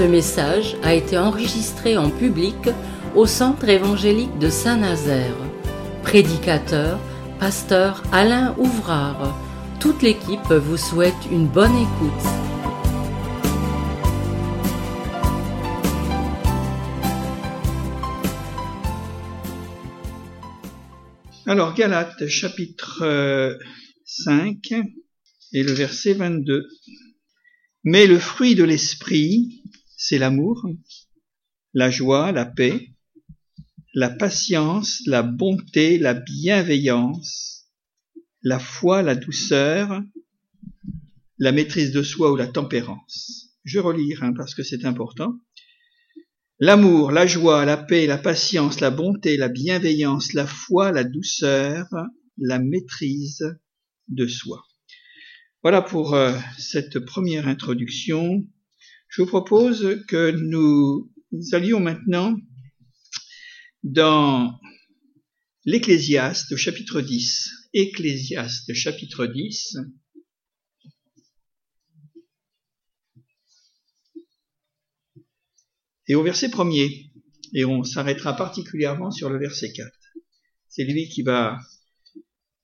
Ce 0.00 0.06
message 0.06 0.78
a 0.82 0.94
été 0.94 1.18
enregistré 1.18 1.98
en 1.98 2.08
public 2.08 2.56
au 3.14 3.26
Centre 3.26 3.68
évangélique 3.68 4.38
de 4.38 4.48
Saint-Nazaire. 4.48 5.36
Prédicateur, 6.02 6.98
pasteur 7.38 8.02
Alain 8.10 8.56
Ouvrard. 8.56 9.38
Toute 9.78 10.00
l'équipe 10.00 10.50
vous 10.50 10.78
souhaite 10.78 11.12
une 11.30 11.46
bonne 11.46 11.76
écoute. 11.76 12.26
Alors, 21.44 21.74
Galates 21.74 22.26
chapitre 22.26 23.58
5 24.06 24.56
euh, 24.72 24.82
et 25.52 25.62
le 25.62 25.72
verset 25.72 26.14
22. 26.14 26.66
Mais 27.84 28.06
le 28.06 28.18
fruit 28.18 28.54
de 28.54 28.64
l'esprit, 28.64 29.60
c'est 30.02 30.16
l'amour, 30.16 30.66
la 31.74 31.90
joie, 31.90 32.32
la 32.32 32.46
paix, 32.46 32.94
la 33.92 34.08
patience, 34.08 35.02
la 35.04 35.22
bonté, 35.22 35.98
la 35.98 36.14
bienveillance, 36.14 37.66
la 38.42 38.58
foi, 38.58 39.02
la 39.02 39.14
douceur, 39.14 40.02
la 41.36 41.52
maîtrise 41.52 41.92
de 41.92 42.02
soi 42.02 42.32
ou 42.32 42.36
la 42.36 42.46
tempérance. 42.46 43.50
Je 43.64 43.78
relire 43.78 44.24
hein, 44.24 44.32
parce 44.34 44.54
que 44.54 44.62
c'est 44.62 44.86
important. 44.86 45.38
L'amour, 46.60 47.12
la 47.12 47.26
joie, 47.26 47.66
la 47.66 47.76
paix, 47.76 48.06
la 48.06 48.16
patience, 48.16 48.80
la 48.80 48.90
bonté, 48.90 49.36
la 49.36 49.50
bienveillance, 49.50 50.32
la 50.32 50.46
foi, 50.46 50.92
la 50.92 51.04
douceur, 51.04 51.86
la 52.38 52.58
maîtrise 52.58 53.54
de 54.08 54.26
soi. 54.26 54.64
Voilà 55.62 55.82
pour 55.82 56.14
euh, 56.14 56.32
cette 56.56 57.00
première 57.00 57.46
introduction. 57.48 58.46
Je 59.10 59.22
vous 59.22 59.28
propose 59.28 60.04
que 60.06 60.30
nous 60.30 61.10
allions 61.50 61.80
maintenant 61.80 62.36
dans 63.82 64.56
l'Ecclésiaste 65.64 66.54
chapitre 66.54 67.00
10. 67.00 67.50
Ecclésiaste 67.74 68.72
chapitre 68.72 69.26
10. 69.26 69.78
Et 76.06 76.14
au 76.14 76.22
verset 76.22 76.48
premier, 76.48 77.10
et 77.52 77.64
on 77.64 77.82
s'arrêtera 77.82 78.36
particulièrement 78.36 79.10
sur 79.10 79.28
le 79.28 79.40
verset 79.40 79.72
4. 79.72 79.90
C'est 80.68 80.84
lui 80.84 81.08
qui 81.08 81.22
va 81.22 81.58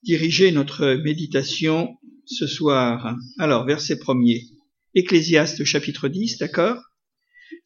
diriger 0.05 0.53
notre 0.53 0.95
méditation 1.03 1.97
ce 2.25 2.47
soir. 2.47 3.17
Alors, 3.41 3.67
verset 3.67 3.99
premier. 3.99 4.45
Ecclésiaste 4.99 5.63
chapitre 5.65 6.09
10, 6.09 6.39
d'accord? 6.39 6.83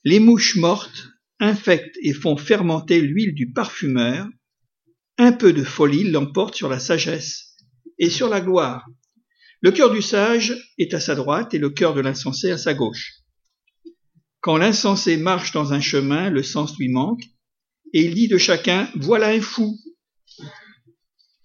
Les 0.02 0.18
mouches 0.18 0.56
mortes 0.56 1.10
infectent 1.38 1.96
et 2.02 2.12
font 2.12 2.36
fermenter 2.36 3.00
l'huile 3.00 3.36
du 3.36 3.52
parfumeur. 3.52 4.26
Un 5.16 5.30
peu 5.30 5.52
de 5.52 5.62
folie 5.62 6.10
l'emporte 6.10 6.56
sur 6.56 6.68
la 6.68 6.80
sagesse 6.80 7.54
et 8.00 8.10
sur 8.10 8.28
la 8.28 8.40
gloire. 8.40 8.84
Le 9.60 9.70
cœur 9.70 9.92
du 9.92 10.02
sage 10.02 10.56
est 10.76 10.92
à 10.92 10.98
sa 10.98 11.14
droite 11.14 11.54
et 11.54 11.58
le 11.58 11.70
cœur 11.70 11.94
de 11.94 12.00
l'insensé 12.00 12.50
à 12.50 12.58
sa 12.58 12.74
gauche. 12.74 13.12
Quand 14.40 14.56
l'insensé 14.56 15.16
marche 15.16 15.52
dans 15.52 15.72
un 15.72 15.80
chemin, 15.80 16.30
le 16.30 16.42
sens 16.42 16.76
lui 16.78 16.88
manque, 16.88 17.22
et 17.92 18.02
il 18.06 18.14
dit 18.14 18.26
de 18.26 18.38
chacun, 18.38 18.90
voilà 18.96 19.28
un 19.28 19.40
fou. 19.40 19.78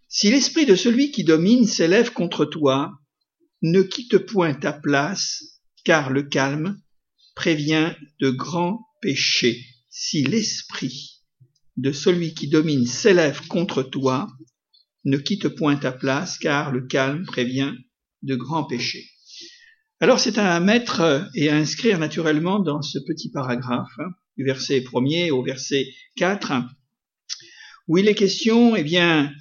Si 0.08 0.32
l'esprit 0.32 0.66
de 0.66 0.76
celui 0.76 1.12
qui 1.12 1.24
domine 1.24 1.68
s'élève 1.68 2.12
contre 2.12 2.46
toi, 2.46 2.92
ne 3.62 3.84
quitte 3.84 4.18
point 4.18 4.56
ta 4.56 4.74
place, 4.74 5.55
car 5.86 6.12
le 6.12 6.24
calme 6.24 6.82
prévient 7.36 7.94
de 8.20 8.30
grands 8.30 8.86
péchés. 9.02 9.64
Si 9.90 10.24
l'esprit 10.24 11.22
de 11.78 11.92
celui 11.92 12.34
qui 12.34 12.50
domine 12.50 12.86
s'élève 12.86 13.48
contre 13.48 13.84
toi, 13.84 14.28
ne 15.06 15.18
quitte 15.18 15.48
point 15.48 15.76
ta 15.78 15.92
place, 15.92 16.38
car 16.38 16.72
le 16.72 16.82
calme 16.82 17.26
prévient 17.26 17.74
de 18.24 18.36
grands 18.36 18.66
péchés. 18.66 19.06
Alors 20.00 20.20
c'est 20.20 20.38
à 20.38 20.60
mettre 20.60 21.30
et 21.36 21.50
à 21.50 21.56
inscrire 21.56 22.00
naturellement 22.00 22.60
dans 22.60 22.82
ce 22.82 23.00
petit 23.00 23.32
paragraphe, 23.32 23.94
hein, 24.00 24.10
du 24.38 24.44
verset 24.44 24.84
1 24.94 25.32
au 25.32 25.44
verset 25.44 25.88
4, 26.18 26.52
où 27.88 27.98
il 27.98 28.08
est 28.08 28.16
question, 28.16 28.76
eh 28.76 28.84
bien, 28.84 29.32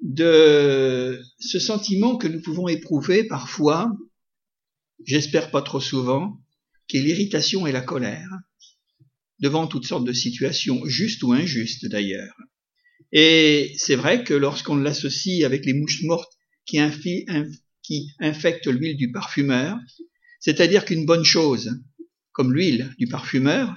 de 0.00 1.20
ce 1.38 1.58
sentiment 1.58 2.16
que 2.16 2.26
nous 2.26 2.40
pouvons 2.40 2.68
éprouver 2.68 3.24
parfois, 3.24 3.92
j'espère 5.04 5.50
pas 5.50 5.62
trop 5.62 5.80
souvent, 5.80 6.38
qui 6.88 6.98
est 6.98 7.02
l'irritation 7.02 7.66
et 7.66 7.72
la 7.72 7.80
colère, 7.80 8.28
devant 9.40 9.66
toutes 9.66 9.86
sortes 9.86 10.04
de 10.04 10.12
situations, 10.12 10.84
justes 10.86 11.22
ou 11.22 11.32
injustes 11.32 11.86
d'ailleurs. 11.86 12.36
Et 13.12 13.74
c'est 13.78 13.96
vrai 13.96 14.24
que 14.24 14.34
lorsqu'on 14.34 14.76
l'associe 14.76 15.44
avec 15.44 15.64
les 15.64 15.74
mouches 15.74 16.02
mortes 16.02 16.32
qui, 16.66 16.78
qui 17.82 18.10
infectent 18.20 18.66
l'huile 18.66 18.96
du 18.96 19.12
parfumeur, 19.12 19.78
c'est-à-dire 20.40 20.84
qu'une 20.84 21.06
bonne 21.06 21.24
chose, 21.24 21.80
comme 22.32 22.52
l'huile 22.52 22.94
du 22.98 23.06
parfumeur, 23.06 23.74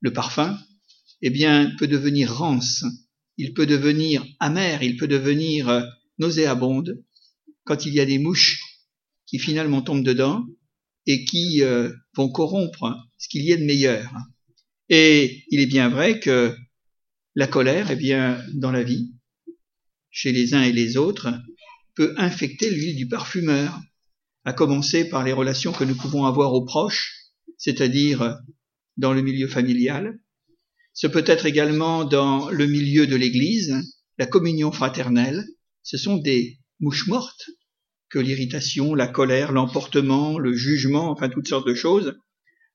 le 0.00 0.12
parfum, 0.12 0.58
eh 1.20 1.30
bien, 1.30 1.72
peut 1.78 1.86
devenir 1.86 2.32
rance 2.32 2.84
il 3.38 3.54
peut 3.54 3.66
devenir 3.66 4.24
amer, 4.40 4.82
il 4.82 4.96
peut 4.96 5.08
devenir 5.08 5.68
euh, 5.68 5.82
nauséabonde 6.18 7.02
quand 7.64 7.86
il 7.86 7.94
y 7.94 8.00
a 8.00 8.06
des 8.06 8.18
mouches 8.18 8.60
qui 9.32 9.38
finalement 9.38 9.80
tombent 9.80 10.04
dedans 10.04 10.44
et 11.06 11.24
qui 11.24 11.62
euh, 11.62 11.90
vont 12.14 12.28
corrompre 12.28 12.94
ce 13.16 13.28
qu'il 13.28 13.42
y 13.46 13.54
a 13.54 13.56
de 13.56 13.64
meilleur. 13.64 14.12
Et 14.90 15.44
il 15.48 15.58
est 15.58 15.66
bien 15.66 15.88
vrai 15.88 16.20
que 16.20 16.54
la 17.34 17.46
colère, 17.46 17.90
eh 17.90 17.96
bien, 17.96 18.44
dans 18.52 18.70
la 18.70 18.82
vie, 18.82 19.14
chez 20.10 20.32
les 20.32 20.52
uns 20.52 20.60
et 20.60 20.72
les 20.72 20.98
autres, 20.98 21.32
peut 21.94 22.12
infecter 22.18 22.68
l'huile 22.68 22.94
du 22.94 23.08
parfumeur, 23.08 23.80
à 24.44 24.52
commencer 24.52 25.08
par 25.08 25.24
les 25.24 25.32
relations 25.32 25.72
que 25.72 25.84
nous 25.84 25.96
pouvons 25.96 26.26
avoir 26.26 26.52
aux 26.52 26.66
proches, 26.66 27.14
c'est-à-dire 27.56 28.36
dans 28.98 29.14
le 29.14 29.22
milieu 29.22 29.48
familial, 29.48 30.18
ce 30.92 31.06
peut 31.06 31.24
être 31.26 31.46
également 31.46 32.04
dans 32.04 32.50
le 32.50 32.66
milieu 32.66 33.06
de 33.06 33.16
l'Église, 33.16 33.74
la 34.18 34.26
communion 34.26 34.72
fraternelle. 34.72 35.42
Ce 35.82 35.96
sont 35.96 36.18
des 36.18 36.58
mouches 36.80 37.06
mortes 37.08 37.48
que 38.12 38.18
l'irritation, 38.18 38.94
la 38.94 39.08
colère, 39.08 39.52
l'emportement, 39.52 40.38
le 40.38 40.52
jugement, 40.52 41.10
enfin 41.10 41.30
toutes 41.30 41.48
sortes 41.48 41.66
de 41.66 41.74
choses. 41.74 42.20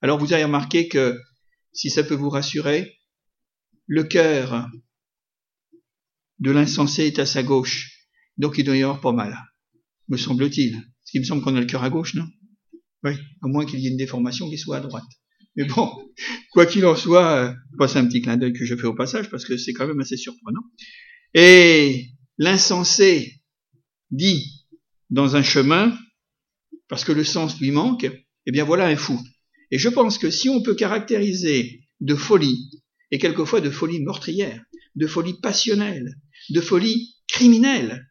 Alors 0.01 0.17
vous 0.17 0.33
avez 0.33 0.43
remarqué 0.43 0.87
que, 0.87 1.15
si 1.73 1.91
ça 1.91 2.03
peut 2.03 2.15
vous 2.15 2.31
rassurer, 2.31 2.97
le 3.85 4.03
cœur 4.03 4.67
de 6.39 6.49
l'insensé 6.49 7.03
est 7.03 7.19
à 7.19 7.27
sa 7.27 7.43
gauche, 7.43 8.07
donc 8.37 8.57
il 8.57 8.63
doit 8.63 8.75
y 8.75 8.81
avoir 8.81 8.99
pas 8.99 9.11
mal, 9.11 9.37
me 10.07 10.17
semble-t-il. 10.17 10.73
Parce 10.73 11.11
qu'il 11.11 11.21
me 11.21 11.25
semble 11.25 11.43
qu'on 11.43 11.55
a 11.55 11.59
le 11.59 11.67
cœur 11.67 11.83
à 11.83 11.91
gauche, 11.91 12.15
non? 12.15 12.27
Oui, 13.03 13.11
à 13.43 13.47
moins 13.47 13.65
qu'il 13.65 13.79
y 13.79 13.85
ait 13.85 13.91
une 13.91 13.97
déformation 13.97 14.49
qui 14.49 14.57
soit 14.57 14.77
à 14.77 14.79
droite. 14.79 15.05
Mais 15.55 15.65
bon, 15.65 15.87
quoi 16.51 16.65
qu'il 16.65 16.85
en 16.87 16.95
soit, 16.95 17.53
euh, 17.79 17.87
c'est 17.87 17.99
un 17.99 18.07
petit 18.07 18.21
clin 18.23 18.37
d'œil 18.37 18.53
que 18.53 18.65
je 18.65 18.75
fais 18.75 18.87
au 18.87 18.95
passage 18.95 19.29
parce 19.29 19.45
que 19.45 19.55
c'est 19.55 19.73
quand 19.73 19.87
même 19.87 19.99
assez 19.99 20.17
surprenant. 20.17 20.63
Et 21.35 22.07
l'insensé 22.39 23.43
dit 24.09 24.56
dans 25.09 25.35
un 25.35 25.43
chemin, 25.43 25.97
parce 26.87 27.03
que 27.03 27.11
le 27.11 27.23
sens 27.23 27.59
lui 27.59 27.71
manque, 27.71 28.09
eh 28.45 28.51
bien 28.51 28.63
voilà 28.63 28.87
un 28.87 28.95
fou. 28.95 29.19
Et 29.71 29.77
je 29.77 29.89
pense 29.89 30.17
que 30.17 30.29
si 30.29 30.49
on 30.49 30.61
peut 30.61 30.75
caractériser 30.75 31.81
de 31.99 32.15
folie, 32.15 32.69
et 33.11 33.19
quelquefois 33.19 33.61
de 33.61 33.69
folie 33.69 34.01
meurtrière, 34.01 34.63
de 34.95 35.07
folie 35.07 35.39
passionnelle, 35.41 36.15
de 36.49 36.61
folie 36.61 37.15
criminelle, 37.27 38.07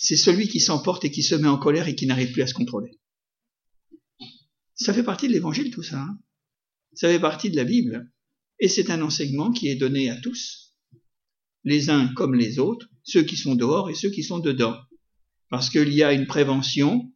c'est 0.00 0.16
celui 0.16 0.48
qui 0.48 0.60
s'emporte 0.60 1.04
et 1.04 1.10
qui 1.10 1.22
se 1.22 1.34
met 1.34 1.48
en 1.48 1.58
colère 1.58 1.88
et 1.88 1.94
qui 1.94 2.06
n'arrive 2.06 2.32
plus 2.32 2.42
à 2.42 2.46
se 2.46 2.54
contrôler. 2.54 2.98
Ça 4.74 4.92
fait 4.92 5.02
partie 5.02 5.28
de 5.28 5.32
l'évangile 5.32 5.70
tout 5.70 5.82
ça. 5.82 6.00
Hein 6.00 6.18
ça 6.96 7.08
fait 7.08 7.20
partie 7.20 7.50
de 7.50 7.56
la 7.56 7.64
Bible. 7.64 8.10
Et 8.58 8.68
c'est 8.68 8.90
un 8.90 9.02
enseignement 9.02 9.52
qui 9.52 9.68
est 9.68 9.76
donné 9.76 10.08
à 10.08 10.16
tous, 10.16 10.74
les 11.64 11.90
uns 11.90 12.08
comme 12.14 12.34
les 12.34 12.58
autres, 12.58 12.88
ceux 13.02 13.22
qui 13.22 13.36
sont 13.36 13.54
dehors 13.54 13.90
et 13.90 13.94
ceux 13.94 14.10
qui 14.10 14.22
sont 14.22 14.38
dedans. 14.38 14.76
Parce 15.48 15.70
qu'il 15.70 15.92
y 15.92 16.02
a 16.02 16.12
une 16.12 16.26
prévention 16.26 17.12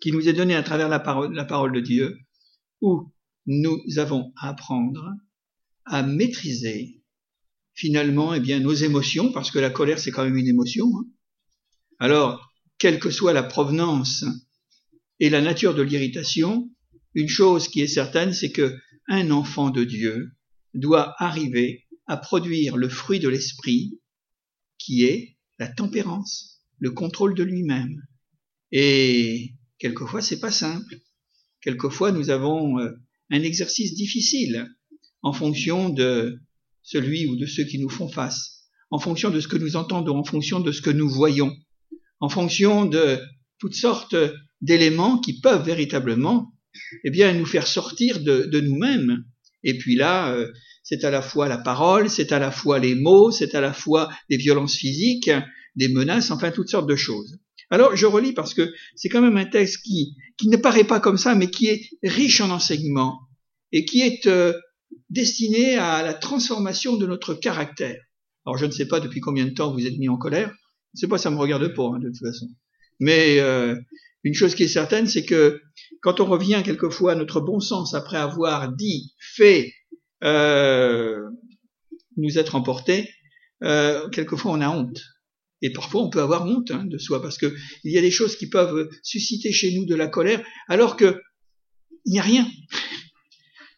qui 0.00 0.12
nous 0.12 0.28
est 0.28 0.32
donnée 0.32 0.56
à 0.56 0.62
travers 0.62 0.88
la 0.88 0.98
parole, 1.00 1.72
de 1.72 1.80
Dieu, 1.80 2.18
où 2.80 3.12
nous 3.46 3.80
avons 3.96 4.32
à 4.40 4.48
apprendre 4.48 5.12
à 5.84 6.02
maîtriser 6.02 7.02
finalement 7.74 8.34
eh 8.34 8.40
bien, 8.40 8.58
nos 8.58 8.72
émotions, 8.72 9.32
parce 9.32 9.50
que 9.50 9.58
la 9.58 9.70
colère 9.70 9.98
c'est 9.98 10.10
quand 10.10 10.24
même 10.24 10.36
une 10.36 10.48
émotion. 10.48 10.86
Hein. 10.98 11.04
Alors, 11.98 12.52
quelle 12.78 12.98
que 12.98 13.10
soit 13.10 13.32
la 13.32 13.42
provenance 13.42 14.24
et 15.20 15.30
la 15.30 15.40
nature 15.40 15.74
de 15.74 15.82
l'irritation, 15.82 16.70
une 17.14 17.28
chose 17.28 17.68
qui 17.68 17.80
est 17.80 17.86
certaine, 17.86 18.32
c'est 18.32 18.52
que 18.52 18.76
un 19.08 19.30
enfant 19.30 19.70
de 19.70 19.84
Dieu 19.84 20.32
doit 20.74 21.14
arriver 21.18 21.86
à 22.06 22.16
produire 22.16 22.76
le 22.76 22.88
fruit 22.88 23.20
de 23.20 23.28
l'esprit, 23.28 24.00
qui 24.78 25.04
est 25.04 25.36
la 25.58 25.68
tempérance, 25.68 26.55
le 26.78 26.90
contrôle 26.90 27.34
de 27.34 27.42
lui-même. 27.42 28.02
Et 28.72 29.52
quelquefois, 29.78 30.20
c'est 30.20 30.40
pas 30.40 30.50
simple. 30.50 30.96
Quelquefois, 31.60 32.12
nous 32.12 32.30
avons 32.30 32.78
euh, 32.78 32.90
un 33.30 33.42
exercice 33.42 33.94
difficile 33.94 34.68
en 35.22 35.32
fonction 35.32 35.88
de 35.88 36.38
celui 36.82 37.26
ou 37.26 37.36
de 37.36 37.46
ceux 37.46 37.64
qui 37.64 37.78
nous 37.78 37.88
font 37.88 38.08
face, 38.08 38.68
en 38.90 38.98
fonction 38.98 39.30
de 39.30 39.40
ce 39.40 39.48
que 39.48 39.56
nous 39.56 39.76
entendons, 39.76 40.18
en 40.18 40.24
fonction 40.24 40.60
de 40.60 40.72
ce 40.72 40.82
que 40.82 40.90
nous 40.90 41.08
voyons, 41.08 41.52
en 42.20 42.28
fonction 42.28 42.84
de 42.84 43.18
toutes 43.58 43.74
sortes 43.74 44.16
d'éléments 44.60 45.18
qui 45.18 45.40
peuvent 45.40 45.64
véritablement 45.64 46.52
eh 47.04 47.10
bien, 47.10 47.32
nous 47.32 47.46
faire 47.46 47.66
sortir 47.66 48.20
de, 48.20 48.48
de 48.52 48.60
nous-mêmes. 48.60 49.24
Et 49.64 49.78
puis 49.78 49.96
là, 49.96 50.32
euh, 50.32 50.52
c'est 50.82 51.04
à 51.04 51.10
la 51.10 51.22
fois 51.22 51.48
la 51.48 51.58
parole, 51.58 52.08
c'est 52.08 52.30
à 52.32 52.38
la 52.38 52.50
fois 52.50 52.78
les 52.78 52.94
mots, 52.94 53.30
c'est 53.30 53.54
à 53.54 53.60
la 53.60 53.72
fois 53.72 54.08
des 54.30 54.36
violences 54.36 54.76
physiques, 54.76 55.30
des 55.76 55.88
menaces, 55.88 56.30
enfin 56.30 56.50
toutes 56.50 56.68
sortes 56.68 56.88
de 56.88 56.96
choses. 56.96 57.38
Alors 57.70 57.96
je 57.96 58.06
relis 58.06 58.32
parce 58.32 58.54
que 58.54 58.72
c'est 58.94 59.08
quand 59.08 59.22
même 59.22 59.36
un 59.36 59.46
texte 59.46 59.82
qui, 59.82 60.16
qui 60.36 60.48
ne 60.48 60.56
paraît 60.56 60.84
pas 60.84 61.00
comme 61.00 61.18
ça, 61.18 61.34
mais 61.34 61.50
qui 61.50 61.66
est 61.66 61.88
riche 62.02 62.40
en 62.40 62.50
enseignements 62.50 63.20
et 63.72 63.84
qui 63.84 64.02
est 64.02 64.26
euh, 64.26 64.52
destiné 65.10 65.76
à 65.76 66.02
la 66.02 66.14
transformation 66.14 66.96
de 66.96 67.06
notre 67.06 67.34
caractère. 67.34 68.00
Alors 68.44 68.56
je 68.56 68.66
ne 68.66 68.70
sais 68.70 68.86
pas 68.86 69.00
depuis 69.00 69.20
combien 69.20 69.44
de 69.44 69.50
temps 69.50 69.72
vous 69.72 69.86
êtes 69.86 69.98
mis 69.98 70.08
en 70.08 70.16
colère, 70.16 70.48
je 70.48 70.98
ne 70.98 71.00
sais 71.00 71.08
pas, 71.08 71.18
ça 71.18 71.30
me 71.30 71.36
regarde 71.36 71.74
pas 71.74 71.84
hein, 71.94 71.98
de 71.98 72.08
toute 72.08 72.18
façon. 72.18 72.48
Mais 73.00 73.40
euh, 73.40 73.76
une 74.22 74.34
chose 74.34 74.54
qui 74.54 74.62
est 74.62 74.68
certaine, 74.68 75.06
c'est 75.06 75.24
que 75.24 75.60
quand 76.00 76.20
on 76.20 76.24
revient 76.24 76.62
quelquefois 76.64 77.12
à 77.12 77.14
notre 77.14 77.40
bon 77.40 77.60
sens 77.60 77.94
après 77.94 78.16
avoir 78.16 78.72
dit, 78.72 79.14
fait, 79.18 79.72
euh, 80.24 81.20
nous 82.16 82.38
être 82.38 82.54
emportés, 82.54 83.10
euh, 83.62 84.08
quelquefois 84.08 84.52
on 84.52 84.60
a 84.60 84.68
honte. 84.68 85.00
Et 85.62 85.72
parfois 85.72 86.02
on 86.02 86.10
peut 86.10 86.20
avoir 86.20 86.44
honte 86.46 86.70
hein, 86.70 86.84
de 86.84 86.98
soi 86.98 87.22
parce 87.22 87.38
que 87.38 87.54
il 87.84 87.92
y 87.92 87.98
a 87.98 88.02
des 88.02 88.10
choses 88.10 88.36
qui 88.36 88.48
peuvent 88.48 88.88
susciter 89.02 89.52
chez 89.52 89.74
nous 89.74 89.86
de 89.86 89.94
la 89.94 90.08
colère 90.08 90.44
alors 90.68 90.96
que 90.96 91.20
il 92.04 92.12
n'y 92.12 92.18
a 92.18 92.22
rien. 92.22 92.48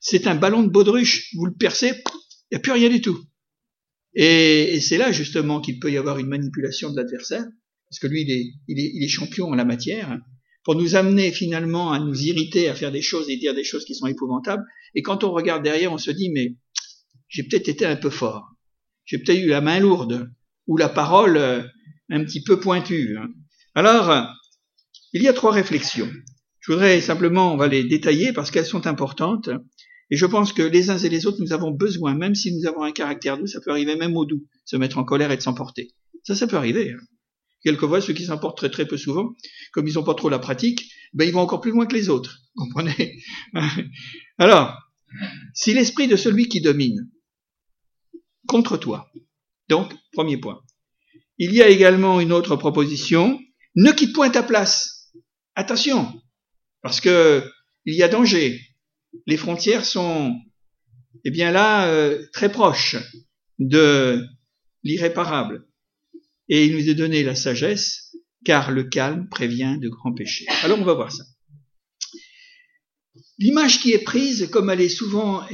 C'est 0.00 0.26
un 0.26 0.34
ballon 0.34 0.62
de 0.62 0.68
baudruche, 0.68 1.32
vous 1.34 1.46
le 1.46 1.54
percez, 1.54 1.88
il 1.88 2.52
n'y 2.52 2.56
a 2.56 2.60
plus 2.60 2.72
rien 2.72 2.88
du 2.88 3.00
tout. 3.00 3.18
Et, 4.14 4.80
c'est 4.80 4.98
là 4.98 5.12
justement 5.12 5.60
qu'il 5.60 5.78
peut 5.78 5.90
y 5.90 5.96
avoir 5.96 6.18
une 6.18 6.28
manipulation 6.28 6.90
de 6.90 6.96
l'adversaire, 6.96 7.44
parce 7.88 7.98
que 8.00 8.06
lui 8.06 8.22
il 8.22 8.30
est, 8.30 8.52
il, 8.68 8.78
est, 8.78 8.90
il 8.94 9.04
est 9.04 9.08
champion 9.08 9.46
en 9.48 9.54
la 9.54 9.64
matière, 9.64 10.18
pour 10.64 10.74
nous 10.74 10.96
amener 10.96 11.32
finalement 11.32 11.92
à 11.92 11.98
nous 11.98 12.22
irriter, 12.22 12.68
à 12.68 12.74
faire 12.74 12.92
des 12.92 13.02
choses 13.02 13.30
et 13.30 13.36
dire 13.36 13.54
des 13.54 13.64
choses 13.64 13.84
qui 13.84 13.94
sont 13.94 14.06
épouvantables. 14.06 14.64
Et 14.94 15.02
quand 15.02 15.24
on 15.24 15.32
regarde 15.32 15.62
derrière, 15.62 15.92
on 15.92 15.98
se 15.98 16.10
dit 16.10 16.30
mais 16.30 16.56
j'ai 17.28 17.44
peut-être 17.44 17.68
été 17.68 17.86
un 17.86 17.96
peu 17.96 18.10
fort, 18.10 18.44
j'ai 19.04 19.18
peut-être 19.18 19.40
eu 19.40 19.48
la 19.48 19.60
main 19.60 19.80
lourde, 19.80 20.30
ou 20.68 20.76
la 20.76 20.88
parole 20.88 21.36
euh, 21.36 21.62
un 22.10 22.24
petit 22.24 22.42
peu 22.42 22.60
pointue. 22.60 23.16
Hein. 23.18 23.28
Alors, 23.74 24.28
il 25.12 25.22
y 25.22 25.28
a 25.28 25.32
trois 25.32 25.52
réflexions. 25.52 26.10
Je 26.60 26.72
voudrais 26.72 27.00
simplement, 27.00 27.52
on 27.52 27.56
va 27.56 27.66
les 27.66 27.84
détailler 27.84 28.32
parce 28.32 28.50
qu'elles 28.50 28.66
sont 28.66 28.86
importantes. 28.86 29.48
Et 30.10 30.16
je 30.16 30.26
pense 30.26 30.52
que 30.52 30.62
les 30.62 30.90
uns 30.90 30.98
et 30.98 31.08
les 31.08 31.26
autres, 31.26 31.38
nous 31.40 31.52
avons 31.52 31.70
besoin, 31.70 32.14
même 32.14 32.34
si 32.34 32.54
nous 32.54 32.66
avons 32.66 32.82
un 32.82 32.92
caractère 32.92 33.36
doux, 33.36 33.46
ça 33.46 33.60
peut 33.60 33.70
arriver 33.70 33.96
même 33.96 34.16
au 34.16 34.24
doux, 34.24 34.46
se 34.64 34.76
mettre 34.76 34.98
en 34.98 35.04
colère 35.04 35.30
et 35.30 35.36
de 35.36 35.42
s'emporter. 35.42 35.90
Ça, 36.24 36.34
ça 36.34 36.46
peut 36.46 36.56
arriver. 36.56 36.92
Hein. 36.92 37.04
Quelquefois, 37.62 38.00
ceux 38.00 38.12
qui 38.12 38.24
s'emportent 38.24 38.58
très 38.58 38.70
très 38.70 38.86
peu 38.86 38.96
souvent, 38.96 39.34
comme 39.72 39.88
ils 39.88 39.94
n'ont 39.94 40.04
pas 40.04 40.14
trop 40.14 40.28
la 40.28 40.38
pratique, 40.38 40.90
ben 41.12 41.26
ils 41.26 41.32
vont 41.32 41.40
encore 41.40 41.60
plus 41.60 41.72
loin 41.72 41.86
que 41.86 41.94
les 41.94 42.08
autres. 42.08 42.38
Comprenez? 42.56 43.18
Alors, 44.38 44.76
si 45.54 45.74
l'esprit 45.74 46.06
de 46.06 46.16
celui 46.16 46.48
qui 46.48 46.60
domine 46.60 47.10
contre 48.46 48.76
toi, 48.76 49.10
donc, 49.68 49.92
premier 50.12 50.36
point. 50.36 50.60
Il 51.38 51.52
y 51.52 51.62
a 51.62 51.68
également 51.68 52.20
une 52.20 52.32
autre 52.32 52.56
proposition. 52.56 53.38
Ne 53.76 53.92
quitte 53.92 54.14
point 54.14 54.30
ta 54.30 54.42
place. 54.42 55.12
Attention, 55.54 56.20
parce 56.82 57.00
que 57.00 57.44
il 57.84 57.94
y 57.94 58.02
a 58.02 58.08
danger. 58.08 58.60
Les 59.26 59.36
frontières 59.36 59.84
sont, 59.84 60.36
eh 61.24 61.30
bien 61.30 61.50
là, 61.50 61.88
euh, 61.88 62.26
très 62.32 62.50
proches 62.50 62.96
de 63.58 64.24
l'irréparable. 64.82 65.66
Et 66.48 66.66
il 66.66 66.74
nous 66.74 66.88
est 66.88 66.94
donné 66.94 67.22
la 67.22 67.34
sagesse, 67.34 68.16
car 68.44 68.70
le 68.70 68.84
calme 68.84 69.28
prévient 69.28 69.78
de 69.80 69.88
grands 69.88 70.14
péchés. 70.14 70.46
Alors 70.62 70.78
on 70.78 70.84
va 70.84 70.94
voir 70.94 71.12
ça. 71.12 71.24
L'image 73.38 73.80
qui 73.80 73.92
est 73.92 74.02
prise, 74.02 74.48
comme 74.50 74.70
elle 74.70 74.80
est 74.80 74.88
souvent 74.88 75.44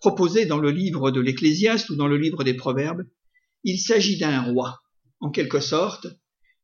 proposée 0.00 0.46
dans 0.46 0.58
le 0.58 0.70
livre 0.70 1.10
de 1.10 1.20
l'Ecclésiaste 1.20 1.90
ou 1.90 1.96
dans 1.96 2.08
le 2.08 2.16
livre 2.16 2.44
des 2.44 2.54
Proverbes, 2.54 3.04
il 3.64 3.78
s'agit 3.78 4.18
d'un 4.18 4.42
roi, 4.42 4.80
en 5.20 5.30
quelque 5.30 5.60
sorte, 5.60 6.06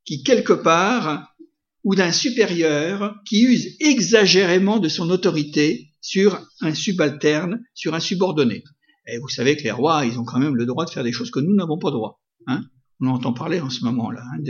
qui 0.05 0.23
quelque 0.23 0.52
part, 0.52 1.35
ou 1.82 1.94
d'un 1.94 2.12
supérieur 2.12 3.14
qui 3.26 3.43
use 3.43 3.76
exagérément 3.81 4.79
de 4.79 4.88
son 4.88 5.11
autorité 5.11 5.91
sur 6.00 6.41
un 6.61 6.75
subalterne, 6.75 7.61
sur 7.75 7.94
un 7.94 8.00
subordonné. 8.00 8.64
Et 9.06 9.19
vous 9.19 9.29
savez 9.29 9.56
que 9.56 9.62
les 9.62 9.70
rois, 9.70 10.06
ils 10.06 10.19
ont 10.19 10.25
quand 10.25 10.38
même 10.38 10.56
le 10.56 10.67
droit 10.67 10.87
de 10.87 10.91
faire 10.91 11.05
des 11.05 11.12
choses 11.12 11.31
que 11.31 11.41
nous 11.41 11.55
n'avons 11.55 11.79
pas 11.79 11.91
droit. 11.91 12.23
Hein 12.46 12.64
On 13.00 13.08
entend 13.08 13.35
parler 13.35 13.61
en 13.61 13.70
ce 13.70 13.85
moment-là. 13.85 14.23
Hein, 14.35 14.43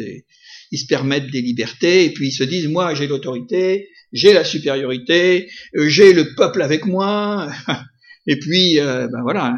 Ils 0.70 0.78
se 0.78 0.86
permettent 0.86 1.30
des 1.30 1.42
libertés 1.42 2.04
et 2.04 2.12
puis 2.12 2.28
ils 2.28 2.32
se 2.32 2.44
disent, 2.44 2.68
moi 2.68 2.94
j'ai 2.94 3.08
l'autorité, 3.08 3.88
j'ai 4.12 4.32
la 4.32 4.44
supériorité, 4.44 5.50
euh, 5.76 5.88
j'ai 5.88 6.12
le 6.12 6.34
peuple 6.36 6.62
avec 6.62 6.86
moi. 6.86 7.50
et 8.26 8.38
puis, 8.38 8.78
euh, 8.78 9.08
ben 9.08 9.22
voilà, 9.22 9.56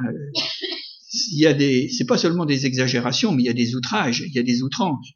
il 1.32 1.38
y 1.38 1.46
a 1.46 1.54
des, 1.54 1.88
c'est 1.88 2.06
pas 2.06 2.18
seulement 2.18 2.46
des 2.46 2.66
exagérations, 2.66 3.32
mais 3.32 3.42
il 3.42 3.46
y 3.46 3.50
a 3.50 3.54
des 3.54 3.74
outrages, 3.74 4.22
il 4.26 4.32
y 4.34 4.38
a 4.38 4.42
des 4.42 4.62
outrances. 4.62 5.08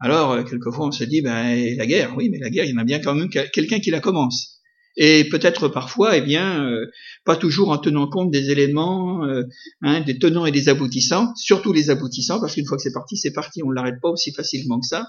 Alors, 0.00 0.32
euh, 0.32 0.42
quelquefois, 0.42 0.86
on 0.86 0.92
se 0.92 1.04
dit, 1.04 1.20
ben, 1.20 1.76
la 1.76 1.86
guerre, 1.86 2.14
oui, 2.16 2.30
mais 2.30 2.38
la 2.38 2.50
guerre, 2.50 2.64
il 2.64 2.70
y 2.70 2.74
en 2.74 2.78
a 2.78 2.84
bien 2.84 3.00
quand 3.00 3.14
même 3.14 3.28
quelqu'un 3.28 3.80
qui 3.80 3.90
la 3.90 4.00
commence. 4.00 4.60
Et 4.96 5.24
peut-être 5.24 5.68
parfois, 5.68 6.16
eh 6.16 6.20
bien, 6.20 6.64
euh, 6.64 6.86
pas 7.24 7.36
toujours 7.36 7.70
en 7.70 7.78
tenant 7.78 8.08
compte 8.08 8.30
des 8.30 8.50
éléments, 8.50 9.24
euh, 9.24 9.44
hein, 9.82 10.00
des 10.00 10.18
tenants 10.18 10.46
et 10.46 10.52
des 10.52 10.68
aboutissants, 10.68 11.32
surtout 11.36 11.72
les 11.72 11.90
aboutissants, 11.90 12.40
parce 12.40 12.54
qu'une 12.54 12.66
fois 12.66 12.76
que 12.76 12.82
c'est 12.82 12.92
parti, 12.92 13.16
c'est 13.16 13.32
parti, 13.32 13.62
on 13.62 13.70
l'arrête 13.70 14.00
pas 14.02 14.08
aussi 14.08 14.32
facilement 14.32 14.80
que 14.80 14.86
ça. 14.86 15.06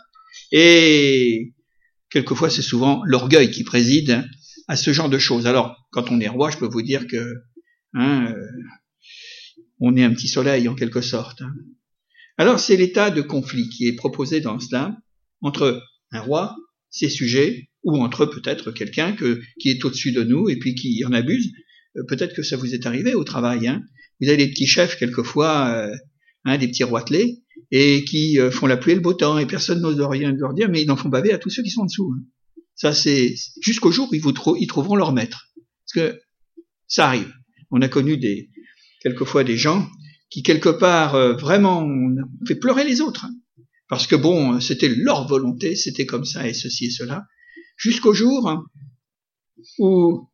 Et 0.52 1.54
quelquefois, 2.10 2.50
c'est 2.50 2.62
souvent 2.62 3.02
l'orgueil 3.06 3.50
qui 3.50 3.64
préside 3.64 4.24
à 4.68 4.76
ce 4.76 4.94
genre 4.94 5.10
de 5.10 5.18
choses. 5.18 5.48
Alors, 5.48 5.76
quand 5.92 6.12
on 6.12 6.20
est 6.20 6.28
roi, 6.28 6.52
je 6.52 6.58
peux 6.58 6.68
vous 6.68 6.82
dire 6.82 7.08
que 7.08 7.34
hein, 7.94 8.34
on 9.82 9.98
est 9.98 10.04
un 10.04 10.14
petit 10.14 10.28
soleil 10.28 10.68
en 10.70 10.76
quelque 10.76 11.02
sorte. 11.02 11.42
Alors 12.38 12.60
c'est 12.60 12.78
l'état 12.78 13.12
de 13.12 13.22
conflit 13.22 13.68
qui 13.70 13.88
est 13.88 13.96
proposé 13.96 14.40
dans 14.40 14.60
cela 14.60 14.96
entre 15.42 15.82
un 16.12 16.22
roi, 16.22 16.56
ses 16.90 17.10
sujets, 17.10 17.70
ou 17.84 17.98
entre 17.98 18.26
peut-être 18.26 18.72
quelqu'un 18.72 19.16
qui 19.16 19.70
est 19.70 19.84
au-dessus 19.84 20.12
de 20.12 20.24
nous 20.24 20.50
et 20.50 20.58
puis 20.58 20.76
qui 20.76 21.04
en 21.04 21.14
abuse. 21.14 21.52
Euh, 21.98 22.04
peut-être 22.08 22.36
que 22.36 22.44
ça 22.44 22.58
vous 22.58 22.74
est 22.74 22.86
arrivé 22.86 23.16
au 23.16 23.24
travail. 23.24 23.68
Hein. 23.68 23.84
Vous 24.20 24.28
avez 24.28 24.38
des 24.38 24.50
petits 24.50 24.68
chefs 24.68 24.98
quelquefois, 24.98 25.74
euh, 25.76 25.96
hein, 26.46 26.58
des 26.58 26.68
petits 26.68 26.84
roitelets, 26.84 27.40
et 27.72 28.04
qui 28.06 28.40
euh, 28.40 28.52
font 28.52 28.68
la 28.68 28.78
pluie 28.78 28.92
et 28.92 28.96
le 28.96 29.02
beau 29.02 29.14
temps, 29.14 29.40
et 29.40 29.48
personne 29.48 29.82
n'ose 29.82 30.00
rien 30.00 30.32
leur 30.32 30.54
dire, 30.54 30.70
mais 30.70 30.84
ils 30.84 30.92
en 30.92 30.98
font 30.98 31.10
baver 31.10 31.34
à 31.34 31.40
tous 31.40 31.50
ceux 31.50 31.64
qui 31.64 31.72
sont 31.72 31.82
en 31.82 31.86
dessous. 31.86 32.14
Hein. 32.16 32.24
Ça 32.76 32.94
c'est 32.94 33.34
jusqu'au 33.62 33.92
jour 33.92 34.10
où 34.12 34.16
ils, 34.16 34.22
vous 34.22 34.34
ils 34.60 34.68
trouveront 34.68 34.96
leur 34.96 35.12
maître. 35.12 35.48
Parce 35.86 36.12
que 36.12 36.22
ça 36.88 37.08
arrive. 37.08 37.34
On 37.72 37.82
a 37.82 37.88
connu 37.88 38.18
des, 38.18 38.51
quelquefois 39.02 39.44
des 39.44 39.58
gens 39.58 39.90
qui 40.30 40.44
quelque 40.44 40.70
part 40.70 41.16
euh, 41.16 41.34
vraiment 41.34 41.88
fait 42.48 42.56
pleurer 42.56 42.86
les 42.86 43.02
autres. 43.02 43.26
Hein. 43.26 43.36
parce 43.90 44.08
que 44.08 44.16
bon, 44.16 44.62
c'était 44.62 44.90
leur 44.90 45.28
volonté, 45.28 45.76
c'était 45.76 46.06
comme 46.06 46.26
ça 46.26 46.48
et 46.48 46.54
ceci 46.54 46.86
et 46.86 46.92
cela, 46.92 47.26
jusqu'au 47.76 48.14
jour 48.14 48.48
hein, 48.50 48.64
où 49.80 50.30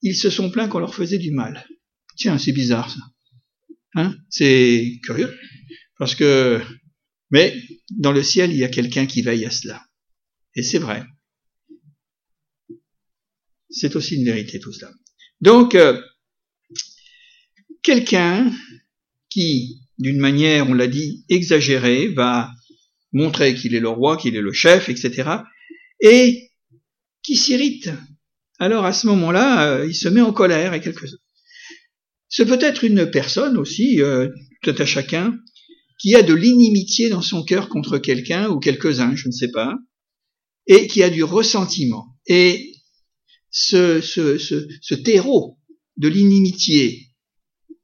ils 0.00 0.16
se 0.16 0.30
sont 0.30 0.50
plaints 0.50 0.68
qu'on 0.68 0.78
leur 0.78 0.94
faisait 0.94 1.18
du 1.18 1.30
mal. 1.30 1.66
Tiens, 2.16 2.38
c'est 2.38 2.52
bizarre 2.52 2.90
ça. 2.90 3.00
Hein 3.96 4.14
c'est 4.28 5.00
curieux. 5.04 5.34
Parce 5.98 6.14
que, 6.14 6.60
mais 7.30 7.56
dans 7.90 8.12
le 8.12 8.22
ciel, 8.22 8.52
il 8.52 8.58
y 8.58 8.64
a 8.64 8.68
quelqu'un 8.68 9.06
qui 9.06 9.22
veille 9.22 9.44
à 9.44 9.50
cela. 9.50 9.84
Et 10.54 10.62
c'est 10.62 10.78
vrai. 10.78 11.04
C'est 13.70 13.96
aussi 13.96 14.16
une 14.16 14.24
vérité 14.24 14.60
tout 14.60 14.72
cela. 14.72 14.92
Donc, 15.40 15.74
euh, 15.74 16.00
quelqu'un 17.84 18.50
qui, 19.30 19.82
d'une 19.98 20.18
manière, 20.18 20.68
on 20.68 20.74
l'a 20.74 20.88
dit, 20.88 21.24
exagérée, 21.28 22.08
va 22.08 22.50
montrer 23.12 23.54
qu'il 23.54 23.76
est 23.76 23.80
le 23.80 23.88
roi, 23.88 24.16
qu'il 24.16 24.34
est 24.34 24.40
le 24.40 24.52
chef, 24.52 24.88
etc., 24.88 25.30
et 26.00 26.50
qui 27.22 27.36
s'irrite. 27.36 27.90
Alors 28.58 28.84
à 28.84 28.92
ce 28.92 29.06
moment-là, 29.06 29.68
euh, 29.68 29.86
il 29.86 29.94
se 29.94 30.08
met 30.08 30.20
en 30.20 30.32
colère 30.32 30.74
et 30.74 30.80
quelque 30.80 31.06
chose. 31.06 31.20
Ce 32.28 32.42
peut 32.42 32.58
être 32.60 32.82
une 32.82 33.10
personne 33.10 33.56
aussi, 33.56 34.00
euh, 34.02 34.28
tout 34.62 34.74
à 34.76 34.84
chacun, 34.84 35.38
qui 36.00 36.16
a 36.16 36.22
de 36.22 36.34
l'inimitié 36.34 37.08
dans 37.08 37.22
son 37.22 37.44
cœur 37.44 37.68
contre 37.68 37.98
quelqu'un 37.98 38.48
ou 38.48 38.58
quelques-uns, 38.58 39.14
je 39.14 39.28
ne 39.28 39.32
sais 39.32 39.50
pas, 39.50 39.76
et 40.66 40.86
qui 40.86 41.02
a 41.02 41.10
du 41.10 41.22
ressentiment. 41.22 42.06
Et 42.26 42.72
ce, 43.50 44.00
ce, 44.00 44.38
ce, 44.38 44.66
ce 44.80 44.94
terreau 44.94 45.58
de 45.96 46.08
l'inimitié 46.08 47.13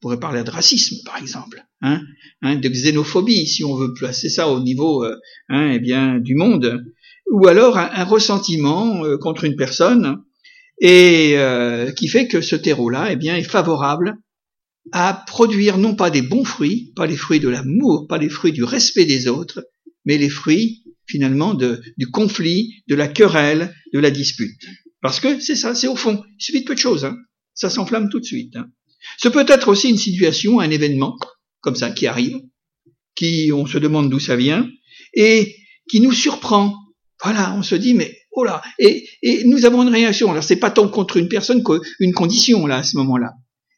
pourrait 0.00 0.20
parler 0.20 0.42
de 0.42 0.50
racisme, 0.50 0.96
par 1.04 1.18
exemple, 1.18 1.62
hein, 1.82 2.00
hein, 2.42 2.56
de 2.56 2.68
xénophobie, 2.68 3.46
si 3.46 3.64
on 3.64 3.74
veut 3.74 3.92
placer 3.92 4.28
ça 4.28 4.48
au 4.48 4.60
niveau 4.60 5.04
euh, 5.04 5.16
hein, 5.48 5.72
eh 5.74 5.78
bien, 5.78 6.18
du 6.18 6.34
monde, 6.34 6.84
ou 7.30 7.46
alors 7.46 7.76
un, 7.76 8.04
ressentiment 8.04 9.04
euh, 9.04 9.18
contre 9.18 9.44
une 9.44 9.56
personne, 9.56 10.22
et 10.80 11.34
euh, 11.36 11.92
qui 11.92 12.08
fait 12.08 12.26
que 12.26 12.40
ce 12.40 12.56
terreau-là, 12.56 13.12
eh 13.12 13.16
bien, 13.16 13.36
est 13.36 13.42
favorable 13.42 14.16
à 14.92 15.24
produire 15.26 15.76
non 15.76 15.94
pas 15.94 16.10
des 16.10 16.22
bons 16.22 16.44
fruits, 16.44 16.92
pas 16.96 17.06
les 17.06 17.16
fruits 17.16 17.40
de 17.40 17.48
l'amour, 17.48 18.06
pas 18.08 18.18
les 18.18 18.30
fruits 18.30 18.52
du 18.52 18.64
respect 18.64 19.04
des 19.04 19.28
autres, 19.28 19.62
mais 20.06 20.16
les 20.16 20.30
fruits 20.30 20.82
finalement 21.06 21.54
de, 21.54 21.82
du 21.98 22.10
conflit, 22.10 22.82
de 22.88 22.94
la 22.94 23.08
querelle, 23.08 23.74
de 23.92 23.98
la 23.98 24.10
dispute. 24.10 24.62
Parce 25.02 25.20
que 25.20 25.40
c'est 25.40 25.56
ça, 25.56 25.74
c'est 25.74 25.88
au 25.88 25.96
fond, 25.96 26.22
il 26.38 26.42
suffit 26.42 26.60
de 26.60 26.66
peu 26.66 26.74
de 26.74 26.80
choses, 26.80 27.04
hein. 27.04 27.18
ça 27.54 27.68
s'enflamme 27.68 28.08
tout 28.10 28.20
de 28.20 28.24
suite. 28.24 28.56
Hein. 28.56 28.70
Ce 29.18 29.28
peut 29.28 29.46
être 29.48 29.68
aussi 29.68 29.88
une 29.88 29.98
situation, 29.98 30.60
un 30.60 30.70
événement 30.70 31.16
comme 31.60 31.76
ça 31.76 31.90
qui 31.90 32.06
arrive, 32.06 32.40
qui 33.14 33.50
on 33.52 33.66
se 33.66 33.78
demande 33.78 34.10
d'où 34.10 34.18
ça 34.18 34.36
vient 34.36 34.68
et 35.14 35.56
qui 35.90 36.00
nous 36.00 36.12
surprend. 36.12 36.74
Voilà, 37.22 37.54
on 37.54 37.62
se 37.62 37.74
dit 37.74 37.94
mais 37.94 38.16
oh 38.32 38.44
là 38.44 38.62
et, 38.78 39.06
et 39.22 39.44
nous 39.44 39.66
avons 39.66 39.82
une 39.82 39.88
réaction. 39.88 40.30
Alors 40.30 40.44
c'est 40.44 40.56
pas 40.56 40.70
tant 40.70 40.88
contre 40.88 41.16
une 41.16 41.28
personne 41.28 41.62
qu'une 41.62 42.14
condition 42.14 42.66
là 42.66 42.78
à 42.78 42.82
ce 42.82 42.96
moment-là 42.96 43.32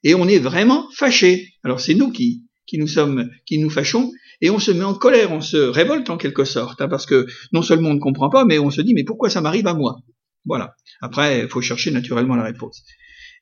et 0.05 0.15
on 0.15 0.29
est 0.29 0.39
vraiment 0.39 0.89
fâché. 0.93 1.49
Alors 1.65 1.81
c'est 1.81 1.95
nous 1.95 2.11
qui, 2.11 2.45
qui 2.67 2.79
nous 2.79 2.89
sommes, 2.89 3.31
qui 3.47 3.59
nous 3.59 3.71
fâchons, 3.71 4.11
et 4.41 4.51
on 4.51 4.59
se 4.59 4.71
met 4.71 4.85
en 4.85 4.95
colère, 4.95 5.33
on 5.33 5.41
se 5.41 5.57
révolte 5.57 6.11
en 6.11 6.17
quelque 6.17 6.45
sorte, 6.45 6.81
hein, 6.81 6.89
parce 6.89 7.07
que 7.07 7.27
non 7.53 7.63
seulement 7.63 7.91
on 7.91 7.95
ne 7.95 8.01
comprend 8.01 8.29
pas, 8.29 8.45
mais 8.45 8.59
on 8.59 8.71
se 8.71 8.81
dit 8.81 8.95
mais 8.95 9.05
pourquoi 9.05 9.31
ça 9.31 9.41
m'arrive 9.41 9.67
à 9.67 9.75
moi? 9.75 9.97
Voilà. 10.45 10.75
Après, 11.01 11.43
il 11.43 11.49
faut 11.49 11.61
chercher 11.61 11.93
naturellement 11.93 12.35
la 12.35 12.45
réponse. 12.45 12.83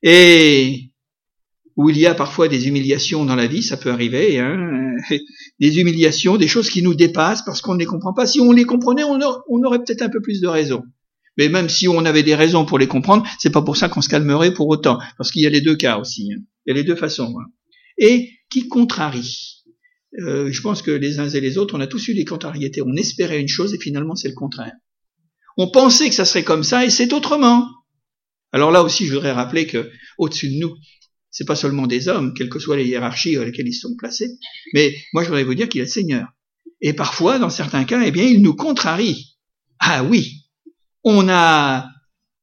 Et 0.03 0.90
où 1.77 1.89
il 1.89 1.99
y 1.99 2.07
a 2.07 2.15
parfois 2.15 2.49
des 2.49 2.69
humiliations 2.69 3.25
dans 3.25 3.37
la 3.37 3.47
vie, 3.47 3.63
ça 3.63 3.77
peut 3.77 3.91
arriver, 3.91 4.39
hein, 4.39 4.95
des 5.61 5.79
humiliations, 5.79 6.37
des 6.37 6.49
choses 6.49 6.71
qui 6.71 6.83
nous 6.83 6.95
dépassent 6.95 7.43
parce 7.45 7.61
qu'on 7.61 7.75
ne 7.75 7.79
les 7.79 7.87
comprend 7.87 8.13
pas. 8.13 8.27
Si 8.27 8.41
on 8.41 8.53
les 8.53 8.65
comprenait, 8.65 9.05
on, 9.05 9.63
aurait 9.65 9.79
peut-être 9.79 10.03
un 10.03 10.09
peu 10.09 10.21
plus 10.21 10.41
de 10.41 10.49
raison. 10.49 10.83
Mais 11.39 11.49
même 11.49 11.69
si 11.69 11.89
on 11.89 12.05
avait 12.05 12.23
des 12.23 12.35
raisons 12.35 12.65
pour 12.65 12.79
les 12.79 12.89
comprendre, 12.89 13.27
c'est 13.39 13.51
pas 13.51 13.63
pour 13.63 13.77
ça 13.77 13.89
qu'on 13.89 14.03
se 14.03 14.09
calmerait 14.09 14.53
pour 14.53 14.69
autant, 14.69 14.99
parce 15.17 15.31
qu'il 15.31 15.43
y 15.43 15.47
a 15.47 15.51
les 15.51 15.61
deux 15.61 15.77
cas 15.77 15.99
aussi. 15.99 16.33
Hein. 16.33 16.43
Il 16.67 16.71
y 16.71 16.73
a 16.73 16.75
les 16.75 16.85
deux 16.85 16.97
façons. 16.97 17.35
Hein. 17.41 17.47
Et 17.99 18.31
qui 18.51 18.69
contrarie? 18.69 19.63
Euh, 20.19 20.51
je 20.51 20.61
pense 20.61 20.83
que 20.83 20.91
les 20.91 21.21
uns 21.21 21.29
et 21.29 21.41
les 21.41 21.57
autres, 21.57 21.77
on 21.77 21.81
a 21.81 21.87
tous 21.87 22.09
eu 22.09 22.15
des 22.15 22.25
contrariétés. 22.25 22.83
On 22.83 22.97
espérait 22.97 23.41
une 23.41 23.49
chose 23.49 23.75
et 23.75 23.79
finalement 23.79 24.17
c'est 24.17 24.29
le 24.29 24.35
contraire. 24.35 24.73
On 25.57 25.71
pensait 25.71 26.09
que 26.09 26.15
ça 26.15 26.25
serait 26.25 26.43
comme 26.43 26.65
ça 26.65 26.85
et 26.85 26.91
c'est 26.91 27.13
autrement. 27.13 27.69
Alors 28.53 28.71
là 28.71 28.83
aussi, 28.83 29.07
je 29.07 29.13
voudrais 29.13 29.33
rappeler 29.33 29.67
que 29.67 29.91
au-dessus 30.19 30.49
de 30.49 30.59
nous, 30.59 30.75
c'est 31.31 31.47
pas 31.47 31.57
seulement 31.57 31.87
des 31.87 32.09
hommes, 32.09 32.35
quelles 32.35 32.49
que 32.49 32.59
soient 32.59 32.77
les 32.77 32.87
hiérarchies 32.87 33.37
dans 33.37 33.45
lesquelles 33.45 33.69
ils 33.69 33.75
sont 33.75 33.95
placés, 33.97 34.31
mais 34.75 34.95
moi 35.13 35.23
je 35.23 35.29
voudrais 35.29 35.45
vous 35.45 35.55
dire 35.55 35.69
qu'il 35.69 35.81
est 35.81 35.87
Seigneur. 35.87 36.29
Et 36.81 36.93
parfois, 36.93 37.39
dans 37.39 37.51
certains 37.51 37.85
cas, 37.85 38.03
eh 38.05 38.11
bien, 38.11 38.25
il 38.25 38.41
nous 38.41 38.55
contrarie. 38.55 39.37
Ah 39.79 40.03
oui, 40.03 40.47
on 41.05 41.29
a 41.29 41.89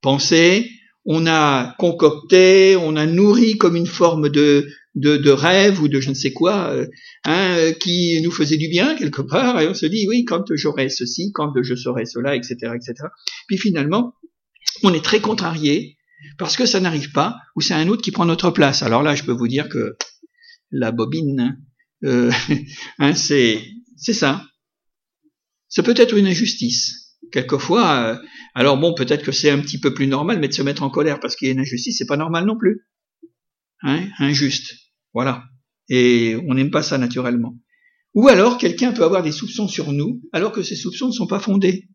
pensé, 0.01 0.69
on 1.05 1.25
a 1.25 1.75
concocté, 1.79 2.75
on 2.75 2.95
a 2.95 3.05
nourri 3.05 3.57
comme 3.57 3.75
une 3.75 3.87
forme 3.87 4.29
de, 4.29 4.67
de, 4.95 5.29
rêve 5.29 5.81
ou 5.81 5.87
de 5.87 5.99
je 5.99 6.09
ne 6.09 6.15
sais 6.15 6.33
quoi, 6.33 6.71
euh, 6.71 6.87
hein, 7.25 7.71
qui 7.79 8.21
nous 8.21 8.31
faisait 8.31 8.57
du 8.57 8.67
bien 8.67 8.95
quelque 8.95 9.21
part, 9.21 9.59
et 9.61 9.67
on 9.67 9.73
se 9.73 9.85
dit 9.85 10.05
oui, 10.07 10.25
quand 10.25 10.43
j'aurai 10.53 10.89
ceci, 10.89 11.31
quand 11.33 11.53
je 11.61 11.75
saurai 11.75 12.05
cela, 12.05 12.35
etc., 12.35 12.55
etc. 12.75 12.93
Puis 13.47 13.57
finalement, 13.57 14.13
on 14.83 14.93
est 14.93 15.03
très 15.03 15.19
contrarié 15.19 15.96
parce 16.37 16.57
que 16.57 16.65
ça 16.65 16.79
n'arrive 16.79 17.11
pas, 17.11 17.37
ou 17.55 17.61
c'est 17.61 17.73
un 17.73 17.87
autre 17.87 18.01
qui 18.01 18.11
prend 18.11 18.25
notre 18.25 18.51
place. 18.51 18.83
Alors 18.83 19.03
là, 19.03 19.15
je 19.15 19.23
peux 19.23 19.31
vous 19.31 19.47
dire 19.47 19.69
que 19.69 19.95
la 20.71 20.91
bobine, 20.91 21.57
euh, 22.03 22.31
hein, 22.99 23.13
c'est 23.13 23.63
c'est 23.97 24.13
ça. 24.13 24.45
C'est 25.69 25.83
peut 25.83 25.93
être 25.97 26.17
une 26.17 26.27
injustice. 26.27 27.17
Quelquefois, 27.31 27.99
euh, 27.99 28.17
alors 28.55 28.77
bon, 28.77 28.93
peut-être 28.93 29.23
que 29.23 29.31
c'est 29.31 29.49
un 29.49 29.59
petit 29.59 29.79
peu 29.79 29.93
plus 29.93 30.07
normal, 30.07 30.39
mais 30.39 30.47
de 30.47 30.53
se 30.53 30.61
mettre 30.61 30.83
en 30.83 30.89
colère 30.89 31.19
parce 31.19 31.35
qu'il 31.35 31.47
y 31.47 31.51
a 31.51 31.53
une 31.53 31.59
injustice, 31.59 31.97
c'est 31.97 32.05
pas 32.05 32.17
normal 32.17 32.45
non 32.45 32.57
plus. 32.57 32.87
Hein, 33.81 34.07
injuste. 34.19 34.73
Voilà. 35.13 35.43
Et 35.89 36.35
on 36.47 36.53
n'aime 36.53 36.71
pas 36.71 36.83
ça 36.83 36.97
naturellement. 36.97 37.55
Ou 38.13 38.29
alors, 38.29 38.57
quelqu'un 38.57 38.93
peut 38.93 39.03
avoir 39.03 39.23
des 39.23 39.31
soupçons 39.31 39.67
sur 39.67 39.91
nous, 39.91 40.21
alors 40.31 40.51
que 40.51 40.63
ces 40.63 40.75
soupçons 40.75 41.07
ne 41.07 41.11
sont 41.11 41.27
pas 41.27 41.39
fondés. 41.39 41.89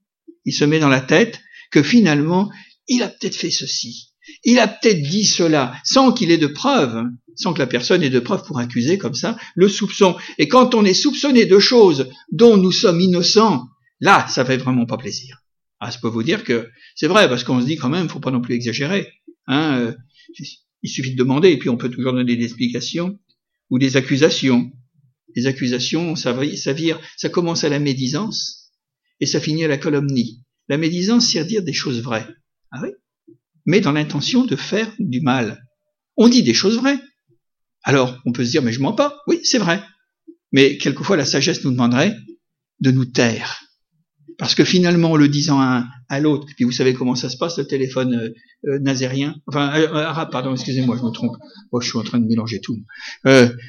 Il 0.44 0.52
se 0.52 0.64
met 0.64 0.78
dans 0.78 0.88
la 0.88 1.00
tête 1.00 1.40
que 1.70 1.82
finalement, 1.82 2.50
il 2.88 3.02
a 3.02 3.08
peut-être 3.08 3.34
fait 3.34 3.50
ceci. 3.50 4.11
Il 4.44 4.58
a 4.58 4.68
peut-être 4.68 5.02
dit 5.02 5.24
cela, 5.24 5.74
sans 5.84 6.12
qu'il 6.12 6.30
ait 6.30 6.38
de 6.38 6.46
preuves, 6.46 7.04
sans 7.34 7.52
que 7.52 7.58
la 7.58 7.66
personne 7.66 8.02
ait 8.02 8.10
de 8.10 8.20
preuves 8.20 8.44
pour 8.44 8.58
accuser 8.58 8.98
comme 8.98 9.14
ça, 9.14 9.36
le 9.54 9.68
soupçon. 9.68 10.16
Et 10.38 10.48
quand 10.48 10.74
on 10.74 10.84
est 10.84 10.94
soupçonné 10.94 11.46
de 11.46 11.58
choses 11.58 12.08
dont 12.30 12.56
nous 12.56 12.72
sommes 12.72 13.00
innocents, 13.00 13.68
Là, 14.02 14.26
ça 14.28 14.44
fait 14.44 14.56
vraiment 14.56 14.84
pas 14.84 14.98
plaisir. 14.98 15.44
Ah, 15.78 15.90
je 15.90 15.98
peux 16.00 16.08
vous 16.08 16.24
dire 16.24 16.42
que 16.42 16.68
c'est 16.96 17.06
vrai, 17.06 17.28
parce 17.28 17.44
qu'on 17.44 17.60
se 17.60 17.66
dit 17.66 17.76
quand 17.76 17.88
même, 17.88 18.08
faut 18.08 18.18
pas 18.18 18.32
non 18.32 18.40
plus 18.40 18.56
exagérer. 18.56 19.08
Hein, 19.46 19.78
euh, 19.78 19.94
il 20.82 20.90
suffit 20.90 21.12
de 21.12 21.16
demander, 21.16 21.50
et 21.50 21.56
puis 21.56 21.68
on 21.68 21.76
peut 21.76 21.88
toujours 21.88 22.12
donner 22.12 22.36
des 22.36 22.44
explications 22.44 23.20
ou 23.70 23.78
des 23.78 23.96
accusations. 23.96 24.72
Les 25.36 25.46
accusations, 25.46 26.16
ça, 26.16 26.36
ça 26.56 26.72
vire, 26.72 27.00
ça 27.16 27.28
commence 27.28 27.62
à 27.62 27.68
la 27.68 27.78
médisance 27.78 28.72
et 29.20 29.26
ça 29.26 29.40
finit 29.40 29.64
à 29.64 29.68
la 29.68 29.78
calomnie. 29.78 30.42
La 30.68 30.78
médisance, 30.78 31.28
c'est 31.28 31.44
dire 31.44 31.62
des 31.62 31.72
choses 31.72 32.02
vraies. 32.02 32.26
Ah 32.72 32.80
oui? 32.82 32.88
Mais 33.66 33.80
dans 33.80 33.92
l'intention 33.92 34.44
de 34.44 34.56
faire 34.56 34.90
du 34.98 35.20
mal. 35.20 35.62
On 36.16 36.28
dit 36.28 36.42
des 36.42 36.54
choses 36.54 36.76
vraies. 36.76 36.98
Alors, 37.84 38.18
on 38.26 38.32
peut 38.32 38.44
se 38.44 38.50
dire, 38.50 38.62
mais 38.62 38.72
je 38.72 38.80
mens 38.80 38.92
pas. 38.92 39.18
Oui, 39.26 39.40
c'est 39.44 39.58
vrai. 39.58 39.82
Mais 40.52 40.76
quelquefois, 40.78 41.16
la 41.16 41.24
sagesse 41.24 41.64
nous 41.64 41.70
demanderait 41.70 42.16
de 42.80 42.90
nous 42.90 43.04
taire 43.04 43.62
parce 44.42 44.56
que 44.56 44.64
finalement, 44.64 45.12
en 45.12 45.16
le 45.16 45.28
disant 45.28 45.60
à, 45.60 46.20
l'autre, 46.20 46.48
puis 46.56 46.64
vous 46.64 46.72
savez 46.72 46.94
comment 46.94 47.14
ça 47.14 47.30
se 47.30 47.36
passe, 47.36 47.58
le 47.58 47.66
téléphone 47.66 48.14
euh, 48.14 48.30
euh 48.68 48.78
nazérien, 48.80 49.36
enfin 49.46 49.72
euh, 49.74 49.86
euh, 49.86 50.04
arabe, 50.04 50.32
pardon, 50.32 50.52
excusez-moi, 50.52 50.96
je 50.98 51.04
me 51.04 51.10
trompe. 51.10 51.36
Oh, 51.70 51.80
je 51.80 51.88
suis 51.88 51.96
en 51.96 52.02
train 52.02 52.18
de 52.18 52.26
mélanger 52.26 52.60
tout. 52.60 52.76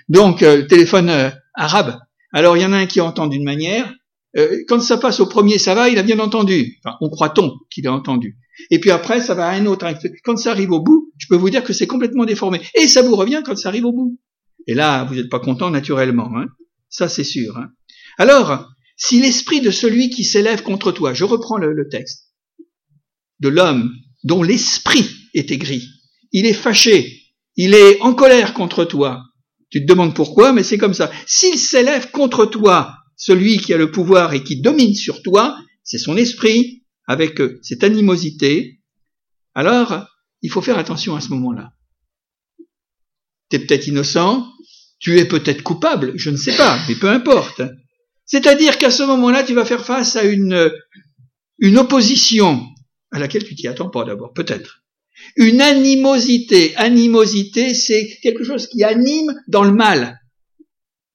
donc, 0.10 0.40
téléphone 0.40 1.12
arabe. 1.54 2.00
Alors, 2.34 2.58
il 2.58 2.64
y 2.64 2.66
en 2.66 2.74
a 2.74 2.78
un 2.78 2.86
qui 2.88 3.02
entend 3.02 3.28
d'une 3.28 3.44
manière. 3.44 3.94
Quand 4.68 4.82
ça 4.82 4.98
passe 4.98 5.20
au 5.20 5.28
premier, 5.28 5.58
ça 5.58 5.76
va, 5.76 5.90
il 5.90 5.98
a 5.98 6.04
bien 6.04 6.20
entendu. 6.20 6.80
Enfin, 6.84 6.98
on 7.02 7.10
croit-on 7.10 7.54
qu'il 7.70 7.88
a 7.88 7.94
entendu. 7.94 8.38
Et 8.72 8.80
puis 8.80 8.92
après, 8.92 9.22
ça 9.22 9.34
va 9.34 9.48
à 9.48 9.54
un 9.54 9.66
autre. 9.66 9.88
Quand 10.24 10.38
ça 10.38 10.52
arrive 10.52 10.72
au 10.72 10.82
bout, 10.82 11.12
je 11.18 11.28
peux 11.28 11.36
vous 11.36 11.50
dire 11.50 11.64
que 11.64 11.74
c'est 11.74 11.88
complètement 11.88 12.26
déformé. 12.26 12.62
Et 12.76 12.88
ça 12.88 13.02
vous 13.02 13.16
revient 13.16 13.42
quand 13.46 13.56
ça 13.56 13.70
arrive 13.70 13.86
au 13.86 13.92
bout. 13.92 14.20
Et 14.68 14.74
là, 14.74 15.04
vous 15.04 15.16
n'êtes 15.16 15.30
pas 15.30 15.40
content 15.40 15.70
naturellement. 15.70 16.30
Hein. 16.36 16.48
Ça, 16.90 17.10
c'est 17.10 17.24
sûr. 17.24 17.58
Hein. 17.58 17.70
Alors, 18.18 18.70
si 18.96 19.20
l'esprit 19.20 19.62
de 19.62 19.72
celui 19.72 20.10
qui 20.10 20.24
s'élève 20.24 20.64
contre 20.64 20.92
toi, 20.92 21.14
je 21.14 21.24
reprends 21.24 21.58
le, 21.58 21.88
texte, 21.90 22.30
de 23.40 23.50
l'homme 23.50 23.92
dont 24.24 24.44
l'esprit 24.44 25.10
est 25.34 25.52
aigri, 25.52 25.84
il 26.32 26.46
est 26.46 26.54
fâché, 26.54 27.22
il 27.56 27.74
est 27.74 28.00
en 28.02 28.14
colère 28.14 28.54
contre 28.54 28.86
toi, 28.86 29.24
tu 29.70 29.82
te 29.82 29.88
demandes 29.88 30.16
pourquoi, 30.16 30.54
mais 30.54 30.64
c'est 30.64 30.78
comme 30.78 30.94
ça. 30.94 31.12
S'il 31.26 31.58
s'élève 31.58 32.12
contre 32.12 32.46
toi, 32.46 32.96
celui 33.16 33.58
qui 33.58 33.74
a 33.74 33.78
le 33.78 33.92
pouvoir 33.92 34.34
et 34.34 34.44
qui 34.44 34.62
domine 34.62 34.96
sur 34.96 35.22
toi, 35.22 35.58
c'est 35.84 35.98
son 35.98 36.18
esprit, 36.18 36.84
avec 37.06 37.40
euh, 37.42 37.60
cette 37.62 37.84
animosité, 37.84 38.80
alors 39.56 40.08
il 40.42 40.50
faut 40.50 40.62
faire 40.62 40.78
attention 40.78 41.16
à 41.16 41.22
ce 41.22 41.30
moment-là. 41.30 41.74
Tu 43.50 43.58
es 43.58 43.60
peut-être 43.60 43.88
innocent, 43.88 44.48
tu 45.00 45.20
es 45.20 45.26
peut-être 45.26 45.64
coupable, 45.64 46.14
je 46.16 46.30
ne 46.30 46.38
sais 46.38 46.56
pas, 46.56 46.80
mais 46.88 46.96
peu 46.96 47.10
importe. 47.10 47.62
C'est-à-dire 48.26 48.78
qu'à 48.78 48.90
ce 48.90 49.04
moment-là, 49.04 49.44
tu 49.44 49.54
vas 49.54 49.66
faire 49.66 49.86
face 49.86 50.16
à 50.16 50.24
une, 50.24 50.72
une 51.60 51.78
opposition 51.78 52.66
à 53.12 53.20
laquelle 53.20 53.44
tu 53.44 53.56
t'y 53.56 53.68
attends 53.68 53.90
pas 53.90 54.06
d'abord, 54.06 54.34
peut-être. 54.34 54.84
Une 55.36 55.62
animosité. 55.62 56.76
Animosité, 56.78 57.74
c'est 57.74 58.18
quelque 58.22 58.44
chose 58.44 58.68
qui 58.68 58.84
anime 58.84 59.34
dans 59.48 59.64
le 59.64 59.74
mal. 59.74 60.20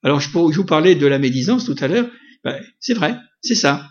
Alors, 0.02 0.20
je, 0.20 0.30
vous 0.30 0.64
parlais 0.64 0.94
de 0.94 1.06
la 1.06 1.18
médisance 1.18 1.64
tout 1.64 1.76
à 1.80 1.88
l'heure. 1.88 2.08
Ben, 2.44 2.60
c'est 2.80 2.94
vrai, 2.94 3.16
c'est 3.42 3.54
ça. 3.54 3.88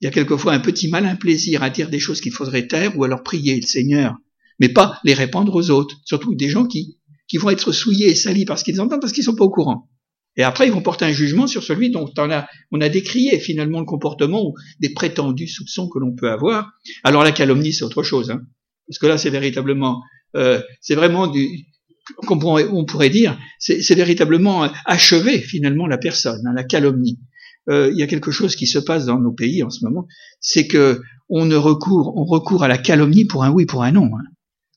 Il 0.00 0.04
y 0.04 0.08
a 0.08 0.10
quelquefois 0.10 0.52
un 0.52 0.60
petit 0.60 0.88
malin 0.88 1.16
plaisir 1.16 1.62
à 1.62 1.70
dire 1.70 1.88
des 1.88 2.00
choses 2.00 2.20
qu'il 2.20 2.32
faudrait 2.32 2.66
taire 2.66 2.96
ou 2.98 3.04
alors 3.04 3.22
prier 3.22 3.56
le 3.56 3.62
Seigneur, 3.62 4.16
mais 4.58 4.68
pas 4.68 4.98
les 5.04 5.14
répandre 5.14 5.54
aux 5.54 5.70
autres. 5.70 5.96
Surtout 6.04 6.34
des 6.34 6.48
gens 6.48 6.66
qui, 6.66 6.98
qui 7.28 7.38
vont 7.38 7.50
être 7.50 7.72
souillés 7.72 8.10
et 8.10 8.14
salis 8.14 8.44
parce 8.44 8.62
qu'ils 8.62 8.80
entendent, 8.80 9.00
parce 9.00 9.12
qu'ils 9.12 9.24
sont 9.24 9.36
pas 9.36 9.44
au 9.44 9.50
courant. 9.50 9.88
Et 10.36 10.42
après, 10.42 10.66
ils 10.66 10.72
vont 10.72 10.82
porter 10.82 11.04
un 11.04 11.12
jugement 11.12 11.46
sur 11.46 11.62
celui 11.62 11.90
dont 11.90 12.10
on 12.16 12.30
a, 12.30 12.46
on 12.70 12.80
a 12.80 12.88
décrié 12.88 13.38
finalement 13.38 13.80
le 13.80 13.84
comportement 13.84 14.44
ou 14.44 14.54
des 14.80 14.90
prétendus 14.90 15.48
soupçons 15.48 15.88
que 15.88 15.98
l'on 15.98 16.14
peut 16.14 16.30
avoir. 16.30 16.72
Alors 17.04 17.22
la 17.22 17.32
calomnie, 17.32 17.72
c'est 17.72 17.84
autre 17.84 18.02
chose, 18.02 18.30
hein, 18.30 18.40
parce 18.88 18.98
que 18.98 19.06
là, 19.06 19.18
c'est 19.18 19.30
véritablement, 19.30 20.00
euh, 20.36 20.60
c'est 20.80 20.94
vraiment 20.94 21.26
du, 21.26 21.66
on 22.28 22.84
pourrait, 22.84 23.10
dire, 23.10 23.38
c'est 23.58 23.94
véritablement 23.94 24.68
achever 24.84 25.38
finalement 25.38 25.86
la 25.86 25.98
personne, 25.98 26.46
hein, 26.46 26.52
la 26.54 26.64
calomnie. 26.64 27.20
Euh, 27.70 27.90
il 27.92 27.98
y 27.98 28.02
a 28.02 28.06
quelque 28.08 28.32
chose 28.32 28.56
qui 28.56 28.66
se 28.66 28.78
passe 28.78 29.06
dans 29.06 29.20
nos 29.20 29.32
pays 29.32 29.62
en 29.62 29.70
ce 29.70 29.84
moment, 29.84 30.06
c'est 30.40 30.66
que 30.66 31.00
on 31.28 31.44
ne 31.44 31.54
recourt, 31.54 32.16
on 32.16 32.24
recourt 32.24 32.64
à 32.64 32.68
la 32.68 32.78
calomnie 32.78 33.24
pour 33.24 33.44
un 33.44 33.50
oui, 33.50 33.66
pour 33.66 33.84
un 33.84 33.92
non. 33.92 34.06
Hein. 34.06 34.24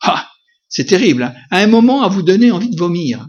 Ah, 0.01 0.27
c'est 0.69 0.85
terrible. 0.85 1.23
Hein. 1.23 1.33
À 1.49 1.59
un 1.59 1.67
moment, 1.67 2.03
à 2.03 2.09
vous 2.09 2.21
donner 2.21 2.51
envie 2.51 2.69
de 2.69 2.79
vomir 2.79 3.27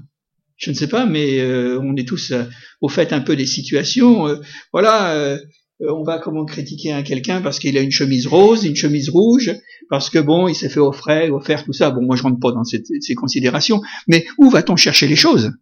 je 0.56 0.70
ne 0.70 0.74
sais 0.74 0.88
pas, 0.88 1.06
mais 1.06 1.38
euh, 1.40 1.78
on 1.82 1.96
est 1.96 2.08
tous 2.08 2.32
euh, 2.32 2.44
au 2.80 2.88
fait 2.88 3.12
un 3.12 3.20
peu 3.20 3.36
des 3.36 3.46
situations. 3.46 4.26
Euh, 4.26 4.36
voilà, 4.72 5.12
euh, 5.12 5.38
on 5.80 6.02
va 6.04 6.18
comment 6.18 6.44
critiquer 6.44 6.92
un 6.92 7.02
quelqu'un 7.02 7.42
parce 7.42 7.58
qu'il 7.58 7.76
a 7.76 7.80
une 7.80 7.90
chemise 7.90 8.26
rose, 8.26 8.64
une 8.64 8.76
chemise 8.76 9.10
rouge, 9.10 9.54
parce 9.90 10.10
que 10.10 10.18
bon, 10.18 10.48
il 10.48 10.54
s'est 10.54 10.68
fait 10.68 10.80
offrir, 10.80 11.34
offert 11.34 11.64
tout 11.64 11.72
ça. 11.72 11.90
Bon, 11.90 12.02
moi 12.02 12.16
je 12.16 12.22
rentre 12.22 12.40
pas 12.40 12.52
dans 12.52 12.64
ces, 12.64 12.82
ces 13.00 13.14
considérations, 13.14 13.82
mais 14.08 14.26
où 14.38 14.48
va-t-on 14.50 14.76
chercher 14.76 15.06
les 15.06 15.16
choses? 15.16 15.52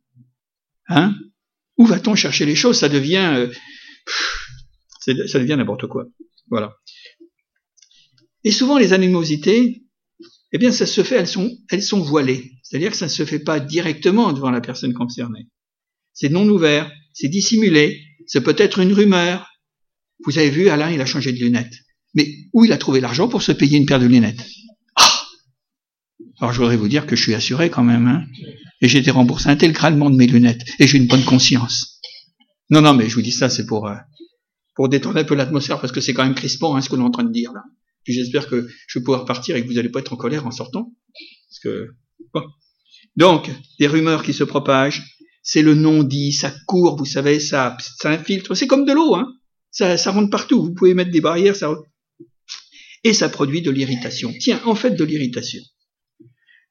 Hein? 0.89 1.15
Où 1.79 1.87
va-t-on 1.87 2.15
chercher 2.15 2.47
les 2.47 2.55
choses? 2.55 2.79
Ça 2.79 2.89
devient, 2.89 3.35
euh, 3.37 3.49
ça 5.27 5.39
devient 5.39 5.57
n'importe 5.57 5.89
quoi. 5.89 6.07
Voilà. 6.49 6.77
Et 8.45 8.53
souvent 8.53 8.79
les 8.79 8.93
animosités, 8.93 9.83
eh 10.53 10.59
bien 10.59 10.71
ça 10.71 10.87
se 10.87 11.03
fait, 11.03 11.17
elles 11.17 11.27
sont, 11.27 11.51
elles 11.71 11.83
sont 11.83 12.01
voilées. 12.01 12.53
C'est-à-dire 12.63 12.91
que 12.91 12.97
ça 12.97 13.07
ne 13.07 13.11
se 13.11 13.25
fait 13.25 13.41
pas 13.41 13.59
directement 13.59 14.33
devant 14.33 14.51
la 14.51 14.61
personne 14.61 14.93
concernée. 14.93 15.49
C'est 16.13 16.29
non 16.29 16.49
ouvert, 16.49 16.93
c'est 17.13 17.29
dissimulé, 17.29 18.01
c'est 18.27 18.43
peut-être 18.43 18.79
une 18.79 18.93
rumeur, 18.93 19.51
vous 20.25 20.39
avez 20.39 20.51
vu, 20.51 20.69
Alain, 20.69 20.91
il 20.91 21.01
a 21.01 21.07
changé 21.07 21.33
de 21.33 21.39
lunettes. 21.39 21.75
Mais 22.15 22.29
où 22.53 22.65
il 22.65 22.73
a 22.73 22.79
trouvé 22.79 23.01
l'argent 23.01 23.29
pour 23.29 23.43
se 23.43 23.53
payer 23.53 23.77
une 23.77 23.87
paire 23.87 23.99
de 23.99 24.07
lunettes 24.07 24.47
ah 24.95 25.27
Alors 26.41 26.53
je 26.53 26.59
voudrais 26.59 26.77
vous 26.77 26.89
dire 26.89 27.07
que 27.07 27.17
je 27.17 27.23
suis 27.23 27.35
assuré 27.35 27.71
quand 27.71 27.83
même. 27.83 28.07
Hein 28.07 28.25
et 28.85 28.89
j'ai 28.89 28.99
été 28.99 29.11
remboursé 29.11 29.49
intégralement 29.49 30.11
de 30.11 30.17
mes 30.17 30.27
lunettes. 30.27 30.63
Et 30.79 30.87
j'ai 30.87 30.99
une 30.99 31.07
bonne 31.07 31.25
conscience. 31.25 32.01
Non, 32.69 32.83
non, 32.83 32.93
mais 32.93 33.09
je 33.09 33.15
vous 33.15 33.23
dis 33.23 33.33
ça, 33.33 33.49
c'est 33.49 33.65
pour, 33.65 33.89
euh, 33.89 33.95
pour 34.75 34.91
détendre 34.91 35.17
un 35.17 35.25
peu 35.25 35.35
l'atmosphère, 35.35 35.81
parce 35.81 35.91
que 35.91 36.03
c'est 36.03 36.13
quand 36.13 36.23
même 36.23 36.35
crispant 36.35 36.77
hein, 36.77 36.83
ce 36.83 36.91
qu'on 36.91 37.01
est 37.01 37.05
en 37.05 37.11
train 37.11 37.25
de 37.25 37.33
dire 37.33 37.53
là. 37.55 37.63
Puis 38.05 38.13
j'espère 38.13 38.47
que 38.47 38.69
je 38.87 38.99
vais 38.99 39.03
pouvoir 39.03 39.25
partir 39.25 39.57
et 39.57 39.63
que 39.63 39.67
vous 39.67 39.73
n'allez 39.73 39.89
pas 39.89 40.01
être 40.01 40.13
en 40.13 40.17
colère 40.17 40.47
en 40.47 40.51
sortant. 40.51 40.93
Parce 41.49 41.61
que... 41.63 41.89
Bon. 42.35 42.43
Donc, 43.17 43.51
des 43.79 43.87
rumeurs 43.87 44.23
qui 44.23 44.35
se 44.35 44.45
propagent, 44.45 45.03
c'est 45.43 45.63
le 45.63 45.75
non-dit, 45.75 46.33
ça 46.33 46.53
court, 46.67 46.99
vous 46.99 47.07
savez, 47.07 47.41
ça, 47.41 47.79
ça 47.99 48.11
infiltre. 48.11 48.55
C'est 48.55 48.67
comme 48.67 48.85
de 48.85 48.93
l'eau, 48.93 49.15
hein. 49.15 49.33
Ça, 49.75 49.99
ça 49.99 50.13
rentre 50.13 50.31
partout. 50.31 50.63
Vous 50.63 50.73
pouvez 50.73 50.95
mettre 50.95 51.11
des 51.11 51.21
barrières, 51.21 51.57
ça... 51.57 51.75
Et 53.03 53.13
ça 53.13 53.29
produit 53.29 53.61
de 53.61 53.71
l'irritation. 53.71 54.33
Tiens, 54.41 54.63
en 54.65 54.75
fait, 54.75 54.93
de 54.93 55.05
l'irritation. 55.05 55.61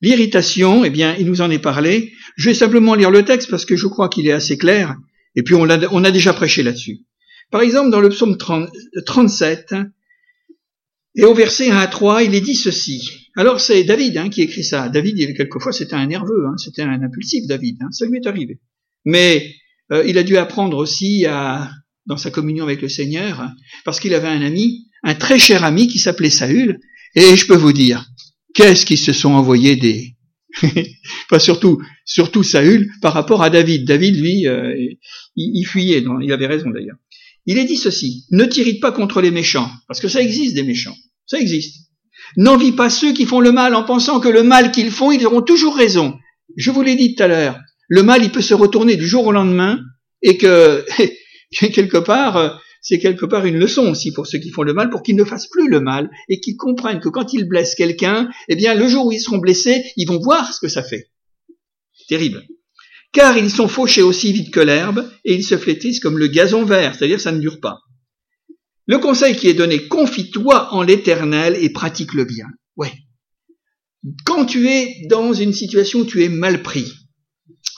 L'irritation, 0.02 0.84
eh 0.84 0.90
bien, 0.90 1.16
il 1.20 1.28
nous 1.28 1.42
en 1.42 1.52
est 1.52 1.60
parlé. 1.60 2.14
Je 2.38 2.50
vais 2.50 2.56
simplement 2.56 2.96
lire 2.96 3.12
le 3.12 3.24
texte 3.24 3.50
parce 3.52 3.66
que 3.66 3.76
je 3.76 3.88
crois 3.88 4.10
qu'il 4.10 4.26
est 4.26 4.32
assez 4.32 4.58
clair. 4.58 4.96
Et 5.36 5.44
puis, 5.44 5.54
on 5.54 5.70
a, 5.70 5.86
on 5.92 6.04
a 6.04 6.12
déjà 6.12 6.34
prêché 6.34 6.64
là-dessus. 6.64 7.02
Par 7.52 7.62
exemple, 7.62 7.92
dans 7.92 8.00
le 8.00 8.10
psaume 8.10 8.38
30, 8.38 8.70
37, 9.06 9.76
et 11.16 11.26
au 11.26 11.34
verset 11.34 11.70
1 11.70 11.78
à 11.78 11.88
3, 11.88 12.24
il 12.24 12.34
est 12.34 12.42
dit 12.42 12.56
ceci. 12.56 13.30
Alors, 13.36 13.60
c'est 13.60 13.84
David 13.84 14.18
hein, 14.18 14.30
qui 14.30 14.42
écrit 14.42 14.64
ça. 14.64 14.88
David, 14.90 15.20
il, 15.20 15.34
quelquefois, 15.36 15.74
c'était 15.74 15.96
un 15.96 16.08
nerveux, 16.08 16.46
hein, 16.48 16.56
c'était 16.58 16.84
un 16.84 17.04
impulsif, 17.04 17.46
David. 17.48 17.78
Hein, 17.82 17.90
ça 17.92 18.06
lui 18.06 18.18
est 18.18 18.28
arrivé. 18.28 18.60
Mais 19.06 19.54
euh, 19.92 20.04
il 20.08 20.18
a 20.18 20.24
dû 20.24 20.38
apprendre 20.38 20.78
aussi 20.78 21.26
à 21.26 21.70
dans 22.06 22.18
sa 22.18 22.32
communion 22.32 22.66
avec 22.66 22.82
le 22.82 22.90
Seigneur, 22.90 23.50
parce 23.86 24.00
qu'il 24.00 24.14
avait 24.14 24.28
un 24.28 24.42
ami, 24.42 24.88
un 25.04 25.16
très 25.16 25.40
cher 25.40 25.64
ami 25.64 25.88
qui 25.88 26.00
s'appelait 26.00 26.30
Saül, 26.30 26.80
et 27.16 27.36
je 27.36 27.46
peux 27.46 27.56
vous 27.56 27.74
dire, 27.74 28.10
qu'est-ce 28.54 28.86
qu'ils 28.86 28.98
se 28.98 29.14
sont 29.14 29.32
envoyés 29.32 29.76
des... 29.76 30.16
enfin 31.26 31.40
surtout, 31.40 31.82
surtout 32.06 32.44
Saül 32.44 32.92
par 33.02 33.14
rapport 33.14 33.42
à 33.42 33.50
David. 33.50 33.88
David, 33.88 34.20
lui, 34.20 34.48
euh, 34.48 34.76
il, 35.36 35.66
fuyait, 35.66 36.04
il 36.22 36.32
avait 36.32 36.48
raison 36.48 36.70
d'ailleurs. 36.70 36.98
Il 37.46 37.58
est 37.58 37.66
dit 37.66 37.78
ceci, 37.78 38.26
ne 38.32 38.46
t'irrite 38.46 38.82
pas 38.82 38.92
contre 38.92 39.22
les 39.22 39.32
méchants, 39.32 39.70
parce 39.88 40.00
que 40.00 40.08
ça 40.08 40.22
existe 40.22 40.56
des 40.56 40.64
méchants, 40.64 40.96
ça 41.26 41.40
existe. 41.40 41.88
N'envie 42.38 42.72
pas 42.72 42.90
ceux 42.90 43.14
qui 43.14 43.26
font 43.26 43.42
le 43.42 43.52
mal 43.52 43.76
en 43.76 43.84
pensant 43.84 44.20
que 44.20 44.30
le 44.30 44.44
mal 44.44 44.72
qu'ils 44.72 44.92
font, 44.92 45.12
ils 45.12 45.26
auront 45.26 45.42
toujours 45.42 45.76
raison. 45.76 46.18
Je 46.56 46.72
vous 46.72 46.82
l'ai 46.82 46.96
dit 46.96 47.16
tout 47.16 47.24
à 47.24 47.28
l'heure, 47.28 47.60
le 47.90 48.04
mal, 48.04 48.24
il 48.24 48.32
peut 48.32 48.42
se 48.42 48.54
retourner 48.54 48.96
du 48.96 49.08
jour 49.08 49.28
au 49.28 49.32
lendemain, 49.32 49.80
et 50.22 50.38
que 50.38 50.86
quelque 51.54 51.98
part, 51.98 52.38
euh, 52.38 52.50
c'est 52.82 53.00
quelque 53.00 53.26
part 53.26 53.46
une 53.46 53.58
leçon 53.58 53.90
aussi 53.90 54.12
pour 54.12 54.28
ceux 54.28 54.40
qui 54.40 54.50
font 54.50 54.64
le 54.64 54.74
mal, 54.74 54.90
pour 54.90 55.04
qu'ils 55.04 55.16
ne 55.16 55.24
fassent 55.24 55.48
plus 55.48 55.70
le 55.70 55.80
mal 55.80 56.10
et 56.30 56.40
qu'ils 56.40 56.58
comprennent 56.58 57.00
que 57.00 57.10
quand 57.10 57.34
ils 57.34 57.48
blessent 57.48 57.76
quelqu'un, 57.76 58.30
eh 58.50 58.56
bien, 58.56 58.76
le 58.76 58.88
jour 58.88 59.08
où 59.08 59.12
ils 59.12 59.22
seront 59.22 59.38
blessés, 59.38 59.84
ils 59.96 60.08
vont 60.08 60.20
voir 60.20 60.54
ce 60.54 60.60
que 60.60 60.68
ça 60.68 60.84
fait. 60.84 61.10
Terrible. 62.10 62.44
Car 63.14 63.38
ils 63.38 63.52
sont 63.52 63.68
fauchés 63.68 64.02
aussi 64.02 64.34
vite 64.34 64.52
que 64.52 64.60
l'herbe 64.60 65.10
et 65.24 65.36
ils 65.36 65.46
se 65.46 65.58
flétrissent 65.58 66.00
comme 66.00 66.18
le 66.18 66.28
gazon 66.28 66.66
vert, 66.66 66.96
c'est-à-dire 66.96 67.22
ça 67.22 67.32
ne 67.32 67.40
dure 67.40 67.60
pas. 67.60 67.80
Le 68.86 68.98
conseil 68.98 69.36
qui 69.36 69.48
est 69.48 69.54
donné, 69.54 69.88
confie-toi 69.88 70.74
en 70.74 70.82
l'éternel 70.82 71.56
et 71.60 71.70
pratique 71.70 72.14
le 72.14 72.26
bien. 72.26 72.48
Ouais. 72.76 72.92
Quand 74.26 74.46
tu 74.46 74.68
es 74.68 75.08
dans 75.10 75.32
une 75.32 75.54
situation 75.54 76.00
où 76.00 76.06
tu 76.06 76.24
es 76.24 76.30
mal 76.30 76.64
pris, 76.64 76.92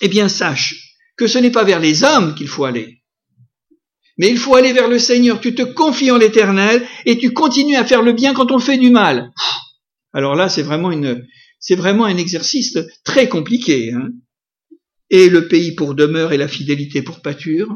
eh 0.01 0.07
bien 0.07 0.29
sache 0.29 0.95
que 1.15 1.27
ce 1.27 1.37
n'est 1.37 1.51
pas 1.51 1.63
vers 1.63 1.79
les 1.79 2.03
hommes 2.03 2.33
qu'il 2.33 2.47
faut 2.47 2.65
aller, 2.65 3.03
mais 4.17 4.29
il 4.29 4.37
faut 4.37 4.55
aller 4.55 4.73
vers 4.73 4.87
le 4.87 4.99
Seigneur. 4.99 5.41
Tu 5.41 5.55
te 5.55 5.61
confies 5.61 6.11
en 6.11 6.17
l'éternel 6.17 6.85
et 7.05 7.17
tu 7.17 7.31
continues 7.31 7.75
à 7.75 7.85
faire 7.85 8.01
le 8.01 8.13
bien 8.13 8.33
quand 8.33 8.51
on 8.51 8.59
fait 8.59 8.77
du 8.77 8.89
mal. 8.89 9.31
Alors 10.13 10.35
là, 10.35 10.47
c'est 10.47 10.61
vraiment 10.61 10.91
une, 10.91 11.25
vraiment 11.71 12.05
un 12.05 12.17
exercice 12.17 12.77
très 13.03 13.27
compliqué. 13.27 13.91
Hein. 13.93 14.09
et 15.09 15.29
le 15.29 15.47
pays 15.47 15.75
pour 15.75 15.93
demeure 15.95 16.33
et 16.33 16.37
la 16.37 16.47
fidélité 16.47 17.01
pour 17.01 17.21
pâture. 17.21 17.75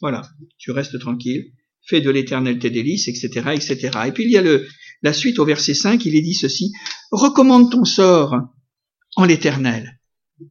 Voilà. 0.00 0.22
Tu 0.58 0.70
restes 0.70 0.98
tranquille. 0.98 1.52
Fais 1.86 2.00
de 2.00 2.10
l'éternel 2.10 2.58
tes 2.58 2.70
délices, 2.70 3.08
etc., 3.08 3.50
etc. 3.52 3.90
Et 4.06 4.12
puis 4.12 4.24
il 4.24 4.30
y 4.30 4.38
a 4.38 4.42
le, 4.42 4.66
la 5.02 5.12
suite 5.12 5.38
au 5.38 5.44
verset 5.44 5.74
5, 5.74 6.04
il 6.06 6.16
est 6.16 6.22
dit 6.22 6.34
ceci. 6.34 6.72
Recommande 7.10 7.70
ton 7.70 7.84
sort 7.84 8.36
en 9.16 9.24
l'éternel. 9.24 10.00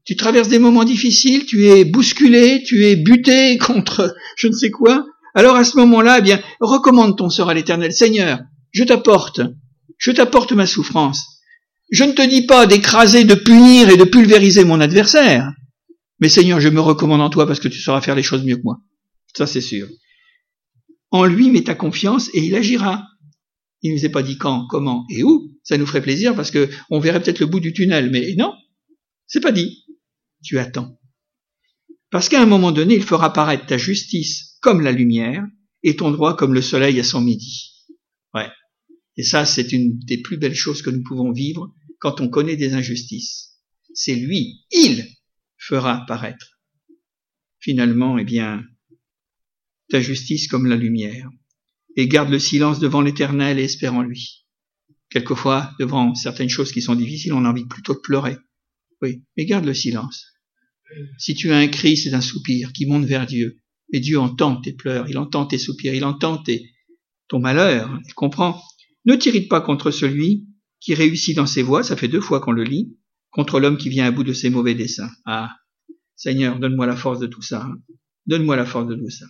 Tu 0.06 0.16
traverses 0.16 0.48
des 0.48 0.60
moments 0.60 0.84
difficiles, 0.86 1.46
tu 1.46 1.66
es 1.66 1.86
bousculé, 1.86 2.64
tu 2.64 2.86
es 2.86 2.96
buté 2.96 3.58
contre 3.58 4.16
je 4.38 4.48
ne 4.48 4.54
sais 4.54 4.72
quoi, 4.72 5.06
alors 5.34 5.56
à 5.56 5.64
ce 5.64 5.78
moment-là, 5.78 6.20
eh 6.20 6.22
bien, 6.22 6.42
recommande 6.60 7.18
ton 7.18 7.30
sort 7.30 7.50
à 7.50 7.54
l'éternel. 7.54 7.94
Seigneur, 7.94 8.40
je 8.72 8.84
t'apporte, 8.84 9.42
je 9.98 10.12
t'apporte 10.12 10.52
ma 10.52 10.66
souffrance. 10.66 11.40
Je 11.92 12.04
ne 12.04 12.14
te 12.14 12.28
dis 12.28 12.46
pas 12.46 12.66
d'écraser, 12.66 13.24
de 13.24 13.36
punir 13.36 13.90
et 13.90 13.98
de 13.98 14.04
pulvériser 14.04 14.64
mon 14.64 14.80
adversaire. 14.80 15.52
Mais 16.20 16.30
Seigneur, 16.30 16.60
je 16.60 16.70
me 16.70 16.80
recommande 16.80 17.22
en 17.22 17.30
toi 17.30 17.48
parce 17.48 17.60
que 17.60 17.68
tu 17.68 17.80
sauras 17.80 18.02
faire 18.02 18.16
les 18.16 18.24
choses 18.24 18.44
mieux 18.44 18.58
que 18.58 18.64
moi. 18.64 18.78
Ça, 19.36 19.48
c'est 19.48 19.62
sûr. 19.62 19.88
En 21.12 21.26
lui, 21.26 21.52
mets 21.52 21.64
ta 21.64 21.76
confiance 21.76 22.30
et 22.34 22.40
il 22.46 22.56
agira. 22.56 23.04
Il 23.82 23.94
ne 23.94 24.00
nous 24.00 24.06
a 24.06 24.10
pas 24.10 24.24
dit 24.24 24.38
quand, 24.38 24.66
comment 24.68 25.06
et 25.10 25.24
où. 25.24 25.52
Ça 25.64 25.78
nous 25.78 25.86
ferait 25.86 26.02
plaisir 26.02 26.36
parce 26.36 26.52
que 26.52 26.70
on 26.90 27.00
verrait 27.00 27.22
peut-être 27.22 27.40
le 27.40 27.46
bout 27.48 27.60
du 27.60 27.74
tunnel. 27.74 28.10
Mais 28.12 28.34
non, 28.38 28.54
c'est 29.28 29.42
pas 29.42 29.52
dit. 29.52 29.86
Tu 30.44 30.60
attends. 30.60 31.00
Parce 32.10 32.30
qu'à 32.30 32.42
un 32.42 32.46
moment 32.46 32.72
donné, 32.72 32.96
il 32.96 33.04
fera 33.04 33.34
paraître 33.34 33.66
ta 33.66 33.78
justice 33.78 34.53
comme 34.64 34.82
la 34.82 34.94
lumière 34.94 35.46
et 35.84 35.98
ton 35.98 36.10
droit 36.10 36.36
comme 36.36 36.54
le 36.54 36.62
soleil 36.62 37.00
à 37.00 37.04
son 37.04 37.22
midi. 37.22 37.86
Ouais. 38.34 38.50
Et 39.18 39.24
ça, 39.24 39.46
c'est 39.46 39.74
une 39.74 40.00
des 40.00 40.22
plus 40.22 40.38
belles 40.38 40.56
choses 40.56 40.82
que 40.82 40.90
nous 40.90 41.04
pouvons 41.04 41.32
vivre 41.32 41.76
quand 42.00 42.22
on 42.22 42.30
connaît 42.30 42.56
des 42.56 42.74
injustices. 42.74 43.60
C'est 43.94 44.16
lui, 44.16 44.66
il 44.72 45.06
fera 45.58 46.06
paraître. 46.08 46.60
Finalement, 47.60 48.18
eh 48.18 48.24
bien, 48.24 48.64
ta 49.90 50.02
justice 50.02 50.48
comme 50.48 50.66
la 50.66 50.78
lumière. 50.78 51.30
Et 51.96 52.08
garde 52.08 52.30
le 52.30 52.40
silence 52.40 52.80
devant 52.80 53.02
l'éternel 53.02 53.60
et 53.60 53.64
espère 53.64 53.94
en 53.94 54.02
lui. 54.02 54.48
Quelquefois, 55.10 55.72
devant 55.78 56.16
certaines 56.16 56.50
choses 56.50 56.72
qui 56.72 56.82
sont 56.82 56.96
difficiles, 56.96 57.34
on 57.34 57.46
a 57.46 57.50
envie 57.50 57.68
plutôt 57.68 57.94
de 57.94 58.00
pleurer. 58.00 58.38
Oui, 59.02 59.24
mais 59.38 59.46
garde 59.46 59.66
le 59.66 59.74
silence. 59.74 60.26
Si 61.18 61.36
tu 61.36 61.52
as 61.52 61.58
un 61.58 61.68
cri, 61.68 61.98
c'est 61.98 62.14
un 62.14 62.22
soupir 62.22 62.72
qui 62.72 62.86
monte 62.86 63.06
vers 63.06 63.28
Dieu. 63.28 63.63
Et 63.94 64.00
Dieu 64.00 64.20
entend 64.20 64.60
tes 64.60 64.74
pleurs, 64.74 65.08
il 65.08 65.20
entend 65.20 65.46
tes 65.46 65.60
soupirs, 65.60 65.94
il 65.94 66.04
entend 66.04 66.40
tes, 66.40 66.74
ton 67.28 67.40
malheur, 67.40 68.00
il 68.08 68.14
comprend. 68.16 68.60
Ne 69.06 69.16
t'irrite 69.16 69.48
pas 69.48 69.62
contre 69.62 69.92
celui 69.92 70.48
qui 70.80 70.96
réussit 70.96 71.36
dans 71.36 71.46
ses 71.46 71.62
voies, 71.62 71.84
ça 71.84 71.96
fait 71.96 72.08
deux 72.08 72.20
fois 72.20 72.42
qu'on 72.42 72.52
le 72.52 72.64
lit, 72.64 72.98
contre 73.30 73.60
l'homme 73.60 73.78
qui 73.78 73.90
vient 73.90 74.06
à 74.06 74.12
bout 74.12 74.24
de 74.24 74.34
ses 74.34 74.50
mauvais 74.50 74.74
desseins. 74.74 75.12
Ah, 75.26 75.52
Seigneur, 76.16 76.60
donne-moi 76.60 76.88
la 76.88 76.96
force 76.96 77.20
de 77.20 77.28
tout 77.28 77.44
ça. 77.44 77.66
Hein. 77.66 77.76
Donne-moi 78.26 78.56
la 78.56 78.66
force 78.66 78.88
de 78.88 78.96
tout 78.96 79.10
ça. 79.10 79.26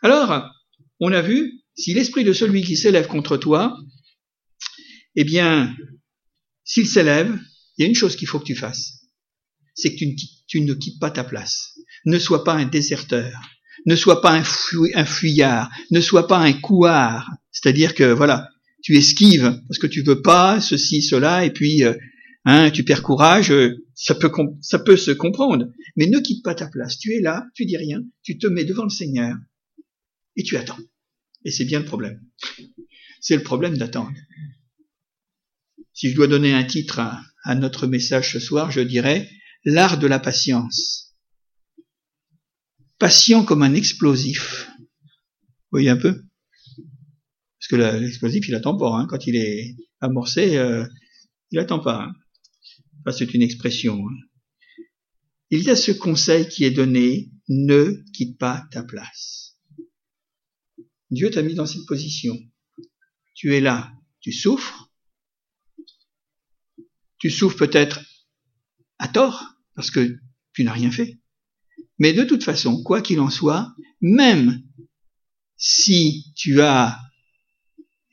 Alors, 0.00 0.48
on 1.00 1.12
a 1.12 1.20
vu, 1.20 1.52
si 1.74 1.92
l'esprit 1.92 2.22
de 2.22 2.32
celui 2.32 2.62
qui 2.62 2.76
s'élève 2.76 3.08
contre 3.08 3.36
toi, 3.36 3.76
eh 5.16 5.24
bien, 5.24 5.74
s'il 6.62 6.86
s'élève, 6.86 7.36
il 7.76 7.82
y 7.82 7.84
a 7.84 7.88
une 7.88 7.96
chose 7.96 8.14
qu'il 8.14 8.28
faut 8.28 8.38
que 8.38 8.44
tu 8.44 8.54
fasses. 8.54 9.08
C'est 9.74 9.96
que 9.96 10.04
tu 10.46 10.60
ne 10.60 10.74
quittes 10.74 11.00
pas 11.00 11.10
ta 11.10 11.24
place. 11.24 11.76
Ne 12.04 12.18
sois 12.18 12.44
pas 12.44 12.54
un 12.54 12.66
déserteur 12.66 13.32
ne 13.86 13.96
sois 13.96 14.20
pas 14.20 14.32
un, 14.32 15.04
fuyard, 15.04 15.70
ne 15.90 16.00
sois 16.00 16.26
pas 16.26 16.38
un 16.38 16.52
couard. 16.52 17.30
C'est-à-dire 17.50 17.94
que 17.94 18.12
voilà, 18.12 18.48
tu 18.82 18.96
esquives 18.96 19.60
parce 19.68 19.78
que 19.78 19.86
tu 19.86 20.02
veux 20.02 20.22
pas 20.22 20.60
ceci, 20.60 21.02
cela, 21.02 21.44
et 21.44 21.50
puis 21.50 21.84
euh, 21.84 21.94
hein, 22.44 22.70
tu 22.70 22.84
perds 22.84 23.02
courage. 23.02 23.50
Euh, 23.50 23.84
ça 23.94 24.14
peut 24.14 24.30
ça 24.60 24.78
peut 24.78 24.96
se 24.96 25.10
comprendre, 25.10 25.70
mais 25.96 26.06
ne 26.06 26.18
quitte 26.18 26.42
pas 26.42 26.54
ta 26.54 26.66
place. 26.66 26.98
Tu 26.98 27.12
es 27.14 27.20
là, 27.20 27.44
tu 27.54 27.66
dis 27.66 27.76
rien, 27.76 28.02
tu 28.22 28.38
te 28.38 28.46
mets 28.46 28.64
devant 28.64 28.84
le 28.84 28.90
Seigneur 28.90 29.36
et 30.36 30.42
tu 30.42 30.56
attends. 30.56 30.78
Et 31.44 31.50
c'est 31.50 31.64
bien 31.64 31.80
le 31.80 31.84
problème. 31.84 32.20
C'est 33.20 33.36
le 33.36 33.42
problème 33.42 33.76
d'attendre. 33.76 34.16
Si 35.92 36.10
je 36.10 36.16
dois 36.16 36.26
donner 36.26 36.54
un 36.54 36.64
titre 36.64 37.00
à 37.44 37.54
notre 37.54 37.86
message 37.86 38.32
ce 38.32 38.40
soir, 38.40 38.70
je 38.70 38.80
dirais 38.80 39.28
l'art 39.64 39.98
de 39.98 40.06
la 40.06 40.18
patience 40.18 41.11
patient 43.02 43.44
comme 43.44 43.64
un 43.64 43.74
explosif. 43.74 44.70
Vous 44.78 45.72
voyez 45.72 45.90
un 45.90 45.96
peu? 45.96 46.22
Que 47.68 47.74
l'explosif, 47.74 48.46
il 48.46 48.54
attend 48.54 48.76
pas. 48.76 48.94
Hein. 48.94 49.06
Quand 49.08 49.26
il 49.26 49.34
est 49.34 49.74
amorcé, 50.00 50.56
euh, 50.56 50.86
il 51.50 51.58
attend 51.58 51.80
pas. 51.80 52.04
Hein. 52.04 53.10
c'est 53.10 53.34
une 53.34 53.42
expression. 53.42 54.06
Hein. 54.06 54.84
Il 55.50 55.64
y 55.64 55.70
a 55.70 55.74
ce 55.74 55.90
conseil 55.90 56.48
qui 56.48 56.62
est 56.62 56.70
donné, 56.70 57.32
ne 57.48 58.04
quitte 58.12 58.38
pas 58.38 58.68
ta 58.70 58.84
place. 58.84 59.58
Dieu 61.10 61.28
t'a 61.30 61.42
mis 61.42 61.54
dans 61.54 61.66
cette 61.66 61.86
position. 61.86 62.38
Tu 63.34 63.56
es 63.56 63.60
là, 63.60 63.92
tu 64.20 64.32
souffres. 64.32 64.92
Tu 67.18 67.30
souffres 67.30 67.58
peut-être 67.58 68.00
à 68.98 69.08
tort, 69.08 69.56
parce 69.74 69.90
que 69.90 70.18
tu 70.52 70.62
n'as 70.62 70.72
rien 70.72 70.92
fait. 70.92 71.21
Mais 71.98 72.12
de 72.12 72.24
toute 72.24 72.44
façon, 72.44 72.82
quoi 72.82 73.02
qu'il 73.02 73.20
en 73.20 73.30
soit, 73.30 73.74
même 74.00 74.62
si 75.56 76.32
tu 76.34 76.60
as 76.60 76.98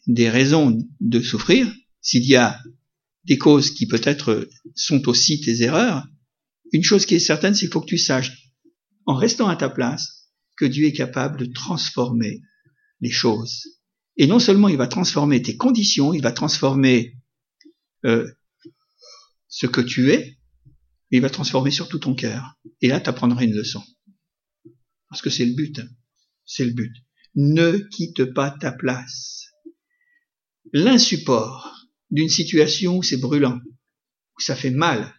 des 0.08 0.30
raisons 0.30 0.78
de 1.00 1.20
souffrir, 1.20 1.72
s'il 2.02 2.26
y 2.26 2.36
a 2.36 2.60
des 3.26 3.38
causes 3.38 3.72
qui 3.72 3.88
peut-être 3.88 4.48
sont 4.76 5.08
aussi 5.08 5.42
tes 5.42 5.62
erreurs, 5.62 6.08
une 6.72 6.84
chose 6.84 7.06
qui 7.06 7.16
est 7.16 7.20
certaine, 7.20 7.54
c'est 7.54 7.62
qu'il 7.62 7.74
faut 7.74 7.82
que 7.82 7.86
tu 7.86 7.98
saches, 7.98 8.32
en 9.06 9.16
restant 9.16 9.48
à 9.48 9.56
ta 9.56 9.70
place, 9.70 10.30
que 10.56 10.66
Dieu 10.66 10.86
est 10.86 10.94
capable 10.94 11.38
de 11.38 11.46
transformer 11.46 12.42
les 13.02 13.12
choses. 13.12 13.64
Et 14.18 14.28
non 14.28 14.40
seulement 14.40 14.68
il 14.68 14.78
va 14.78 14.88
transformer 14.88 15.42
tes 15.42 15.58
conditions, 15.58 16.14
il 16.14 16.22
va 16.22 16.32
transformer 16.32 17.16
euh, 18.06 18.28
ce 19.48 19.66
que 19.66 19.82
tu 19.82 20.12
es, 20.12 20.39
mais 21.12 21.18
il 21.18 21.22
va 21.22 21.30
transformer 21.30 21.72
surtout 21.72 22.00
ton 22.00 22.14
cœur. 22.14 22.56
Et 22.82 22.88
là, 22.88 23.00
tu 23.00 23.10
apprendras 23.10 23.44
une 23.44 23.56
leçon. 23.56 23.84
Parce 25.10 25.22
que 25.22 25.30
c'est 25.30 25.46
le 25.46 25.54
but. 25.54 25.82
C'est 26.46 26.66
le 26.66 26.74
but. 26.74 26.94
Ne 27.36 27.78
quitte 27.78 28.26
pas 28.34 28.52
ta 28.52 28.72
place. 28.72 29.48
L'insupport 30.74 31.88
d'une 32.12 32.30
situation 32.30 32.98
où 32.98 33.04
c'est 33.04 33.18
brûlant, 33.18 33.60
où 34.38 34.42
ça 34.42 34.56
fait 34.56 34.72
mal, 34.72 35.14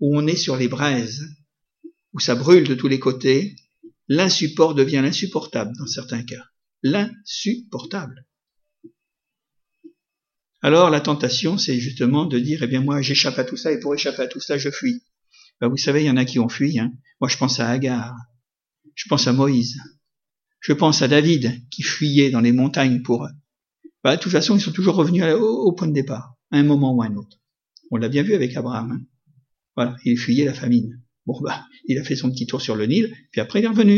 où 0.00 0.16
on 0.16 0.26
est 0.26 0.36
sur 0.36 0.56
les 0.56 0.68
braises, 0.68 1.26
où 2.12 2.20
ça 2.20 2.34
brûle 2.34 2.66
de 2.66 2.74
tous 2.74 2.88
les 2.88 2.98
côtés, 2.98 3.56
l'insupport 4.08 4.74
devient 4.74 5.00
l'insupportable 5.02 5.72
dans 5.78 5.86
certains 5.86 6.22
cas. 6.22 6.44
L'insupportable. 6.82 8.26
Alors 10.60 10.90
la 10.90 11.00
tentation, 11.00 11.56
c'est 11.56 11.78
justement 11.78 12.26
de 12.26 12.38
dire, 12.38 12.62
eh 12.62 12.66
bien 12.66 12.80
moi 12.80 13.00
j'échappe 13.00 13.38
à 13.38 13.44
tout 13.44 13.56
ça 13.56 13.72
et 13.72 13.78
pour 13.78 13.94
échapper 13.94 14.22
à 14.22 14.26
tout 14.26 14.40
ça, 14.40 14.58
je 14.58 14.70
fuis. 14.70 15.02
Ben, 15.60 15.68
vous 15.68 15.76
savez, 15.76 16.02
il 16.02 16.06
y 16.06 16.10
en 16.10 16.16
a 16.16 16.24
qui 16.24 16.38
ont 16.38 16.48
fui. 16.48 16.78
Hein. 16.78 16.92
Moi 17.20 17.28
je 17.28 17.36
pense 17.36 17.60
à 17.60 17.68
Agar, 17.68 18.14
je 18.94 19.08
pense 19.08 19.26
à 19.26 19.32
Moïse, 19.32 19.78
je 20.60 20.72
pense 20.72 21.02
à 21.02 21.08
David 21.08 21.68
qui 21.70 21.82
fuyait 21.82 22.30
dans 22.30 22.40
les 22.40 22.52
montagnes 22.52 23.02
pour 23.02 23.28
bah, 24.04 24.16
de 24.16 24.22
toute 24.22 24.32
façon, 24.32 24.56
ils 24.56 24.60
sont 24.60 24.72
toujours 24.72 24.94
revenus 24.94 25.24
au, 25.34 25.72
point 25.72 25.88
de 25.88 25.92
départ, 25.92 26.34
à 26.50 26.58
un 26.58 26.62
moment 26.62 26.94
ou 26.94 27.02
à 27.02 27.06
un 27.06 27.16
autre. 27.16 27.38
On 27.90 27.96
l'a 27.96 28.08
bien 28.08 28.22
vu 28.22 28.34
avec 28.34 28.56
Abraham. 28.56 28.92
Hein. 28.92 29.00
Voilà, 29.76 29.96
il 30.04 30.16
fuyait 30.16 30.44
la 30.44 30.54
famine. 30.54 31.02
Bon, 31.26 31.38
bah, 31.40 31.66
il 31.86 31.98
a 31.98 32.04
fait 32.04 32.16
son 32.16 32.30
petit 32.30 32.46
tour 32.46 32.60
sur 32.62 32.76
le 32.76 32.86
Nil, 32.86 33.14
puis 33.32 33.40
après 33.40 33.60
il 33.60 33.64
est 33.64 33.68
revenu. 33.68 33.96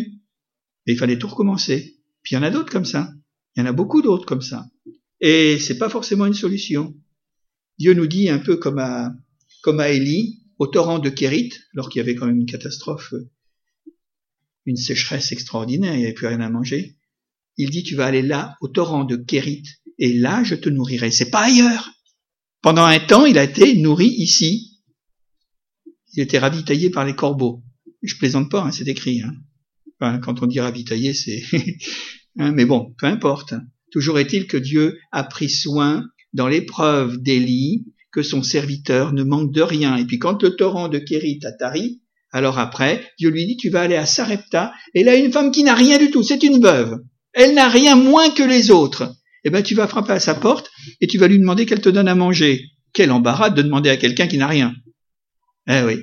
Et 0.86 0.92
il 0.92 0.98
fallait 0.98 1.18
tout 1.18 1.28
recommencer. 1.28 1.98
Puis 2.22 2.34
il 2.34 2.38
y 2.38 2.38
en 2.38 2.42
a 2.42 2.50
d'autres 2.50 2.72
comme 2.72 2.84
ça. 2.84 3.12
Il 3.54 3.60
y 3.60 3.62
en 3.62 3.66
a 3.66 3.72
beaucoup 3.72 4.02
d'autres 4.02 4.26
comme 4.26 4.42
ça. 4.42 4.66
Et 5.20 5.58
c'est 5.58 5.78
pas 5.78 5.90
forcément 5.90 6.26
une 6.26 6.34
solution. 6.34 6.94
Dieu 7.78 7.94
nous 7.94 8.06
dit 8.06 8.30
un 8.30 8.38
peu 8.38 8.56
comme 8.56 8.78
à, 8.78 9.12
comme 9.62 9.80
à 9.80 9.90
Élie, 9.90 10.39
au 10.60 10.66
torrent 10.66 10.98
de 10.98 11.08
Kérit, 11.08 11.50
alors 11.72 11.88
qu'il 11.88 12.00
y 12.00 12.02
avait 12.02 12.14
quand 12.14 12.26
même 12.26 12.38
une 12.38 12.46
catastrophe, 12.46 13.14
une 14.66 14.76
sécheresse 14.76 15.32
extraordinaire, 15.32 15.94
il 15.94 15.98
n'y 15.98 16.04
avait 16.04 16.12
plus 16.12 16.26
rien 16.26 16.42
à 16.42 16.50
manger. 16.50 16.98
Il 17.56 17.70
dit, 17.70 17.82
tu 17.82 17.96
vas 17.96 18.04
aller 18.04 18.20
là, 18.20 18.56
au 18.60 18.68
torrent 18.68 19.04
de 19.04 19.16
Kérit, 19.16 19.64
et 19.98 20.12
là 20.12 20.44
je 20.44 20.54
te 20.54 20.68
nourrirai. 20.68 21.10
C'est 21.10 21.30
pas 21.30 21.44
ailleurs. 21.44 21.90
Pendant 22.60 22.84
un 22.84 23.00
temps, 23.00 23.24
il 23.24 23.38
a 23.38 23.44
été 23.44 23.74
nourri 23.80 24.08
ici. 24.08 24.82
Il 26.12 26.22
était 26.22 26.38
ravitaillé 26.38 26.90
par 26.90 27.06
les 27.06 27.14
corbeaux. 27.14 27.62
Je 28.02 28.16
plaisante 28.16 28.50
pas, 28.50 28.62
hein, 28.62 28.70
c'est 28.70 28.86
écrit. 28.86 29.22
Hein. 29.22 30.18
quand 30.18 30.42
on 30.42 30.46
dit 30.46 30.60
ravitaillé, 30.60 31.14
c'est... 31.14 31.42
Hein, 32.38 32.52
mais 32.52 32.64
bon, 32.64 32.94
peu 32.96 33.06
importe. 33.06 33.54
Toujours 33.90 34.20
est-il 34.20 34.46
que 34.46 34.56
Dieu 34.56 35.00
a 35.10 35.24
pris 35.24 35.50
soin 35.50 36.06
dans 36.32 36.46
l'épreuve 36.46 37.20
d'Élie 37.20 37.86
que 38.12 38.22
son 38.22 38.42
serviteur 38.42 39.12
ne 39.12 39.22
manque 39.22 39.52
de 39.52 39.62
rien. 39.62 39.96
Et 39.96 40.04
puis 40.04 40.18
quand 40.18 40.42
le 40.42 40.56
torrent 40.56 40.88
de 40.88 40.98
Kérit 40.98 41.40
a 41.44 41.52
tari, 41.52 42.00
alors 42.32 42.58
après, 42.58 43.04
Dieu 43.18 43.30
lui 43.30 43.46
dit, 43.46 43.56
tu 43.56 43.70
vas 43.70 43.82
aller 43.82 43.96
à 43.96 44.06
Sarepta, 44.06 44.72
et 44.94 45.02
là, 45.02 45.16
une 45.16 45.32
femme 45.32 45.50
qui 45.50 45.64
n'a 45.64 45.74
rien 45.74 45.98
du 45.98 46.10
tout, 46.10 46.22
c'est 46.22 46.42
une 46.44 46.62
veuve. 46.62 46.98
Elle 47.32 47.54
n'a 47.54 47.68
rien 47.68 47.96
moins 47.96 48.30
que 48.30 48.42
les 48.42 48.70
autres 48.70 49.14
eh 49.44 49.50
ben 49.50 49.62
tu 49.62 49.74
vas 49.74 49.88
frapper 49.88 50.12
à 50.12 50.20
sa 50.20 50.34
porte 50.34 50.70
et 51.00 51.06
tu 51.06 51.18
vas 51.18 51.28
lui 51.28 51.38
demander 51.38 51.66
qu'elle 51.66 51.80
te 51.80 51.88
donne 51.88 52.08
à 52.08 52.14
manger. 52.14 52.64
Quel 52.92 53.10
embarras 53.10 53.50
de 53.50 53.62
demander 53.62 53.88
à 53.88 53.96
quelqu'un 53.96 54.26
qui 54.26 54.38
n'a 54.38 54.48
rien. 54.48 54.74
Eh 55.68 55.82
oui. 55.82 55.98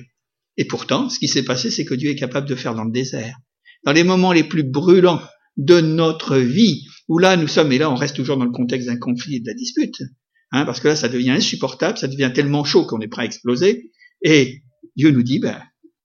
Et 0.55 0.65
pourtant, 0.65 1.09
ce 1.09 1.19
qui 1.19 1.27
s'est 1.27 1.43
passé, 1.43 1.69
c'est 1.69 1.85
que 1.85 1.93
Dieu 1.93 2.09
est 2.09 2.15
capable 2.15 2.47
de 2.47 2.55
faire 2.55 2.73
dans 2.73 2.85
le 2.85 2.91
désert. 2.91 3.37
Dans 3.83 3.91
les 3.91 4.03
moments 4.03 4.31
les 4.31 4.43
plus 4.43 4.63
brûlants 4.63 5.21
de 5.57 5.81
notre 5.81 6.37
vie, 6.37 6.85
où 7.07 7.19
là 7.19 7.35
nous 7.35 7.47
sommes, 7.47 7.71
et 7.71 7.77
là 7.77 7.91
on 7.91 7.95
reste 7.95 8.15
toujours 8.15 8.37
dans 8.37 8.45
le 8.45 8.51
contexte 8.51 8.87
d'un 8.87 8.97
conflit 8.97 9.35
et 9.35 9.39
de 9.39 9.47
la 9.47 9.53
dispute, 9.53 10.01
hein, 10.51 10.65
parce 10.65 10.79
que 10.79 10.89
là 10.89 10.95
ça 10.95 11.09
devient 11.09 11.31
insupportable, 11.31 11.97
ça 11.97 12.07
devient 12.07 12.31
tellement 12.33 12.63
chaud 12.63 12.85
qu'on 12.85 13.01
est 13.01 13.07
prêt 13.07 13.23
à 13.23 13.25
exploser, 13.25 13.91
et 14.21 14.63
Dieu 14.95 15.11
nous 15.11 15.23
dit, 15.23 15.39
ben, 15.39 15.61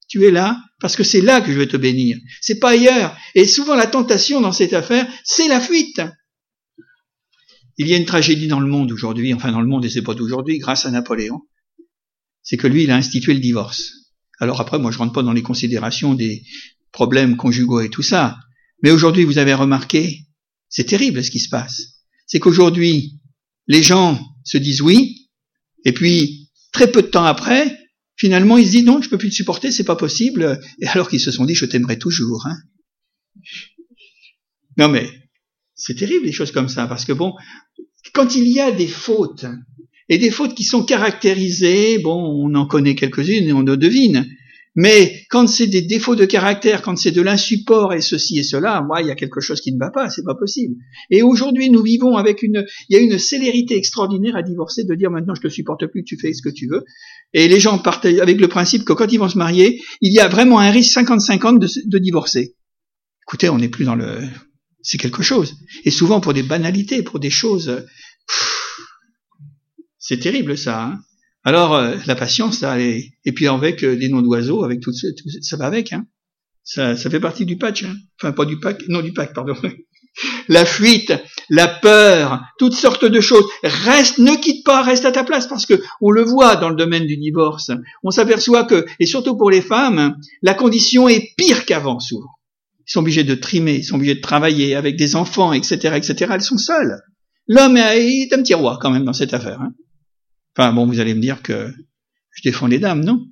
tu 0.09 0.25
es 0.25 0.31
là 0.31 0.63
parce 0.81 0.97
que 0.97 1.05
c'est 1.05 1.21
là 1.21 1.41
que 1.41 1.53
je 1.53 1.59
vais 1.59 1.69
te 1.69 1.77
bénir. 1.77 2.19
C'est 2.41 2.59
pas 2.59 2.71
ailleurs. 2.71 3.17
Et 3.35 3.47
souvent 3.47 3.75
la 3.75 3.87
tentation 3.87 4.41
dans 4.41 4.53
cette 4.53 4.75
affaire, 4.75 5.11
c'est 5.25 5.49
la 5.49 5.61
fuite. 5.61 6.03
Il 7.79 7.89
y 7.89 7.95
a 7.95 7.97
une 7.97 8.05
tragédie 8.05 8.49
dans 8.49 8.61
le 8.61 8.67
monde 8.67 8.93
aujourd'hui, 8.93 9.33
enfin 9.33 9.53
dans 9.53 9.61
le 9.61 9.67
monde 9.67 9.85
et 9.85 9.91
c'est 9.91 10.03
pas 10.03 10.15
d'aujourd'hui, 10.15 10.59
grâce 10.59 10.85
à 10.85 10.91
Napoléon. 10.91 11.41
C'est 12.43 12.57
que 12.59 12.67
lui, 12.67 12.83
il 12.83 12.91
a 12.91 12.97
institué 12.97 13.33
le 13.33 13.41
divorce. 13.41 13.93
Alors 14.39 14.61
après, 14.61 14.79
moi 14.79 14.91
je 14.91 14.99
rentre 14.99 15.13
pas 15.13 15.23
dans 15.23 15.33
les 15.33 15.43
considérations 15.43 16.15
des 16.15 16.43
problèmes 16.91 17.37
conjugaux 17.37 17.81
et 17.81 17.89
tout 17.89 18.03
ça. 18.03 18.37
Mais 18.83 18.91
aujourd'hui, 18.91 19.25
vous 19.25 19.39
avez 19.39 19.55
remarqué, 19.55 20.27
c'est 20.69 20.85
terrible 20.85 21.25
ce 21.25 21.31
qui 21.31 21.41
se 21.41 21.49
passe. 21.49 22.03
C'est 22.27 22.41
qu'aujourd'hui, 22.41 23.21
les 23.67 23.83
gens 23.83 24.21
se 24.45 24.59
disent 24.59 24.81
oui, 24.81 25.29
et 25.85 25.93
puis 25.93 26.51
très 26.73 26.91
peu 26.91 27.03
de 27.03 27.09
temps 27.09 27.25
après, 27.25 27.79
finalement, 28.17 28.59
ils 28.59 28.67
se 28.67 28.73
disent 28.73 28.85
non, 28.85 29.03
je 29.03 29.09
peux 29.09 29.19
plus 29.19 29.31
te 29.31 29.35
supporter, 29.35 29.71
c'est 29.71 29.85
pas 29.85 29.97
possible. 29.97 30.61
Alors 30.87 31.09
qu'ils 31.09 31.21
se 31.21 31.31
sont 31.31 31.45
dit, 31.45 31.55
je 31.55 31.67
t'aimerai 31.67 31.99
toujours. 31.99 32.47
Hein. 32.47 32.57
Non 34.77 34.89
mais 34.89 35.09
c'est 35.75 35.97
terrible 35.97 36.27
les 36.27 36.33
choses 36.33 36.53
comme 36.53 36.69
ça, 36.69 36.87
parce 36.87 37.05
que 37.05 37.13
bon, 37.13 37.35
quand 38.13 38.35
il 38.37 38.49
y 38.49 38.61
a 38.61 38.71
des 38.71 38.87
fautes, 38.87 39.47
et 40.09 40.19
des 40.19 40.31
fautes 40.31 40.55
qui 40.55 40.65
sont 40.65 40.85
caractérisées, 40.85 41.99
bon, 41.99 42.15
on 42.15 42.55
en 42.55 42.67
connaît 42.67 42.95
quelques-unes 42.95 43.49
et 43.49 43.53
on 43.53 43.63
le 43.63 43.77
devine, 43.77 44.29
mais 44.75 45.27
quand 45.29 45.47
c'est 45.49 45.67
des 45.67 45.83
défauts 45.83 46.17
de 46.17 46.25
caractère, 46.25 46.81
quand 46.81 46.97
c'est 46.97 47.11
de 47.11 47.21
l'insupport 47.21 47.93
et 47.93 48.01
ceci 48.01 48.39
et 48.39 48.43
cela, 48.43 48.81
moi, 48.81 49.03
il 49.03 49.09
y 49.09 49.11
a 49.11 49.15
quelque 49.15 49.41
chose 49.41 49.61
qui 49.61 49.73
ne 49.73 49.79
va 49.79 49.91
pas, 49.91 50.09
c'est 50.09 50.25
pas 50.25 50.35
possible. 50.35 50.77
Et 51.11 51.23
aujourd'hui, 51.23 51.69
nous 51.69 51.83
vivons 51.83 52.17
avec 52.17 52.43
une, 52.43 52.65
il 52.89 52.97
y 52.97 52.99
a 52.99 53.03
une 53.03 53.19
célérité 53.19 53.77
extraordinaire 53.77 54.35
à 54.35 54.43
divorcer, 54.43 54.85
de 54.85 54.95
dire 54.95 55.11
maintenant 55.11 55.35
je 55.35 55.43
te 55.43 55.49
supporte 55.49 55.87
plus, 55.89 56.05
tu 56.05 56.19
fais 56.19 56.33
ce 56.33 56.41
que 56.41 56.49
tu 56.49 56.69
veux. 56.69 56.85
Et 57.35 57.49
les 57.49 57.61
gens 57.61 57.79
partent 57.79 58.07
avec 58.07 58.41
le 58.41 58.49
principe 58.49 58.85
que 58.85 58.95
quand 58.95 59.13
ils 59.13 59.19
vont 59.19 59.29
se 59.29 59.37
marier, 59.37 59.83
il 60.01 60.13
y 60.13 60.21
a 60.21 60.29
vraiment 60.29 60.59
un 60.59 60.71
risque 60.71 60.97
50-50 60.99 61.59
de, 61.59 61.99
divorcer. 61.99 62.57
Écoutez, 63.27 63.51
on 63.51 63.59
n'est 63.59 63.69
plus 63.69 63.85
dans 63.85 63.95
le, 63.95 64.21
c'est 64.81 64.99
quelque 64.99 65.23
chose. 65.23 65.55
Et 65.85 65.91
souvent 65.91 66.21
pour 66.21 66.33
des 66.33 66.43
banalités, 66.43 67.03
pour 67.03 67.21
des 67.21 67.31
choses. 67.31 67.85
C'est 69.99 70.19
terrible 70.19 70.57
ça. 70.57 70.83
Hein 70.83 71.01
Alors 71.45 71.75
euh, 71.75 71.97
la 72.07 72.15
patience, 72.15 72.59
ça, 72.59 72.81
et, 72.81 73.13
et 73.25 73.33
puis 73.33 73.49
avec 73.49 73.83
euh, 73.83 73.97
des 73.97 74.09
noms 74.09 74.23
d'oiseaux, 74.23 74.65
avec 74.65 74.81
tout, 74.81 74.93
tout, 74.93 75.29
ça 75.41 75.57
va 75.57 75.67
avec. 75.67 75.93
Hein 75.93 76.07
ça, 76.65 76.97
ça 76.97 77.11
fait 77.11 77.21
partie 77.21 77.45
du 77.45 77.59
patch. 77.59 77.85
Hein 77.85 77.95
enfin 78.21 78.33
pas 78.33 78.45
du 78.45 78.61
pack, 78.61 78.83
non 78.89 79.03
du 79.03 79.13
pack, 79.13 79.35
pardon. 79.35 79.55
la 80.49 80.65
fuite, 80.65 81.13
la 81.51 81.69
peur, 81.69 82.43
toutes 82.59 82.75
sortes 82.75 83.05
de 83.05 83.21
choses. 83.21 83.45
Reste, 83.63 84.19
ne 84.19 84.37
quitte 84.37 84.65
pas, 84.65 84.83
reste 84.83 85.05
à 85.05 85.13
ta 85.13 85.25
place 85.25 85.47
parce 85.47 85.67
que 85.67 85.83
on 86.01 86.11
le 86.11 86.23
voit 86.23 86.57
dans 86.57 86.69
le 86.69 86.77
domaine 86.77 87.07
du 87.07 87.17
divorce. 87.17 87.71
On 88.03 88.11
s'aperçoit 88.11 88.65
que, 88.65 88.87
et 89.01 89.07
surtout 89.07 89.37
pour 89.37 89.51
les 89.51 89.63
femmes, 89.63 90.17
la 90.43 90.55
condition 90.55 91.09
est 91.09 91.35
pire 91.37 91.65
qu'avant 91.65 91.99
souvent. 91.99 92.31
Ils 92.87 92.93
sont 92.93 93.01
obligés 93.01 93.25
de 93.25 93.35
trimer, 93.35 93.77
ils 93.77 93.85
sont 93.85 93.97
obligés 93.97 94.17
de 94.17 94.21
travailler 94.21 94.75
avec 94.75 94.97
des 94.97 95.17
enfants, 95.17 95.53
etc., 95.53 95.95
etc. 95.97 96.33
Elles 96.35 96.43
sont 96.43 96.59
seules. 96.59 97.01
L'homme 97.49 97.77
est 97.77 98.33
un 98.33 98.43
petit 98.43 98.55
roi 98.55 98.79
quand 98.81 98.91
même 98.91 99.05
dans 99.05 99.13
cette 99.13 99.35
affaire. 99.35 99.61
Hein. 99.61 99.73
Enfin 100.57 100.73
bon, 100.73 100.87
vous 100.87 101.01
allez 101.01 101.15
me 101.15 101.21
dire 101.21 101.43
que 101.43 101.73
je 102.33 102.43
défends 102.43 102.67
les 102.67 102.79
dames, 102.79 103.05
non? 103.05 103.27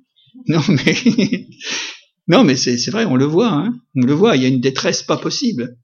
Non, 0.47 0.61
mais 0.67 0.95
non, 2.27 2.43
mais 2.43 2.55
c'est 2.55 2.89
vrai, 2.89 3.05
on 3.05 3.15
le 3.15 3.25
voit, 3.25 3.49
hein 3.49 3.73
on 3.95 4.05
le 4.05 4.13
voit. 4.13 4.35
Il 4.35 4.43
y 4.43 4.45
a 4.45 4.49
une 4.49 4.61
détresse 4.61 5.03
pas 5.03 5.17
possible. 5.17 5.77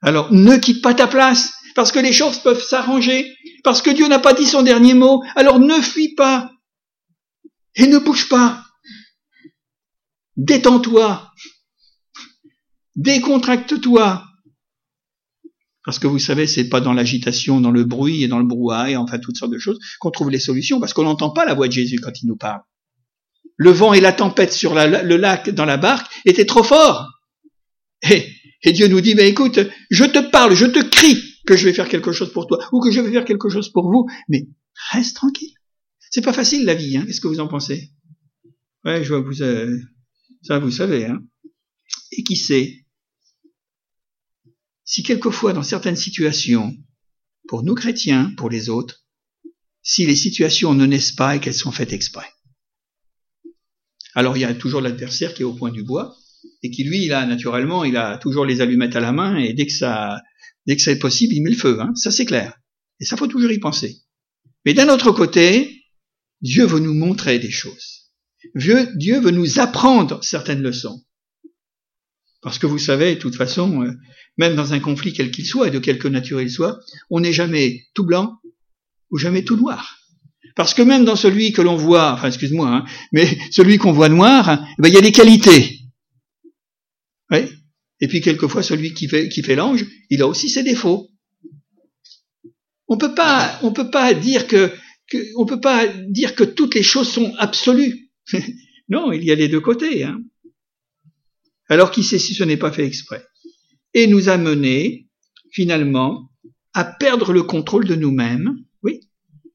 Alors, 0.00 0.32
ne 0.32 0.56
quitte 0.56 0.82
pas 0.82 0.94
ta 0.94 1.06
place, 1.06 1.52
parce 1.74 1.92
que 1.92 1.98
les 1.98 2.12
choses 2.12 2.38
peuvent 2.38 2.62
s'arranger, 2.62 3.32
parce 3.64 3.82
que 3.82 3.90
Dieu 3.90 4.08
n'a 4.08 4.18
pas 4.18 4.32
dit 4.32 4.46
son 4.46 4.62
dernier 4.62 4.94
mot. 4.94 5.22
Alors, 5.36 5.58
ne 5.58 5.80
fuis 5.80 6.14
pas 6.14 6.52
et 7.74 7.86
ne 7.86 7.98
bouge 7.98 8.28
pas. 8.28 8.64
Détends-toi, 10.36 11.28
Décontracte-toi. 12.98 14.27
Parce 15.88 15.98
que 15.98 16.06
vous 16.06 16.18
savez, 16.18 16.46
c'est 16.46 16.68
pas 16.68 16.82
dans 16.82 16.92
l'agitation, 16.92 17.62
dans 17.62 17.70
le 17.70 17.82
bruit 17.82 18.22
et 18.22 18.28
dans 18.28 18.38
le 18.38 18.44
brouhaha 18.44 18.90
et 18.90 18.96
enfin 18.96 19.18
toutes 19.18 19.38
sortes 19.38 19.54
de 19.54 19.58
choses 19.58 19.78
qu'on 20.00 20.10
trouve 20.10 20.28
les 20.28 20.38
solutions, 20.38 20.80
parce 20.80 20.92
qu'on 20.92 21.04
n'entend 21.04 21.30
pas 21.30 21.46
la 21.46 21.54
voix 21.54 21.66
de 21.66 21.72
Jésus 21.72 21.98
quand 21.98 22.12
il 22.22 22.26
nous 22.26 22.36
parle. 22.36 22.60
Le 23.56 23.70
vent 23.70 23.94
et 23.94 24.00
la 24.02 24.12
tempête 24.12 24.52
sur 24.52 24.74
le 24.74 25.16
lac 25.16 25.48
dans 25.48 25.64
la 25.64 25.78
barque 25.78 26.12
étaient 26.26 26.44
trop 26.44 26.62
forts. 26.62 27.08
Et, 28.02 28.26
Dieu 28.70 28.88
nous 28.88 29.00
dit, 29.00 29.14
ben 29.14 29.26
écoute, 29.26 29.60
je 29.88 30.04
te 30.04 30.18
parle, 30.18 30.54
je 30.54 30.66
te 30.66 30.84
crie 30.84 31.22
que 31.46 31.56
je 31.56 31.64
vais 31.64 31.72
faire 31.72 31.88
quelque 31.88 32.12
chose 32.12 32.34
pour 32.34 32.46
toi, 32.46 32.58
ou 32.72 32.80
que 32.80 32.90
je 32.90 33.00
vais 33.00 33.10
faire 33.10 33.24
quelque 33.24 33.48
chose 33.48 33.72
pour 33.72 33.90
vous, 33.90 34.06
mais 34.28 34.46
reste 34.92 35.16
tranquille. 35.16 35.54
C'est 36.10 36.22
pas 36.22 36.34
facile 36.34 36.66
la 36.66 36.74
vie, 36.74 36.98
hein. 36.98 37.04
Qu'est-ce 37.06 37.22
que 37.22 37.28
vous 37.28 37.40
en 37.40 37.48
pensez? 37.48 37.92
Ouais, 38.84 39.02
je 39.02 39.08
vois 39.08 39.22
vous, 39.22 39.42
euh, 39.42 39.74
ça 40.42 40.58
vous 40.58 40.70
savez, 40.70 41.06
hein. 41.06 41.22
Et 42.12 42.24
qui 42.24 42.36
sait? 42.36 42.84
Si 44.88 45.02
quelquefois 45.02 45.52
dans 45.52 45.62
certaines 45.62 45.96
situations, 45.96 46.74
pour 47.46 47.62
nous 47.62 47.74
chrétiens, 47.74 48.32
pour 48.38 48.48
les 48.48 48.70
autres, 48.70 49.04
si 49.82 50.06
les 50.06 50.16
situations 50.16 50.72
ne 50.72 50.86
naissent 50.86 51.12
pas 51.12 51.36
et 51.36 51.40
qu'elles 51.40 51.52
sont 51.52 51.72
faites 51.72 51.92
exprès. 51.92 52.24
Alors 54.14 54.38
il 54.38 54.40
y 54.40 54.44
a 54.44 54.54
toujours 54.54 54.80
l'adversaire 54.80 55.34
qui 55.34 55.42
est 55.42 55.44
au 55.44 55.52
point 55.52 55.70
du 55.70 55.82
bois 55.82 56.16
et 56.62 56.70
qui 56.70 56.84
lui, 56.84 57.04
il 57.04 57.12
a 57.12 57.26
naturellement, 57.26 57.84
il 57.84 57.98
a 57.98 58.16
toujours 58.16 58.46
les 58.46 58.62
allumettes 58.62 58.96
à 58.96 59.00
la 59.00 59.12
main 59.12 59.36
et 59.36 59.52
dès 59.52 59.66
que 59.66 59.74
ça, 59.74 60.22
dès 60.66 60.74
que 60.74 60.82
c'est 60.82 60.98
possible, 60.98 61.34
il 61.34 61.42
met 61.42 61.50
le 61.50 61.56
feu. 61.56 61.78
Hein. 61.82 61.92
Ça 61.94 62.10
c'est 62.10 62.24
clair. 62.24 62.58
Et 62.98 63.04
ça 63.04 63.18
faut 63.18 63.26
toujours 63.26 63.52
y 63.52 63.58
penser. 63.58 63.98
Mais 64.64 64.72
d'un 64.72 64.88
autre 64.88 65.12
côté, 65.12 65.84
Dieu 66.40 66.64
veut 66.64 66.80
nous 66.80 66.94
montrer 66.94 67.38
des 67.38 67.50
choses. 67.50 68.10
Dieu, 68.54 68.88
Dieu 68.96 69.20
veut 69.20 69.32
nous 69.32 69.60
apprendre 69.60 70.24
certaines 70.24 70.62
leçons. 70.62 71.04
Parce 72.40 72.58
que 72.58 72.66
vous 72.66 72.78
savez, 72.78 73.16
de 73.16 73.20
toute 73.20 73.36
façon, 73.36 73.82
euh, 73.82 73.92
même 74.36 74.54
dans 74.54 74.72
un 74.72 74.80
conflit 74.80 75.12
quel 75.12 75.30
qu'il 75.30 75.46
soit 75.46 75.68
et 75.68 75.70
de 75.70 75.78
quelque 75.78 76.08
nature 76.08 76.40
il 76.40 76.50
soit, 76.50 76.78
on 77.10 77.20
n'est 77.20 77.32
jamais 77.32 77.86
tout 77.94 78.04
blanc 78.04 78.38
ou 79.10 79.18
jamais 79.18 79.42
tout 79.42 79.56
noir. 79.56 79.98
Parce 80.54 80.74
que 80.74 80.82
même 80.82 81.04
dans 81.04 81.16
celui 81.16 81.52
que 81.52 81.62
l'on 81.62 81.76
voit, 81.76 82.12
enfin 82.12 82.28
excuse-moi, 82.28 82.68
hein, 82.68 82.84
mais 83.12 83.38
celui 83.50 83.78
qu'on 83.78 83.92
voit 83.92 84.08
noir, 84.08 84.66
eh 84.78 84.82
ben, 84.82 84.88
il 84.88 84.94
y 84.94 84.98
a 84.98 85.02
des 85.02 85.12
qualités. 85.12 85.80
Oui. 87.30 87.40
Et 88.00 88.08
puis 88.08 88.20
quelquefois 88.20 88.62
celui 88.62 88.94
qui 88.94 89.08
fait, 89.08 89.56
l'ange, 89.56 89.84
il 90.08 90.22
a 90.22 90.28
aussi 90.28 90.48
ses 90.48 90.62
défauts. 90.62 91.10
On 92.86 92.96
peut 92.96 93.14
pas, 93.14 93.58
on 93.62 93.72
peut 93.72 93.90
pas 93.90 94.14
dire 94.14 94.46
que, 94.46 94.72
que, 95.10 95.18
on 95.36 95.44
peut 95.44 95.60
pas 95.60 95.86
dire 95.88 96.34
que 96.34 96.44
toutes 96.44 96.76
les 96.76 96.82
choses 96.82 97.10
sont 97.10 97.34
absolues. 97.38 98.10
non, 98.88 99.12
il 99.12 99.24
y 99.24 99.32
a 99.32 99.34
les 99.34 99.48
deux 99.48 99.60
côtés. 99.60 100.04
Hein. 100.04 100.22
Alors 101.68 101.90
qui 101.90 102.02
sait 102.02 102.18
si 102.18 102.34
ce 102.34 102.44
n'est 102.44 102.56
pas 102.56 102.72
fait 102.72 102.86
exprès 102.86 103.24
Et 103.94 104.06
nous 104.06 104.28
amener, 104.28 105.08
finalement, 105.52 106.30
à 106.72 106.84
perdre 106.84 107.32
le 107.32 107.42
contrôle 107.42 107.86
de 107.86 107.94
nous-mêmes, 107.94 108.56
oui, 108.82 109.00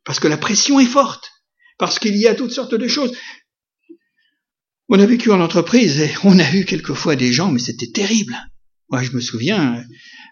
parce 0.04 0.20
que 0.20 0.28
la 0.28 0.38
pression 0.38 0.80
est 0.80 0.86
forte, 0.86 1.32
parce 1.78 2.00
qu'il 2.00 2.16
y 2.18 2.28
a 2.28 2.36
toutes 2.36 2.52
sortes 2.52 2.76
de 2.76 2.88
choses. 2.88 3.16
On 4.90 5.00
a 5.00 5.06
vécu 5.06 5.32
en 5.32 5.42
entreprise 5.42 6.02
et 6.02 6.12
on 6.24 6.38
a 6.38 6.56
eu 6.56 6.66
quelquefois 6.66 7.16
des 7.16 7.32
gens, 7.32 7.52
mais 7.52 7.60
c'était 7.60 7.92
terrible. 7.92 8.36
Moi, 8.90 9.02
je 9.02 9.12
me 9.12 9.22
souviens, 9.22 9.84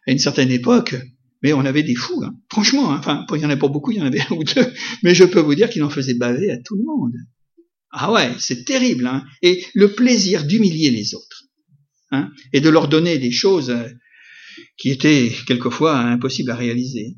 à 0.05 0.11
une 0.11 0.19
certaine 0.19 0.51
époque, 0.51 0.95
mais 1.41 1.53
on 1.53 1.65
avait 1.65 1.83
des 1.83 1.95
fous, 1.95 2.21
hein. 2.23 2.35
franchement. 2.51 2.91
Hein. 2.91 2.99
Enfin, 2.99 3.25
il 3.35 3.41
y 3.41 3.45
en 3.45 3.49
a 3.49 3.57
pas 3.57 3.69
beaucoup, 3.69 3.91
il 3.91 3.97
y 3.97 4.01
en 4.01 4.05
avait 4.05 4.21
un 4.21 4.35
ou 4.35 4.43
deux, 4.43 4.71
mais 5.03 5.15
je 5.15 5.23
peux 5.23 5.39
vous 5.39 5.55
dire 5.55 5.69
qu'il 5.69 5.83
en 5.83 5.89
faisait 5.89 6.13
baver 6.13 6.51
à 6.51 6.57
tout 6.57 6.75
le 6.75 6.83
monde. 6.83 7.15
Ah 7.91 8.11
ouais, 8.11 8.31
c'est 8.37 8.63
terrible. 8.65 9.07
Hein 9.07 9.23
et 9.41 9.65
le 9.73 9.93
plaisir 9.93 10.45
d'humilier 10.45 10.91
les 10.91 11.15
autres 11.15 11.50
hein, 12.11 12.29
et 12.53 12.61
de 12.61 12.69
leur 12.69 12.87
donner 12.87 13.17
des 13.17 13.31
choses 13.31 13.69
euh, 13.69 13.87
qui 14.77 14.89
étaient 14.91 15.31
quelquefois 15.47 15.97
impossibles 15.97 16.51
à 16.51 16.55
réaliser. 16.55 17.15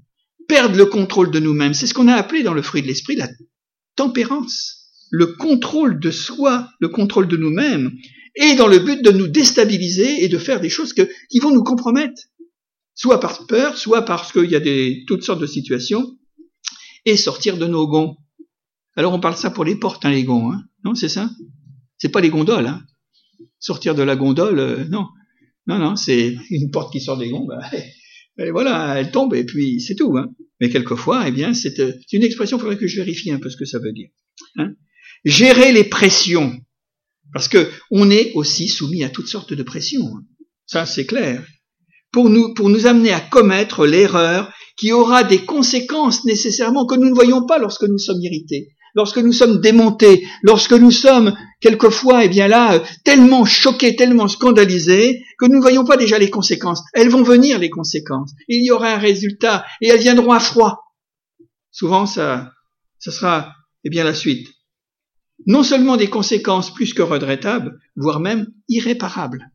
Perdre 0.48 0.78
le 0.78 0.86
contrôle 0.86 1.32
de 1.32 1.40
nous-mêmes, 1.40 1.74
c'est 1.74 1.88
ce 1.88 1.94
qu'on 1.94 2.08
a 2.08 2.16
appelé 2.16 2.44
dans 2.44 2.54
le 2.54 2.62
fruit 2.62 2.82
de 2.82 2.88
l'esprit 2.88 3.16
la 3.16 3.30
tempérance. 3.96 4.90
Le 5.10 5.28
contrôle 5.28 6.00
de 6.00 6.12
soi, 6.12 6.70
le 6.80 6.90
contrôle 6.90 7.28
de 7.28 7.38
nous-mêmes, 7.38 7.92
et 8.36 8.56
dans 8.56 8.68
le 8.68 8.80
but 8.80 9.04
de 9.04 9.12
nous 9.12 9.28
déstabiliser 9.28 10.24
et 10.24 10.28
de 10.28 10.38
faire 10.38 10.60
des 10.60 10.70
choses 10.70 10.94
qui 10.94 11.40
vont 11.40 11.52
nous 11.52 11.64
compromettre. 11.64 12.22
Soit 12.96 13.20
par 13.20 13.46
peur, 13.48 13.78
soit 13.78 14.04
parce 14.04 14.32
qu'il 14.32 14.50
y 14.50 14.56
a 14.56 14.62
toutes 15.08 15.24
sortes 15.24 15.42
de 15.42 15.48
situations, 15.48 16.18
et 17.06 17.18
sortir 17.18 17.58
de 17.58 17.68
nos 17.68 17.88
gonds. 17.88 18.18
Alors 18.96 19.14
on 19.14 19.20
parle 19.20 19.36
ça 19.36 19.52
pour 19.52 19.66
les 19.66 19.76
portes, 19.76 20.06
hein, 20.06 20.12
les 20.12 20.24
gonds, 20.24 20.52
hein 20.52 20.64
non, 20.84 20.96
c'est 20.96 21.10
ça? 21.10 21.30
C'est 21.98 22.10
pas 22.10 22.22
les 22.22 22.30
gondoles, 22.30 22.68
hein 22.68 22.84
sortir 23.60 23.96
de 23.96 24.04
la 24.04 24.16
gondole, 24.16 24.60
euh, 24.60 24.84
non. 24.86 25.06
Non, 25.68 25.80
non, 25.80 25.96
c'est 25.96 26.36
une 26.50 26.72
porte 26.72 26.92
qui 26.92 27.02
sort 27.02 27.18
des 27.18 27.30
gonds, 27.30 27.46
bah, 27.46 27.62
et 28.38 28.52
voilà, 28.52 29.00
elle 29.00 29.12
tombe 29.12 29.34
et 29.34 29.46
puis 29.46 29.80
c'est 29.80 29.96
tout. 29.96 30.18
Hein. 30.18 30.28
Mais 30.60 30.70
quelquefois, 30.70 31.28
eh 31.28 31.32
bien, 31.32 31.52
euh, 31.52 31.54
c'est 31.54 32.14
une 32.14 32.24
expression, 32.24 32.58
il 32.58 32.62
faudrait 32.62 32.78
que 32.78 32.88
je 32.88 32.98
vérifie 32.98 33.32
un 33.32 33.40
peu 33.40 33.50
ce 33.50 33.58
que 33.58 33.66
ça 33.66 33.80
veut 33.80 33.94
dire. 33.94 34.10
Hein. 34.58 34.74
Gérer 35.26 35.72
les 35.72 35.84
pressions, 35.84 36.54
parce 37.34 37.48
que 37.48 37.70
on 37.92 38.10
est 38.10 38.34
aussi 38.34 38.68
soumis 38.68 39.04
à 39.04 39.10
toutes 39.10 39.28
sortes 39.28 39.54
de 39.54 39.64
pressions. 39.64 40.08
Hein. 40.08 40.24
Ça, 40.66 40.86
c'est 40.86 41.06
clair. 41.06 41.46
Pour 42.12 42.30
nous, 42.30 42.54
pour 42.54 42.70
nous 42.70 42.86
amener 42.86 43.12
à 43.12 43.20
commettre 43.20 43.86
l'erreur 43.86 44.54
qui 44.78 44.92
aura 44.92 45.24
des 45.24 45.40
conséquences 45.40 46.26
nécessairement 46.26 46.86
que 46.86 46.96
nous 46.96 47.10
ne 47.10 47.14
voyons 47.14 47.46
pas 47.46 47.60
lorsque 47.60 47.84
nous 47.84 47.98
sommes 47.98 48.22
irrités 48.22 48.70
lorsque 48.94 49.18
nous 49.18 49.32
sommes 49.32 49.60
démontés, 49.60 50.28
lorsque 50.42 50.74
nous 50.74 50.92
sommes 50.92 51.36
quelquefois, 51.60 52.26
eh 52.26 52.30
bien 52.30 52.48
là, 52.48 52.82
tellement 53.04 53.46
choqués, 53.46 53.96
tellement 53.96 54.28
scandalisés, 54.28 55.24
que 55.40 55.46
nous 55.46 55.56
ne 55.56 55.62
voyons 55.62 55.86
pas 55.86 55.98
déjà 55.98 56.18
les 56.20 56.30
conséquences. 56.30 56.84
Elles 56.94 57.10
vont 57.10 57.24
venir, 57.24 57.60
les 57.60 57.70
conséquences. 57.70 58.32
Il 58.48 58.64
y 58.64 58.72
aura 58.72 58.94
un 58.94 58.98
résultat, 58.98 59.66
et 59.82 59.88
elles 59.88 60.02
viendront 60.02 60.32
à 60.32 60.40
froid. 60.40 60.80
Souvent, 61.72 62.06
ça, 62.06 62.52
ça 63.00 63.12
sera, 63.12 63.54
eh 63.84 63.90
bien, 63.90 64.04
la 64.04 64.14
suite. 64.14 64.48
Non 65.48 65.64
seulement 65.64 65.98
des 65.98 66.10
conséquences 66.10 66.74
plus 66.74 66.94
que 66.94 67.02
regrettables, 67.02 67.78
voire 67.96 68.20
même 68.20 68.48
irréparables. 68.70 69.50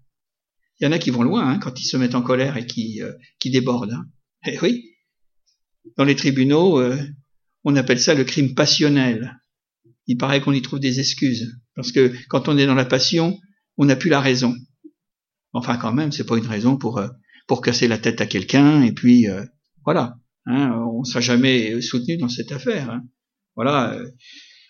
Il 0.80 0.84
y 0.84 0.86
en 0.86 0.92
a 0.92 0.98
qui 0.98 1.10
vont 1.10 1.22
loin 1.22 1.48
hein, 1.48 1.58
quand 1.58 1.80
ils 1.80 1.86
se 1.86 1.96
mettent 1.96 2.14
en 2.14 2.22
colère 2.22 2.56
et 2.56 2.66
qui, 2.66 3.02
euh, 3.02 3.12
qui 3.40 3.50
débordent. 3.50 3.92
Hein. 3.92 4.04
Eh 4.46 4.58
oui, 4.60 4.84
dans 5.96 6.04
les 6.04 6.14
tribunaux, 6.14 6.78
euh, 6.78 6.96
on 7.68 7.76
appelle 7.76 8.00
ça 8.00 8.14
le 8.14 8.24
crime 8.24 8.54
passionnel. 8.54 9.38
Il 10.06 10.16
paraît 10.16 10.40
qu'on 10.40 10.54
y 10.54 10.62
trouve 10.62 10.80
des 10.80 11.00
excuses, 11.00 11.54
parce 11.74 11.92
que 11.92 12.14
quand 12.30 12.48
on 12.48 12.56
est 12.56 12.64
dans 12.64 12.74
la 12.74 12.86
passion, 12.86 13.38
on 13.76 13.84
n'a 13.84 13.94
plus 13.94 14.08
la 14.08 14.22
raison. 14.22 14.56
Enfin, 15.52 15.76
quand 15.76 15.92
même, 15.92 16.10
c'est 16.10 16.24
pas 16.24 16.38
une 16.38 16.46
raison 16.46 16.78
pour 16.78 16.96
euh, 16.96 17.08
pour 17.46 17.60
casser 17.60 17.86
la 17.86 17.98
tête 17.98 18.22
à 18.22 18.26
quelqu'un 18.26 18.82
et 18.82 18.92
puis 18.92 19.28
euh, 19.28 19.44
voilà. 19.84 20.16
Hein, 20.46 20.82
on 20.94 21.04
sera 21.04 21.20
jamais 21.20 21.78
soutenu 21.82 22.16
dans 22.16 22.30
cette 22.30 22.52
affaire. 22.52 22.88
Hein. 22.90 23.02
Voilà, 23.54 23.92
euh, 23.92 24.10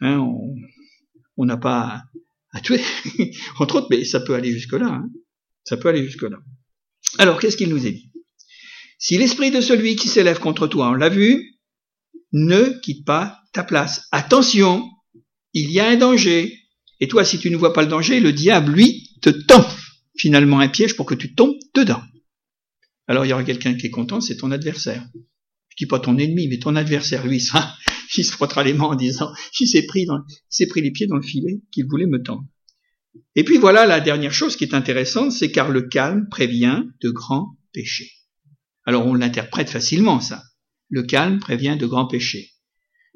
hein, 0.01 0.19
on 1.37 1.45
n'a 1.45 1.57
pas 1.57 2.03
à 2.51 2.61
tuer, 2.61 2.81
entre 3.61 3.77
autres, 3.77 3.89
mais 3.91 4.05
ça 4.05 4.19
peut 4.19 4.35
aller 4.35 4.51
jusque 4.51 4.73
là. 4.73 4.89
Hein. 4.89 5.09
Ça 5.63 5.77
peut 5.77 5.89
aller 5.89 6.05
jusque 6.05 6.23
là. 6.23 6.39
Alors, 7.19 7.39
qu'est-ce 7.39 7.57
qu'il 7.57 7.69
nous 7.69 7.87
est 7.87 7.93
dit? 7.93 8.11
Si 8.99 9.19
l'esprit 9.19 9.53
de 9.53 9.61
celui 9.61 9.95
qui 9.95 10.09
s'élève 10.09 10.41
contre 10.41 10.67
toi, 10.67 10.91
on 10.91 10.95
l'a 10.95 11.11
vu, 11.11 11.58
ne 12.33 12.79
quitte 12.81 13.05
pas 13.05 13.39
ta 13.53 13.65
place. 13.65 14.07
Attention, 14.13 14.85
il 15.55 15.71
y 15.71 15.81
a 15.81 15.89
un 15.89 15.97
danger. 15.97 16.59
Et 17.01 17.09
toi, 17.09 17.25
si 17.25 17.39
tu 17.39 17.51
ne 17.51 17.57
vois 17.57 17.73
pas 17.73 17.83
le 17.83 17.89
danger, 17.89 18.21
le 18.21 18.33
diable, 18.33 18.73
lui, 18.73 19.09
te 19.23 19.31
tend 19.31 19.67
finalement 20.17 20.61
un 20.61 20.69
piège 20.69 20.97
pour 20.97 21.07
que 21.07 21.15
tu 21.15 21.35
tombes 21.35 21.57
dedans. 21.75 22.03
Alors 23.07 23.25
il 23.25 23.31
y 23.31 23.33
aura 23.33 23.45
quelqu'un 23.45 23.75
qui 23.75 23.87
est 23.87 23.91
content, 23.91 24.21
c'est 24.21 24.37
ton 24.37 24.51
adversaire. 24.51 25.07
Je 25.71 25.77
dis 25.79 25.87
pas 25.87 26.01
ton 26.01 26.19
ennemi, 26.19 26.49
mais 26.49 26.59
ton 26.59 26.77
adversaire, 26.77 27.27
lui, 27.27 27.41
ça, 27.41 27.75
il 28.17 28.25
se 28.25 28.33
frottera 28.33 28.63
les 28.63 28.75
mains 28.75 28.85
en 28.85 28.95
disant, 28.95 29.33
il 29.61 29.67
s'est 29.67 29.87
pris, 29.87 30.05
dans, 30.05 30.19
il 30.29 30.35
s'est 30.49 30.67
pris 30.67 30.83
les 30.83 30.91
pieds 30.91 31.07
dans 31.07 31.17
le 31.17 31.23
filet 31.23 31.63
qu'il 31.73 31.87
voulait 31.87 32.07
me 32.07 32.23
tendre. 32.23 32.45
Et 33.35 33.45
puis 33.45 33.57
voilà 33.57 33.87
la 33.87 34.01
dernière 34.01 34.33
chose 34.33 34.57
qui 34.57 34.65
est 34.65 34.75
intéressante, 34.75 35.33
c'est 35.33 35.51
car 35.51 35.71
le 35.71 35.83
calme 35.83 36.29
prévient 36.31 36.83
de 37.01 37.11
grands 37.11 37.57
péchés. 37.73 38.11
Alors 38.85 39.07
on 39.07 39.15
l'interprète 39.15 39.71
facilement 39.71 40.21
ça. 40.21 40.43
Le 40.91 41.03
calme 41.03 41.39
prévient 41.39 41.77
de 41.79 41.87
grands 41.87 42.07
péchés. 42.07 42.51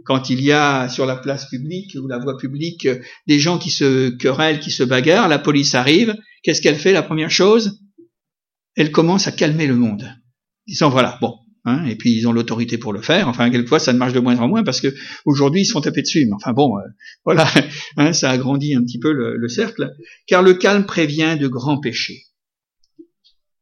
Quand 0.04 0.30
il 0.30 0.40
y 0.40 0.52
a 0.52 0.88
sur 0.88 1.06
la 1.06 1.16
place 1.16 1.48
publique 1.48 1.96
ou 2.00 2.08
la 2.08 2.18
voie 2.18 2.36
publique 2.36 2.88
des 3.26 3.38
gens 3.38 3.58
qui 3.58 3.70
se 3.70 4.10
querellent, 4.10 4.60
qui 4.60 4.70
se 4.70 4.82
bagarrent, 4.82 5.28
la 5.28 5.38
police 5.38 5.74
arrive, 5.74 6.16
qu'est-ce 6.42 6.60
qu'elle 6.60 6.76
fait 6.76 6.92
la 6.92 7.02
première 7.02 7.30
chose? 7.30 7.80
Elle 8.74 8.90
commence 8.90 9.28
à 9.28 9.32
calmer 9.32 9.66
le 9.66 9.76
monde, 9.76 10.10
disant 10.66 10.90
voilà, 10.90 11.18
bon, 11.20 11.36
hein, 11.64 11.84
et 11.86 11.94
puis 11.96 12.12
ils 12.12 12.26
ont 12.26 12.32
l'autorité 12.32 12.78
pour 12.78 12.92
le 12.92 13.00
faire. 13.00 13.28
Enfin, 13.28 13.50
quelquefois 13.50 13.78
ça 13.78 13.92
ne 13.92 13.98
marche 13.98 14.12
de 14.12 14.20
moins 14.20 14.38
en 14.38 14.48
moins 14.48 14.64
parce 14.64 14.80
que 14.80 14.92
aujourd'hui 15.24 15.60
ils 15.62 15.66
se 15.66 15.72
font 15.72 15.80
taper 15.80 16.02
dessus. 16.02 16.26
Mais 16.26 16.34
enfin 16.34 16.52
bon, 16.52 16.76
euh, 16.78 16.82
voilà, 17.24 17.48
hein, 17.96 18.12
ça 18.12 18.30
agrandit 18.30 18.74
un 18.74 18.82
petit 18.82 18.98
peu 18.98 19.12
le, 19.12 19.36
le 19.36 19.48
cercle, 19.48 19.94
car 20.26 20.42
le 20.42 20.54
calme 20.54 20.84
prévient 20.84 21.36
de 21.38 21.46
grands 21.48 21.78
péchés. 21.78 22.24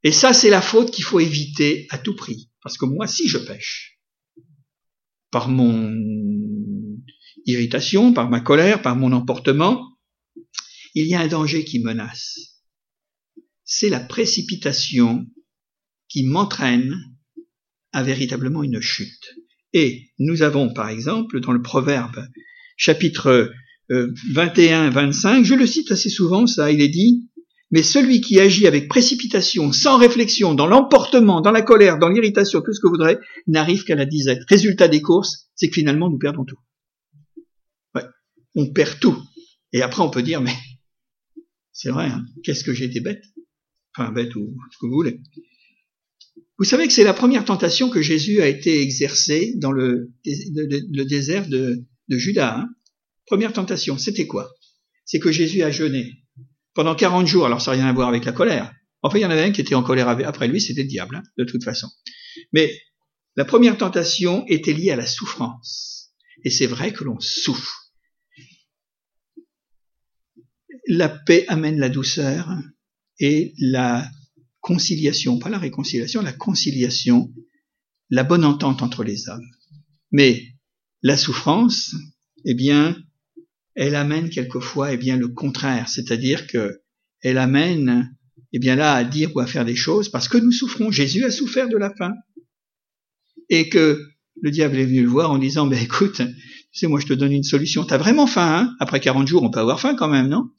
Et 0.02 0.12
ça, 0.12 0.32
c'est 0.32 0.50
la 0.50 0.62
faute 0.62 0.90
qu'il 0.90 1.04
faut 1.04 1.20
éviter 1.20 1.86
à 1.90 1.98
tout 1.98 2.16
prix. 2.16 2.48
Parce 2.62 2.78
que 2.78 2.86
moi, 2.86 3.06
si 3.06 3.28
je 3.28 3.38
pêche, 3.38 3.99
par 5.30 5.48
mon 5.48 5.94
irritation, 7.46 8.12
par 8.12 8.30
ma 8.30 8.40
colère, 8.40 8.82
par 8.82 8.96
mon 8.96 9.12
emportement, 9.12 9.96
il 10.94 11.06
y 11.06 11.14
a 11.14 11.20
un 11.20 11.28
danger 11.28 11.64
qui 11.64 11.80
menace. 11.80 12.62
C'est 13.64 13.88
la 13.88 14.00
précipitation 14.00 15.26
qui 16.08 16.24
m'entraîne 16.24 16.96
a 17.92 18.02
véritablement 18.02 18.62
une 18.62 18.80
chute. 18.80 19.34
Et 19.72 20.10
nous 20.18 20.42
avons, 20.42 20.72
par 20.72 20.88
exemple, 20.88 21.40
dans 21.40 21.52
le 21.52 21.62
Proverbe, 21.62 22.26
chapitre 22.76 23.52
21-25, 23.90 25.40
euh, 25.40 25.44
je 25.44 25.54
le 25.54 25.66
cite 25.66 25.92
assez 25.92 26.10
souvent, 26.10 26.46
ça, 26.46 26.70
il 26.70 26.80
est 26.80 26.88
dit, 26.88 27.29
mais 27.70 27.82
celui 27.82 28.20
qui 28.20 28.40
agit 28.40 28.66
avec 28.66 28.88
précipitation, 28.88 29.72
sans 29.72 29.96
réflexion, 29.96 30.54
dans 30.54 30.66
l'emportement, 30.66 31.40
dans 31.40 31.52
la 31.52 31.62
colère, 31.62 31.98
dans 31.98 32.08
l'irritation, 32.08 32.60
tout 32.60 32.72
ce 32.72 32.80
que 32.80 32.86
vous 32.88 32.94
voudrez, 32.94 33.18
n'arrive 33.46 33.84
qu'à 33.84 33.94
la 33.94 34.06
disette. 34.06 34.42
Résultat 34.48 34.88
des 34.88 35.00
courses, 35.00 35.48
c'est 35.54 35.68
que 35.68 35.74
finalement, 35.74 36.10
nous 36.10 36.18
perdons 36.18 36.44
tout. 36.44 36.58
On 38.56 38.72
perd 38.72 38.98
tout. 38.98 39.16
Et 39.72 39.82
après, 39.82 40.02
on 40.02 40.10
peut 40.10 40.22
dire, 40.22 40.40
mais 40.40 40.54
c'est 41.72 41.90
vrai, 41.90 42.06
hein, 42.06 42.24
qu'est-ce 42.42 42.64
que 42.64 42.72
j'ai 42.72 42.86
été 42.86 43.00
bête 43.00 43.22
Enfin, 43.96 44.10
bête 44.10 44.34
ou 44.34 44.56
ce 44.72 44.78
que 44.78 44.86
vous 44.86 44.94
voulez. 44.94 45.20
Vous 46.58 46.64
savez 46.64 46.86
que 46.86 46.92
c'est 46.92 47.04
la 47.04 47.14
première 47.14 47.44
tentation 47.44 47.88
que 47.88 48.02
Jésus 48.02 48.40
a 48.40 48.48
été 48.48 48.82
exercée 48.82 49.54
dans 49.56 49.72
le, 49.72 50.10
le, 50.24 51.04
désert 51.04 51.48
de, 51.48 51.84
de 52.08 52.18
Judas. 52.18 52.58
Hein. 52.58 52.68
Première 53.26 53.52
tentation, 53.52 53.96
c'était 53.96 54.26
quoi? 54.26 54.52
C'est 55.04 55.20
que 55.20 55.32
Jésus 55.32 55.62
a 55.62 55.70
jeûné 55.70 56.19
pendant 56.74 56.94
40 56.94 57.26
jours. 57.26 57.46
Alors 57.46 57.60
ça 57.60 57.72
n'a 57.72 57.78
rien 57.78 57.86
à 57.86 57.92
voir 57.92 58.08
avec 58.08 58.24
la 58.24 58.32
colère. 58.32 58.72
Enfin, 59.02 59.18
il 59.18 59.22
y 59.22 59.26
en 59.26 59.30
avait 59.30 59.44
un 59.44 59.52
qui 59.52 59.60
était 59.60 59.74
en 59.74 59.82
colère 59.82 60.08
après 60.08 60.48
lui, 60.48 60.60
c'était 60.60 60.82
le 60.82 60.88
diable, 60.88 61.16
hein, 61.16 61.22
de 61.38 61.44
toute 61.44 61.64
façon. 61.64 61.88
Mais 62.52 62.78
la 63.36 63.44
première 63.44 63.78
tentation 63.78 64.44
était 64.46 64.72
liée 64.72 64.90
à 64.90 64.96
la 64.96 65.06
souffrance. 65.06 66.12
Et 66.44 66.50
c'est 66.50 66.66
vrai 66.66 66.92
que 66.92 67.04
l'on 67.04 67.18
souffre. 67.20 67.92
La 70.86 71.08
paix 71.08 71.44
amène 71.48 71.78
la 71.78 71.88
douceur 71.88 72.48
et 73.18 73.54
la 73.58 74.10
conciliation, 74.60 75.38
pas 75.38 75.48
la 75.48 75.58
réconciliation, 75.58 76.22
la 76.22 76.32
conciliation, 76.32 77.32
la 78.10 78.24
bonne 78.24 78.44
entente 78.44 78.82
entre 78.82 79.04
les 79.04 79.28
hommes. 79.28 79.48
Mais 80.10 80.54
la 81.02 81.16
souffrance, 81.16 81.94
eh 82.44 82.54
bien, 82.54 82.96
elle 83.74 83.94
amène 83.94 84.30
quelquefois, 84.30 84.92
eh 84.92 84.96
bien, 84.96 85.16
le 85.16 85.28
contraire, 85.28 85.88
c'est-à-dire 85.88 86.46
que 86.46 86.80
elle 87.22 87.38
amène, 87.38 88.14
eh 88.52 88.58
bien, 88.58 88.76
là, 88.76 88.94
à 88.94 89.04
dire 89.04 89.30
ou 89.34 89.40
à 89.40 89.46
faire 89.46 89.64
des 89.64 89.76
choses 89.76 90.08
parce 90.08 90.28
que 90.28 90.38
nous 90.38 90.52
souffrons. 90.52 90.90
Jésus 90.90 91.24
a 91.24 91.30
souffert 91.30 91.68
de 91.68 91.76
la 91.76 91.94
faim. 91.94 92.14
Et 93.48 93.68
que 93.68 94.00
le 94.40 94.50
diable 94.50 94.78
est 94.78 94.84
venu 94.84 95.02
le 95.02 95.08
voir 95.08 95.30
en 95.30 95.38
disant, 95.38 95.66
ben, 95.66 95.82
écoute, 95.82 96.16
tu 96.16 96.24
sais, 96.72 96.86
moi, 96.86 97.00
je 97.00 97.06
te 97.06 97.12
donne 97.12 97.32
une 97.32 97.42
solution. 97.42 97.84
T'as 97.84 97.98
vraiment 97.98 98.26
faim, 98.26 98.48
hein? 98.54 98.76
Après 98.78 99.00
40 99.00 99.26
jours, 99.26 99.42
on 99.42 99.50
peut 99.50 99.58
avoir 99.58 99.80
faim 99.80 99.96
quand 99.96 100.08
même, 100.08 100.28
non? 100.28 100.50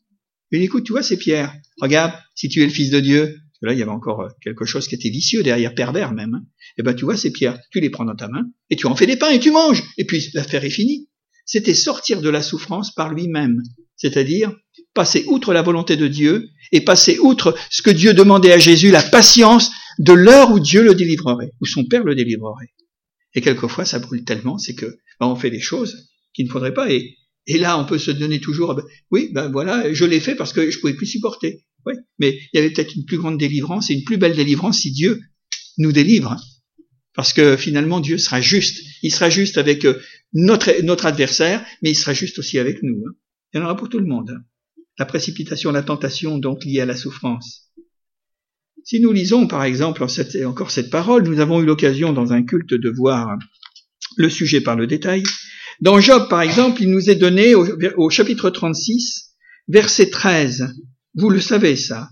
Mais 0.52 0.62
écoute, 0.62 0.84
tu 0.84 0.92
vois, 0.92 1.04
c'est 1.04 1.18
Pierre. 1.18 1.54
Regarde, 1.82 2.14
si 2.36 2.50
tu 2.50 2.62
es 2.62 2.66
le 2.66 2.72
fils 2.72 2.90
de 2.90 3.00
Dieu, 3.00 3.38
là, 3.62 3.74
il 3.74 3.80
y 3.80 3.82
avait 3.82 3.92
encore 3.92 4.22
euh, 4.22 4.30
quelque 4.42 4.66
chose 4.66 4.88
qui 4.88 4.96
était 4.96 5.10
vicieux 5.10 5.44
derrière, 5.44 5.74
pervers 5.74 6.14
même. 6.14 6.34
Hein. 6.34 6.44
Eh 6.78 6.84
ben, 6.84 6.94
tu 6.94 7.06
vois, 7.06 7.16
c'est 7.16 7.32
Pierre. 7.32 7.58
Tu 7.72 7.80
les 7.80 7.90
prends 7.90 8.06
dans 8.06 8.16
ta 8.16 8.28
main 8.28 8.44
et 8.70 8.76
tu 8.76 8.88
en 8.88 8.96
fais 8.96 9.08
des 9.08 9.16
pains 9.16 9.30
et 9.30 9.40
tu 9.40 9.52
manges. 9.52 9.84
Et 9.98 10.06
puis 10.06 10.30
l'affaire 10.34 10.64
est 10.66 10.70
finie. 10.70 11.08
C'était 11.52 11.74
sortir 11.74 12.22
de 12.22 12.30
la 12.30 12.42
souffrance 12.42 12.96
par 12.96 13.14
lui-même, 13.14 13.62
c'est-à-dire 13.98 14.56
passer 14.94 15.26
outre 15.28 15.52
la 15.52 15.62
volonté 15.62 15.98
de 15.98 16.08
Dieu 16.08 16.48
et 16.72 16.80
passer 16.80 17.20
outre 17.20 17.54
ce 17.70 17.82
que 17.82 17.90
Dieu 17.90 18.14
demandait 18.14 18.54
à 18.54 18.58
Jésus, 18.58 18.90
la 18.90 19.04
patience 19.04 19.70
de 20.00 20.14
l'heure 20.14 20.54
où 20.54 20.62
Dieu 20.62 20.82
le 20.82 20.96
délivrerait, 20.96 21.52
où 21.60 21.66
son 21.66 21.84
Père 21.84 22.06
le 22.06 22.16
délivrerait. 22.16 22.70
Et 23.36 23.42
quelquefois, 23.42 23.84
ça 23.84 24.00
brûle 24.00 24.24
tellement, 24.24 24.58
c'est 24.58 24.76
que 24.76 24.86
ben, 25.20 25.28
on 25.28 25.36
fait 25.36 25.50
des 25.50 25.60
choses 25.60 26.08
qu'il 26.34 26.46
ne 26.46 26.52
faudrait 26.52 26.74
pas. 26.74 26.90
Et, 26.90 27.18
là, 27.50 27.78
on 27.78 27.84
peut 27.84 27.98
se 27.98 28.12
donner 28.12 28.40
toujours, 28.40 28.74
ben, 28.74 28.84
oui, 29.12 29.30
ben 29.34 29.52
voilà, 29.52 29.92
je 29.92 30.06
l'ai 30.06 30.22
fait 30.22 30.36
parce 30.36 30.54
que 30.54 30.72
je 30.72 30.80
pouvais 30.80 30.94
plus 30.94 31.06
supporter. 31.06 31.66
Oui, 31.86 31.96
mais 32.18 32.40
il 32.54 32.58
y 32.58 32.60
avait 32.60 32.70
peut-être 32.70 32.96
une 32.96 33.04
plus 33.04 33.18
grande 33.18 33.38
délivrance 33.38 33.90
et 33.90 33.94
une 33.96 34.06
plus 34.06 34.16
belle 34.16 34.38
délivrance 34.38 34.80
si 34.80 34.94
Dieu 34.94 35.20
nous 35.80 35.92
délivre. 35.92 36.38
Parce 37.14 37.34
que 37.34 37.58
finalement, 37.58 38.00
Dieu 38.00 38.18
sera 38.18 38.42
juste. 38.42 38.82
Il 39.02 39.12
sera 39.12 39.30
juste 39.30 39.58
avec 39.58 39.86
euh, 39.86 40.00
notre, 40.34 41.06
adversaire, 41.06 41.66
mais 41.82 41.92
il 41.92 41.96
sera 41.96 42.14
juste 42.14 42.40
aussi 42.40 42.58
avec 42.58 42.82
nous. 42.84 43.04
Hein. 43.08 43.14
Il 43.54 43.58
y 43.58 43.62
en 43.62 43.66
aura 43.66 43.76
pour 43.76 43.90
tout 43.90 44.00
le 44.00 44.06
monde. 44.06 44.32
Hein. 44.32 44.44
La 44.98 45.06
précipitation, 45.06 45.72
la 45.72 45.84
tentation, 45.84 46.38
donc 46.38 46.64
liée 46.64 46.82
à 46.82 46.86
la 46.86 46.96
souffrance. 46.96 47.70
Si 48.84 49.00
nous 49.00 49.12
lisons, 49.12 49.48
par 49.48 49.64
exemple, 49.64 50.04
encore 50.46 50.72
cette 50.72 50.90
parole, 50.90 51.24
nous 51.28 51.40
avons 51.40 51.62
eu 51.62 51.66
l'occasion 51.66 52.14
dans 52.14 52.34
un 52.34 52.44
culte 52.44 52.74
de 52.74 52.90
voir 52.90 53.38
le 54.18 54.30
sujet 54.30 54.62
par 54.62 54.76
le 54.76 54.88
détail. 54.88 55.24
Dans 55.82 56.00
Job, 56.00 56.28
par 56.30 56.42
exemple, 56.42 56.82
il 56.82 56.90
nous 56.90 57.10
est 57.10 57.16
donné 57.16 57.54
au 57.56 58.10
chapitre 58.10 58.50
36, 58.50 59.36
verset 59.68 60.10
13. 60.10 60.76
Vous 61.16 61.30
le 61.30 61.40
savez, 61.40 61.76
ça. 61.76 62.10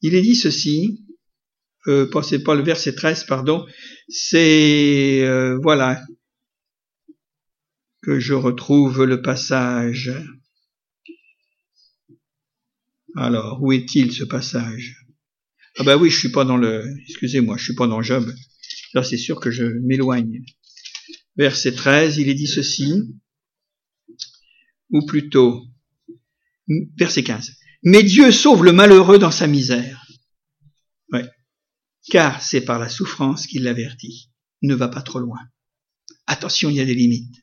Il 0.00 0.14
est 0.14 0.22
dit 0.22 0.34
ceci, 0.34 1.01
euh, 1.88 2.08
pas, 2.10 2.22
c'est 2.22 2.42
pas 2.42 2.54
le 2.54 2.62
verset 2.62 2.94
13, 2.94 3.24
pardon, 3.24 3.66
c'est, 4.08 5.22
euh, 5.22 5.58
voilà, 5.60 6.00
que 8.02 8.20
je 8.20 8.34
retrouve 8.34 9.04
le 9.04 9.22
passage. 9.22 10.12
Alors, 13.16 13.62
où 13.62 13.72
est-il 13.72 14.12
ce 14.12 14.24
passage? 14.24 15.04
Ah 15.78 15.84
ben 15.84 15.96
oui, 15.96 16.10
je 16.10 16.18
suis 16.18 16.32
pas 16.32 16.44
dans 16.44 16.56
le, 16.56 16.84
excusez-moi, 17.08 17.56
je 17.56 17.64
suis 17.64 17.74
pas 17.74 17.86
dans 17.86 18.02
Job. 18.02 18.30
Là, 18.94 19.02
c'est 19.02 19.16
sûr 19.16 19.40
que 19.40 19.50
je 19.50 19.64
m'éloigne. 19.64 20.42
Verset 21.36 21.72
13, 21.72 22.18
il 22.18 22.28
est 22.28 22.34
dit 22.34 22.46
ceci, 22.46 22.92
ou 24.90 25.04
plutôt, 25.06 25.64
verset 26.96 27.22
15. 27.22 27.56
Mais 27.84 28.02
Dieu 28.02 28.30
sauve 28.30 28.64
le 28.64 28.72
malheureux 28.72 29.18
dans 29.18 29.30
sa 29.30 29.46
misère 29.46 30.01
car 32.10 32.42
c'est 32.42 32.62
par 32.62 32.78
la 32.78 32.88
souffrance 32.88 33.46
qu'il 33.46 33.64
l'avertit. 33.64 34.30
Ne 34.62 34.74
va 34.74 34.88
pas 34.88 35.02
trop 35.02 35.18
loin. 35.18 35.38
Attention, 36.26 36.70
il 36.70 36.76
y 36.76 36.80
a 36.80 36.84
des 36.84 36.94
limites. 36.94 37.34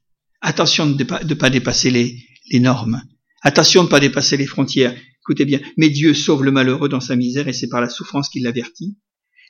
Attention 0.41 0.89
de 0.89 0.97
ne 0.97 1.03
pas, 1.03 1.19
pas 1.19 1.49
dépasser 1.49 1.91
les, 1.91 2.59
normes. 2.59 3.01
Attention 3.41 3.83
de 3.83 3.87
ne 3.87 3.91
pas 3.91 3.99
dépasser 3.99 4.37
les 4.37 4.47
frontières. 4.47 4.95
Écoutez 5.21 5.45
bien, 5.45 5.59
mais 5.77 5.89
Dieu 5.89 6.13
sauve 6.13 6.43
le 6.43 6.51
malheureux 6.51 6.89
dans 6.89 7.01
sa 7.01 7.15
misère 7.15 7.47
et 7.47 7.53
c'est 7.53 7.67
par 7.67 7.81
la 7.81 7.89
souffrance 7.89 8.29
qu'il 8.29 8.43
l'avertit. 8.43 8.97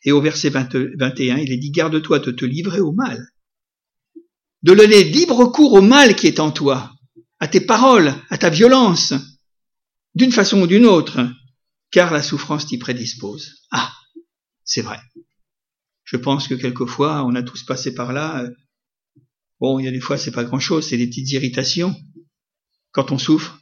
Et 0.03 0.11
au 0.11 0.21
verset 0.21 0.49
21, 0.49 1.37
il 1.37 1.51
est 1.51 1.57
dit, 1.57 1.71
garde-toi 1.71 2.19
de 2.19 2.31
te 2.31 2.45
livrer 2.45 2.79
au 2.79 2.91
mal. 2.91 3.27
De 4.63 4.73
donner 4.73 5.03
libre 5.03 5.45
cours 5.45 5.73
au 5.73 5.81
mal 5.81 6.15
qui 6.15 6.27
est 6.27 6.39
en 6.39 6.51
toi, 6.51 6.91
à 7.39 7.47
tes 7.47 7.61
paroles, 7.61 8.13
à 8.29 8.37
ta 8.37 8.49
violence, 8.49 9.13
d'une 10.15 10.31
façon 10.31 10.61
ou 10.61 10.67
d'une 10.67 10.85
autre, 10.85 11.29
car 11.91 12.11
la 12.11 12.21
souffrance 12.21 12.65
t'y 12.65 12.77
prédispose. 12.77 13.65
Ah, 13.71 13.93
c'est 14.69 14.81
vrai. 14.81 14.99
Je 16.03 16.15
pense 16.15 16.47
que 16.47 16.53
quelquefois, 16.53 17.25
on 17.25 17.33
a 17.33 17.41
tous 17.41 17.63
passé 17.63 17.93
par 17.93 18.13
là. 18.13 18.47
Bon, 19.59 19.79
il 19.79 19.85
y 19.85 19.87
a 19.87 19.91
des 19.91 19.99
fois, 19.99 20.15
c'est 20.15 20.31
pas 20.31 20.43
grand 20.43 20.59
chose, 20.59 20.87
c'est 20.87 20.97
des 20.97 21.07
petites 21.07 21.31
irritations. 21.31 21.95
Quand 22.91 23.11
on 23.11 23.17
souffre, 23.17 23.59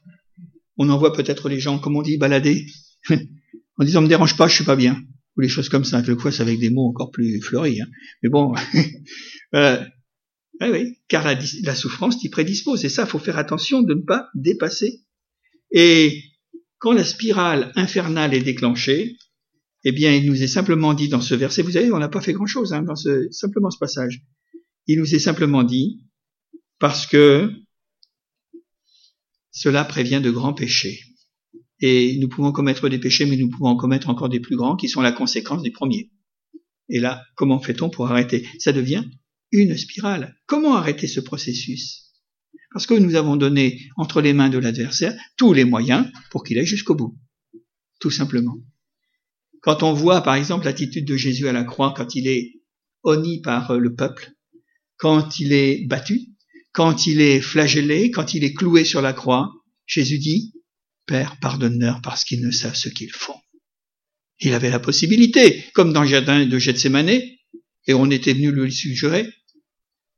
on 0.76 0.90
envoie 0.90 1.14
peut-être 1.14 1.48
les 1.48 1.62
gens, 1.62 1.80
comme 1.80 1.96
on 1.96 2.02
dit, 2.02 2.18
balader, 2.18 2.68
en 3.10 3.84
disant, 3.86 4.02
me 4.02 4.10
dérange 4.10 4.36
pas, 4.36 4.50
je 4.50 4.56
suis 4.56 4.66
pas 4.66 4.76
bien. 4.76 5.02
Ou 5.38 5.42
les 5.42 5.48
choses 5.48 5.70
comme 5.70 5.86
ça. 5.86 6.02
Quelquefois, 6.02 6.34
c'est 6.34 6.42
avec 6.42 6.60
des 6.60 6.70
mots 6.70 6.90
encore 6.90 7.12
plus 7.12 7.42
fleuris. 7.42 7.82
Hein. 7.82 7.88
Mais 8.22 8.30
bon, 8.30 8.54
euh, 9.56 9.82
oui, 10.60 10.98
car 11.08 11.24
la, 11.24 11.40
la 11.64 11.76
souffrance 11.76 12.20
t'y 12.20 12.30
prédispose. 12.30 12.84
Et 12.84 12.90
ça, 12.90 13.06
faut 13.06 13.20
faire 13.20 13.38
attention 13.38 13.82
de 13.82 13.94
ne 13.94 14.02
pas 14.02 14.28
dépasser. 14.36 15.06
Et 15.72 16.22
quand 16.80 16.92
la 16.92 17.06
spirale 17.06 17.72
infernale 17.76 18.34
est 18.34 18.42
déclenchée, 18.42 19.16
eh 19.90 19.94
bien, 19.94 20.14
il 20.14 20.26
nous 20.26 20.44
est 20.44 20.48
simplement 20.48 20.94
dit 20.94 21.08
dans 21.08 21.22
ce 21.22 21.34
verset, 21.34 21.62
vous 21.62 21.72
savez, 21.72 21.94
on 21.94 21.98
n'a 21.98 22.10
pas 22.10 22.20
fait 22.20 22.34
grand-chose 22.34 22.74
hein, 22.74 22.82
dans 22.82 22.98
ce, 22.98 23.32
simplement 23.32 23.70
ce 23.70 23.78
passage. 23.78 24.22
Il 24.86 25.00
nous 25.00 25.16
est 25.16 25.20
simplement 25.20 25.64
dit, 25.64 26.04
parce 26.78 27.08
que 27.08 27.50
cela 29.52 29.86
prévient 29.86 30.20
de 30.22 30.30
grands 30.30 30.54
péchés. 30.54 31.00
Et 31.80 32.18
nous 32.20 32.28
pouvons 32.28 32.52
commettre 32.52 32.90
des 32.90 33.00
péchés, 33.00 33.26
mais 33.26 33.38
nous 33.38 33.50
pouvons 33.50 33.70
en 33.70 33.78
commettre 33.78 34.10
encore 34.10 34.28
des 34.28 34.42
plus 34.42 34.58
grands 34.58 34.76
qui 34.76 34.90
sont 34.90 35.00
la 35.00 35.14
conséquence 35.14 35.64
des 35.64 35.72
premiers. 35.72 36.12
Et 36.90 37.00
là, 37.00 37.24
comment 37.36 37.62
fait-on 37.62 37.90
pour 37.90 38.08
arrêter? 38.12 38.46
Ça 38.60 38.74
devient 38.74 39.06
une 39.54 39.78
spirale. 39.78 40.36
Comment 40.48 40.76
arrêter 40.76 41.08
ce 41.08 41.22
processus? 41.22 42.12
Parce 42.74 42.88
que 42.88 42.94
nous 42.94 43.16
avons 43.16 43.38
donné 43.38 43.80
entre 43.96 44.20
les 44.20 44.34
mains 44.34 44.50
de 44.50 44.58
l'adversaire 44.58 45.18
tous 45.38 45.54
les 45.54 45.64
moyens 45.64 46.12
pour 46.30 46.44
qu'il 46.44 46.58
aille 46.58 46.66
jusqu'au 46.66 46.96
bout. 46.96 47.18
Tout 48.02 48.12
simplement. 48.12 48.58
Quand 49.62 49.84
on 49.84 49.94
voit 49.94 50.22
par 50.22 50.36
exemple 50.36 50.66
l'attitude 50.66 51.06
de 51.06 51.18
Jésus 51.18 51.48
à 51.48 51.54
la 51.54 51.64
croix 51.64 51.94
quand 51.96 52.16
il 52.16 52.28
est 52.28 52.54
honni 53.04 53.42
par 53.42 53.72
euh, 53.72 53.80
le 53.80 53.94
peuple, 53.96 54.32
quand 54.98 55.40
il 55.40 55.54
est 55.54 55.86
battu, 55.88 56.20
quand 56.72 57.08
il 57.08 57.22
est 57.22 57.42
flagellé, 57.42 58.12
quand 58.12 58.34
il 58.34 58.44
est 58.44 58.54
cloué 58.54 58.86
sur 58.86 59.02
la 59.02 59.14
croix, 59.14 59.52
Jésus 59.86 60.20
dit, 60.20 60.54
Père, 61.06 61.38
pardonne-leur 61.40 62.02
parce 62.02 62.24
qu'ils 62.24 62.42
ne 62.42 62.52
savent 62.52 62.76
ce 62.76 62.90
qu'ils 62.90 63.12
font. 63.12 63.40
Il 64.40 64.54
avait 64.54 64.70
la 64.70 64.80
possibilité, 64.80 65.64
comme 65.74 65.94
dans 65.94 66.02
le 66.02 66.08
jardin 66.08 66.46
de 66.46 66.60
Gethsemane, 66.60 67.10
et 67.10 67.94
on 67.94 68.12
était 68.12 68.34
venu 68.34 68.52
lui 68.52 68.72
suggérer, 68.72 69.28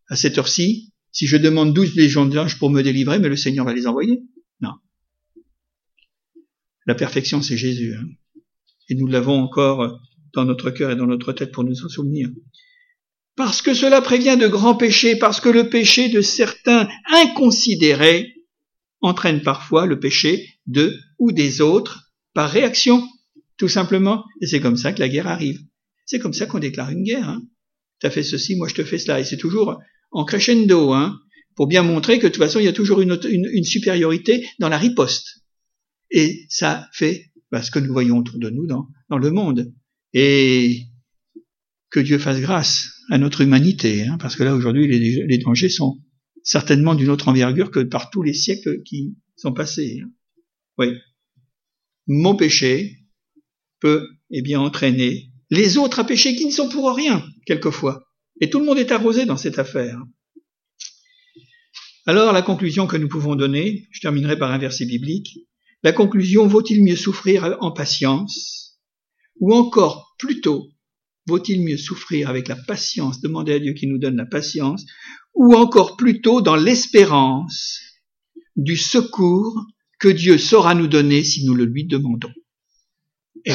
à 0.09 0.15
cette 0.15 0.37
heure-ci, 0.37 0.91
si 1.11 1.27
je 1.27 1.37
demande 1.37 1.73
douze 1.73 1.95
légions 1.95 2.25
d'anges 2.25 2.57
pour 2.57 2.71
me 2.71 2.81
délivrer, 2.81 3.19
mais 3.19 3.29
le 3.29 3.37
Seigneur 3.37 3.65
va 3.65 3.73
les 3.73 3.87
envoyer. 3.87 4.21
Non. 4.61 4.73
La 6.85 6.95
perfection, 6.95 7.41
c'est 7.41 7.57
Jésus. 7.57 7.95
Hein 7.95 8.07
et 8.89 8.95
nous 8.95 9.07
l'avons 9.07 9.39
encore 9.39 9.99
dans 10.33 10.45
notre 10.45 10.71
cœur 10.71 10.91
et 10.91 10.95
dans 10.95 11.07
notre 11.07 11.33
tête 11.33 11.51
pour 11.51 11.63
nous 11.63 11.83
en 11.83 11.89
souvenir. 11.89 12.29
parce 13.35 13.61
que 13.61 13.73
cela 13.73 14.01
prévient 14.01 14.37
de 14.37 14.47
grands 14.47 14.75
péchés, 14.75 15.15
parce 15.15 15.39
que 15.39 15.49
le 15.49 15.69
péché 15.69 16.09
de 16.09 16.21
certains 16.21 16.89
inconsidérés 17.05 18.33
entraîne 19.01 19.41
parfois 19.41 19.85
le 19.85 19.99
péché 19.99 20.55
de 20.67 20.97
ou 21.19 21.31
des 21.31 21.61
autres 21.61 22.11
par 22.33 22.49
réaction, 22.49 23.07
tout 23.57 23.69
simplement. 23.69 24.25
Et 24.41 24.47
c'est 24.47 24.59
comme 24.59 24.77
ça 24.77 24.91
que 24.91 24.99
la 24.99 25.09
guerre 25.09 25.27
arrive. 25.27 25.59
C'est 26.05 26.19
comme 26.19 26.33
ça 26.33 26.47
qu'on 26.47 26.59
déclare 26.59 26.89
une 26.89 27.03
guerre. 27.03 27.29
Hein. 27.29 27.43
Tu 28.01 28.07
as 28.07 28.11
fait 28.11 28.23
ceci, 28.23 28.55
moi 28.55 28.67
je 28.67 28.75
te 28.75 28.83
fais 28.83 28.97
cela. 28.97 29.19
Et 29.19 29.23
c'est 29.23 29.37
toujours 29.37 29.79
en 30.11 30.25
crescendo, 30.25 30.93
hein, 30.93 31.19
pour 31.55 31.67
bien 31.67 31.83
montrer 31.83 32.19
que 32.19 32.27
de 32.27 32.31
toute 32.31 32.41
façon, 32.41 32.59
il 32.59 32.65
y 32.65 32.69
a 32.69 32.73
toujours 32.73 33.01
une, 33.01 33.63
supériorité 33.63 34.47
dans 34.59 34.69
la 34.69 34.77
riposte. 34.77 35.41
Et 36.11 36.45
ça 36.49 36.87
fait 36.93 37.28
bah, 37.52 37.64
ce 37.64 37.72
que 37.72 37.80
nous 37.80 37.91
voyons 37.91 38.18
autour 38.18 38.39
de 38.39 38.50
nous 38.50 38.68
dans, 38.68 38.88
le 39.18 39.32
monde. 39.32 39.74
Et 40.14 40.84
que 41.89 42.00
Dieu 42.00 42.20
fasse 42.20 42.39
grâce 42.39 42.88
à 43.10 43.18
notre 43.18 43.41
humanité, 43.41 44.06
hein, 44.06 44.18
parce 44.20 44.36
que 44.36 44.43
là 44.43 44.56
aujourd'hui 44.56 44.88
les, 44.88 45.26
les 45.26 45.38
dangers 45.39 45.70
sont 45.70 46.00
certainement 46.43 46.95
d'une 46.95 47.10
autre 47.10 47.28
envergure 47.28 47.72
que 47.72 47.80
par 47.80 48.10
tous 48.10 48.22
les 48.22 48.34
siècles 48.34 48.82
qui 48.84 49.16
sont 49.36 49.54
passés. 49.54 50.00
Hein. 50.04 50.12
Oui. 50.78 50.88
Mon 52.08 52.36
péché 52.36 52.97
peut, 53.80 54.08
eh 54.32 54.41
bien, 54.41 54.60
entraîner 54.60 55.32
les 55.50 55.78
autres 55.78 56.00
à 56.00 56.04
pécher 56.04 56.36
qui 56.36 56.45
ne 56.45 56.52
sont 56.52 56.70
pour 56.70 56.95
rien, 56.95 57.24
quelquefois. 57.45 58.08
Et 58.41 58.50
tout 58.50 58.60
le 58.60 58.66
monde 58.66 58.78
est 58.78 58.91
arrosé 58.91 59.26
dans 59.26 59.38
cette 59.38 59.60
affaire. 59.60 60.00
Alors, 62.06 62.34
la 62.34 62.41
conclusion 62.41 62.88
que 62.88 62.97
nous 62.97 63.08
pouvons 63.08 63.36
donner, 63.36 63.88
je 63.91 64.00
terminerai 64.00 64.38
par 64.38 64.52
un 64.52 64.58
verset 64.58 64.86
biblique, 64.86 65.39
la 65.84 65.93
conclusion, 65.93 66.47
vaut-il 66.47 66.84
mieux 66.84 66.95
souffrir 66.95 67.57
en 67.61 67.71
patience, 67.71 68.80
ou 69.39 69.53
encore 69.53 70.15
plutôt, 70.17 70.71
vaut-il 71.27 71.63
mieux 71.63 71.77
souffrir 71.77 72.30
avec 72.30 72.47
la 72.47 72.55
patience, 72.55 73.21
demander 73.21 73.53
à 73.53 73.59
Dieu 73.59 73.73
qui 73.73 73.88
nous 73.88 73.97
donne 73.97 74.17
la 74.17 74.25
patience, 74.25 74.86
ou 75.34 75.55
encore 75.55 75.95
plutôt 75.95 76.41
dans 76.41 76.55
l'espérance 76.55 77.80
du 78.55 78.75
secours 78.75 79.65
que 79.99 80.09
Dieu 80.09 80.38
saura 80.38 80.75
nous 80.75 80.88
donner 80.88 81.23
si 81.23 81.45
nous 81.45 81.55
le 81.55 81.65
lui 81.65 81.86
demandons. 81.86 82.34
Et 83.45 83.53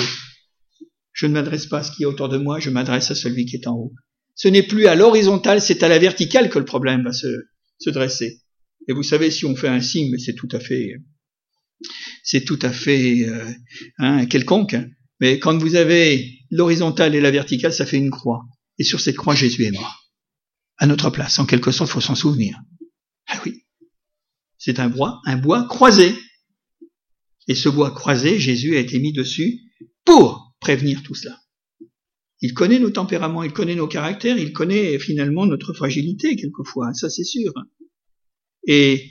je 1.12 1.26
ne 1.26 1.32
m'adresse 1.32 1.66
pas 1.66 1.78
à 1.78 1.82
ce 1.82 1.92
qui 1.92 2.04
est 2.04 2.06
autour 2.06 2.28
de 2.28 2.38
moi, 2.38 2.58
je 2.58 2.70
m'adresse 2.70 3.10
à 3.10 3.14
celui 3.14 3.44
qui 3.44 3.56
est 3.56 3.66
en 3.66 3.76
haut. 3.76 3.92
Ce 4.34 4.48
n'est 4.48 4.66
plus 4.66 4.86
à 4.86 4.94
l'horizontale, 4.94 5.60
c'est 5.60 5.82
à 5.82 5.88
la 5.88 5.98
verticale 5.98 6.50
que 6.50 6.58
le 6.58 6.64
problème 6.64 7.04
va 7.04 7.12
se, 7.12 7.28
se 7.78 7.90
dresser. 7.90 8.40
Et 8.88 8.92
vous 8.92 9.02
savez, 9.02 9.30
si 9.30 9.44
on 9.44 9.56
fait 9.56 9.68
un 9.68 9.80
signe, 9.80 10.16
c'est 10.18 10.34
tout 10.34 10.48
à 10.52 10.60
fait, 10.60 10.96
c'est 12.24 12.44
tout 12.44 12.58
à 12.62 12.72
fait 12.72 13.28
euh, 13.28 13.52
hein, 13.98 14.26
quelconque. 14.26 14.76
Mais 15.20 15.38
quand 15.38 15.56
vous 15.58 15.76
avez 15.76 16.40
l'horizontale 16.50 17.14
et 17.14 17.20
la 17.20 17.30
verticale, 17.30 17.72
ça 17.72 17.86
fait 17.86 17.98
une 17.98 18.10
croix. 18.10 18.42
Et 18.78 18.84
sur 18.84 19.00
cette 19.00 19.16
croix, 19.16 19.36
Jésus 19.36 19.64
est 19.64 19.70
mort 19.70 20.10
à 20.78 20.86
notre 20.86 21.10
place. 21.10 21.38
En 21.38 21.46
quelque 21.46 21.70
sorte, 21.70 21.90
il 21.90 21.92
faut 21.92 22.00
s'en 22.00 22.16
souvenir. 22.16 22.58
Ah 23.28 23.40
oui. 23.44 23.66
C'est 24.58 24.80
un 24.80 24.88
bois, 24.88 25.20
un 25.26 25.36
bois 25.36 25.68
croisé. 25.68 26.14
Et 27.46 27.54
ce 27.54 27.68
bois 27.68 27.90
croisé, 27.92 28.40
Jésus 28.40 28.74
a 28.76 28.80
été 28.80 28.98
mis 28.98 29.12
dessus 29.12 29.60
pour 30.04 30.56
prévenir 30.60 31.02
tout 31.02 31.14
cela. 31.14 31.38
Il 32.40 32.54
connaît 32.54 32.78
nos 32.78 32.90
tempéraments, 32.90 33.42
il 33.42 33.52
connaît 33.52 33.74
nos 33.74 33.86
caractères, 33.86 34.38
il 34.38 34.52
connaît 34.52 34.98
finalement 34.98 35.46
notre 35.46 35.74
fragilité 35.74 36.36
quelquefois, 36.36 36.92
ça 36.94 37.10
c'est 37.10 37.24
sûr. 37.24 37.52
Et 38.66 39.10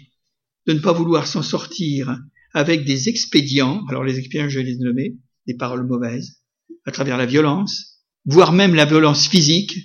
de 0.65 0.73
ne 0.73 0.79
pas 0.79 0.93
vouloir 0.93 1.27
s'en 1.27 1.43
sortir 1.43 2.17
avec 2.53 2.85
des 2.85 3.09
expédients, 3.09 3.83
alors 3.89 4.03
les 4.03 4.19
expédients 4.19 4.49
je 4.49 4.59
les 4.59 4.73
ai 4.73 5.15
des 5.47 5.55
paroles 5.55 5.85
mauvaises, 5.85 6.41
à 6.85 6.91
travers 6.91 7.17
la 7.17 7.25
violence, 7.25 8.03
voire 8.25 8.53
même 8.53 8.75
la 8.75 8.85
violence 8.85 9.27
physique, 9.27 9.75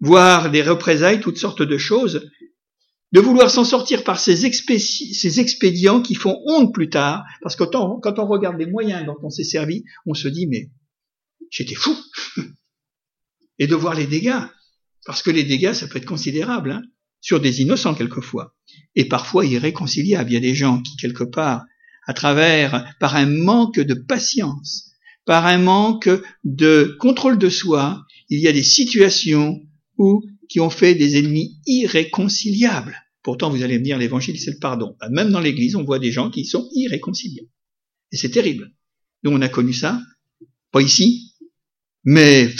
voire 0.00 0.50
des 0.50 0.62
représailles, 0.62 1.20
toutes 1.20 1.38
sortes 1.38 1.62
de 1.62 1.78
choses, 1.78 2.28
de 3.12 3.20
vouloir 3.20 3.48
s'en 3.48 3.64
sortir 3.64 4.02
par 4.02 4.18
ces, 4.18 4.44
expédients 4.44 6.02
qui 6.02 6.16
font 6.16 6.36
honte 6.46 6.74
plus 6.74 6.90
tard, 6.90 7.22
parce 7.42 7.54
que 7.54 7.62
quand 7.62 8.18
on, 8.18 8.26
regarde 8.26 8.58
les 8.58 8.66
moyens 8.66 9.06
dont 9.06 9.16
on 9.22 9.30
s'est 9.30 9.44
servi, 9.44 9.84
on 10.04 10.14
se 10.14 10.26
dit, 10.26 10.48
mais 10.48 10.70
j'étais 11.50 11.76
fou. 11.76 11.96
Et 13.60 13.68
de 13.68 13.76
voir 13.76 13.94
les 13.94 14.08
dégâts, 14.08 14.42
parce 15.06 15.22
que 15.22 15.30
les 15.30 15.44
dégâts, 15.44 15.74
ça 15.74 15.86
peut 15.86 15.98
être 15.98 16.06
considérable, 16.06 16.72
hein, 16.72 16.82
sur 17.20 17.40
des 17.40 17.62
innocents 17.62 17.94
quelquefois, 17.94 18.56
et 18.96 19.04
parfois 19.04 19.46
irréconciliables. 19.46 20.30
Il 20.30 20.34
y 20.34 20.38
a 20.38 20.40
des 20.40 20.56
gens 20.56 20.82
qui, 20.82 20.96
quelque 20.96 21.22
part, 21.22 21.64
à 22.06 22.14
travers, 22.14 22.94
par 23.00 23.16
un 23.16 23.26
manque 23.26 23.80
de 23.80 23.94
patience, 23.94 24.92
par 25.24 25.46
un 25.46 25.58
manque 25.58 26.08
de 26.44 26.96
contrôle 27.00 27.38
de 27.38 27.48
soi, 27.48 28.04
il 28.28 28.40
y 28.40 28.48
a 28.48 28.52
des 28.52 28.62
situations 28.62 29.60
ou 29.98 30.22
qui 30.48 30.60
ont 30.60 30.70
fait 30.70 30.94
des 30.94 31.18
ennemis 31.18 31.58
irréconciliables. 31.66 32.96
Pourtant, 33.22 33.48
vous 33.48 33.62
allez 33.62 33.78
me 33.78 33.84
dire, 33.84 33.98
l'évangile, 33.98 34.38
c'est 34.38 34.52
le 34.52 34.58
pardon. 34.58 34.96
Bah, 35.00 35.08
même 35.10 35.30
dans 35.30 35.40
l'église, 35.40 35.76
on 35.76 35.84
voit 35.84 35.98
des 35.98 36.12
gens 36.12 36.30
qui 36.30 36.44
sont 36.44 36.68
irréconciliables. 36.74 37.48
Et 38.12 38.16
c'est 38.16 38.30
terrible. 38.30 38.70
Nous, 39.22 39.30
on 39.30 39.40
a 39.40 39.48
connu 39.48 39.72
ça. 39.72 40.00
Pas 40.72 40.82
ici. 40.82 41.32
Mais, 42.04 42.50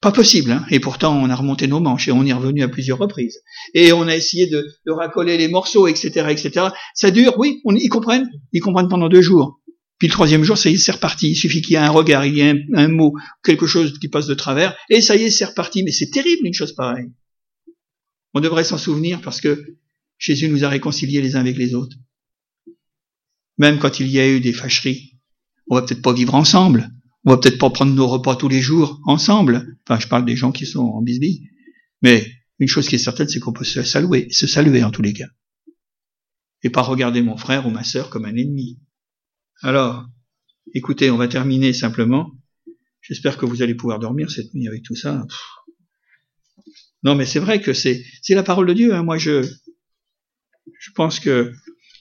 pas 0.00 0.12
possible. 0.12 0.52
Hein. 0.52 0.64
Et 0.70 0.80
pourtant, 0.80 1.16
on 1.16 1.28
a 1.28 1.34
remonté 1.34 1.66
nos 1.66 1.80
manches 1.80 2.08
et 2.08 2.12
on 2.12 2.24
est 2.24 2.32
revenu 2.32 2.62
à 2.62 2.68
plusieurs 2.68 2.98
reprises. 2.98 3.38
Et 3.74 3.92
on 3.92 4.08
a 4.08 4.16
essayé 4.16 4.46
de, 4.46 4.66
de 4.86 4.92
racoler 4.92 5.36
les 5.36 5.48
morceaux, 5.48 5.86
etc., 5.86 6.26
etc. 6.30 6.68
Ça 6.94 7.10
dure, 7.10 7.38
oui, 7.38 7.60
ils 7.64 7.88
comprennent. 7.88 8.28
Ils 8.52 8.60
comprennent 8.60 8.88
pendant 8.88 9.08
deux 9.08 9.22
jours. 9.22 9.60
Puis 9.98 10.08
le 10.08 10.12
troisième 10.12 10.44
jour, 10.44 10.56
ça 10.56 10.70
y 10.70 10.74
est, 10.74 10.78
c'est 10.78 10.92
reparti. 10.92 11.28
Il 11.28 11.36
suffit 11.36 11.60
qu'il 11.60 11.72
y 11.72 11.76
ait 11.76 11.78
un 11.78 11.90
regard, 11.90 12.24
il 12.24 12.34
y 12.34 12.40
ait 12.40 12.54
un, 12.74 12.88
mot, 12.88 13.14
quelque 13.44 13.66
chose 13.66 13.98
qui 13.98 14.08
passe 14.08 14.26
de 14.26 14.34
travers, 14.34 14.74
et 14.88 15.02
ça 15.02 15.14
y 15.14 15.24
est, 15.24 15.30
c'est 15.30 15.44
reparti. 15.44 15.82
Mais 15.82 15.92
c'est 15.92 16.10
terrible 16.10 16.46
une 16.46 16.54
chose 16.54 16.72
pareille. 16.72 17.12
On 18.32 18.40
devrait 18.40 18.64
s'en 18.64 18.78
souvenir 18.78 19.20
parce 19.20 19.42
que 19.42 19.62
Jésus 20.16 20.48
nous 20.48 20.64
a 20.64 20.70
réconciliés 20.70 21.20
les 21.20 21.36
uns 21.36 21.40
avec 21.40 21.58
les 21.58 21.74
autres. 21.74 21.96
Même 23.58 23.78
quand 23.78 24.00
il 24.00 24.06
y 24.06 24.18
a 24.18 24.26
eu 24.26 24.40
des 24.40 24.54
fâcheries, 24.54 25.18
on 25.68 25.74
va 25.74 25.82
peut-être 25.82 26.00
pas 26.00 26.14
vivre 26.14 26.34
ensemble. 26.34 26.90
On 27.24 27.30
va 27.30 27.38
peut-être 27.38 27.58
pas 27.58 27.70
prendre 27.70 27.94
nos 27.94 28.08
repas 28.08 28.36
tous 28.36 28.48
les 28.48 28.60
jours 28.60 29.00
ensemble. 29.04 29.76
Enfin, 29.86 30.00
je 30.00 30.08
parle 30.08 30.24
des 30.24 30.36
gens 30.36 30.52
qui 30.52 30.66
sont 30.66 30.80
en 30.80 31.02
bisbille. 31.02 31.48
Mais 32.02 32.26
une 32.58 32.68
chose 32.68 32.88
qui 32.88 32.94
est 32.94 32.98
certaine, 32.98 33.28
c'est 33.28 33.40
qu'on 33.40 33.52
peut 33.52 33.64
se 33.64 33.82
saluer, 33.82 34.28
se 34.30 34.46
saluer 34.46 34.82
en 34.82 34.90
tous 34.90 35.02
les 35.02 35.12
cas. 35.12 35.28
Et 36.62 36.70
pas 36.70 36.82
regarder 36.82 37.22
mon 37.22 37.36
frère 37.36 37.66
ou 37.66 37.70
ma 37.70 37.84
sœur 37.84 38.10
comme 38.10 38.24
un 38.24 38.36
ennemi. 38.36 38.80
Alors, 39.62 40.06
écoutez, 40.74 41.10
on 41.10 41.16
va 41.16 41.28
terminer 41.28 41.72
simplement. 41.72 42.30
J'espère 43.02 43.38
que 43.38 43.46
vous 43.46 43.62
allez 43.62 43.74
pouvoir 43.74 43.98
dormir 43.98 44.30
cette 44.30 44.54
nuit 44.54 44.68
avec 44.68 44.82
tout 44.82 44.94
ça. 44.94 45.26
Non, 47.02 47.14
mais 47.14 47.24
c'est 47.24 47.38
vrai 47.38 47.62
que 47.62 47.72
c'est 47.72 48.04
c'est 48.22 48.34
la 48.34 48.42
parole 48.42 48.66
de 48.66 48.74
Dieu. 48.74 48.94
Hein. 48.94 49.02
Moi, 49.02 49.16
je 49.16 49.42
je 50.78 50.90
pense 50.92 51.18
que 51.18 51.52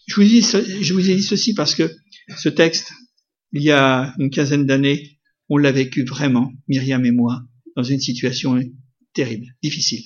je 0.08 0.16
vous 0.16 0.24
dis 0.24 0.42
je 0.42 0.94
vous 0.94 1.10
ai 1.10 1.16
dit 1.16 1.24
ceci 1.24 1.54
parce 1.54 1.74
que 1.74 1.90
ce 2.38 2.50
texte, 2.50 2.92
il 3.52 3.64
y 3.64 3.72
a 3.72 4.14
une 4.20 4.30
quinzaine 4.30 4.66
d'années, 4.66 5.20
on 5.50 5.58
l'a 5.58 5.72
vécu 5.72 6.04
vraiment, 6.04 6.52
Myriam 6.68 7.06
et 7.06 7.12
moi, 7.12 7.42
dans 7.76 7.84
une 7.84 8.00
situation 8.00 8.60
terrible, 9.14 9.48
difficile. 9.64 10.04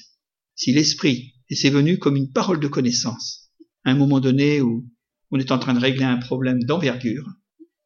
Si 0.56 0.72
l'esprit, 0.72 1.34
et 1.50 1.56
c'est 1.56 1.70
venu 1.70 1.98
comme 1.98 2.16
une 2.16 2.32
parole 2.32 2.60
de 2.60 2.68
connaissance, 2.68 3.52
à 3.84 3.92
un 3.92 3.96
moment 3.96 4.20
donné 4.20 4.62
où 4.62 4.88
on 5.32 5.40
est 5.40 5.52
en 5.52 5.60
train 5.60 5.74
de 5.74 5.80
régler 5.80 6.06
un 6.06 6.18
problème 6.18 6.64
d'envergure, 6.64 7.28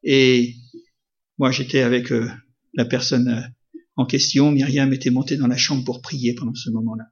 et 0.03 0.55
moi, 1.37 1.51
j'étais 1.51 1.81
avec 1.81 2.11
euh, 2.11 2.29
la 2.73 2.85
personne 2.85 3.27
euh, 3.27 3.41
en 3.95 4.05
question. 4.05 4.51
Myriam 4.51 4.93
était 4.93 5.09
montée 5.09 5.37
dans 5.37 5.47
la 5.47 5.57
chambre 5.57 5.83
pour 5.83 6.01
prier 6.01 6.33
pendant 6.33 6.55
ce 6.55 6.69
moment-là. 6.71 7.05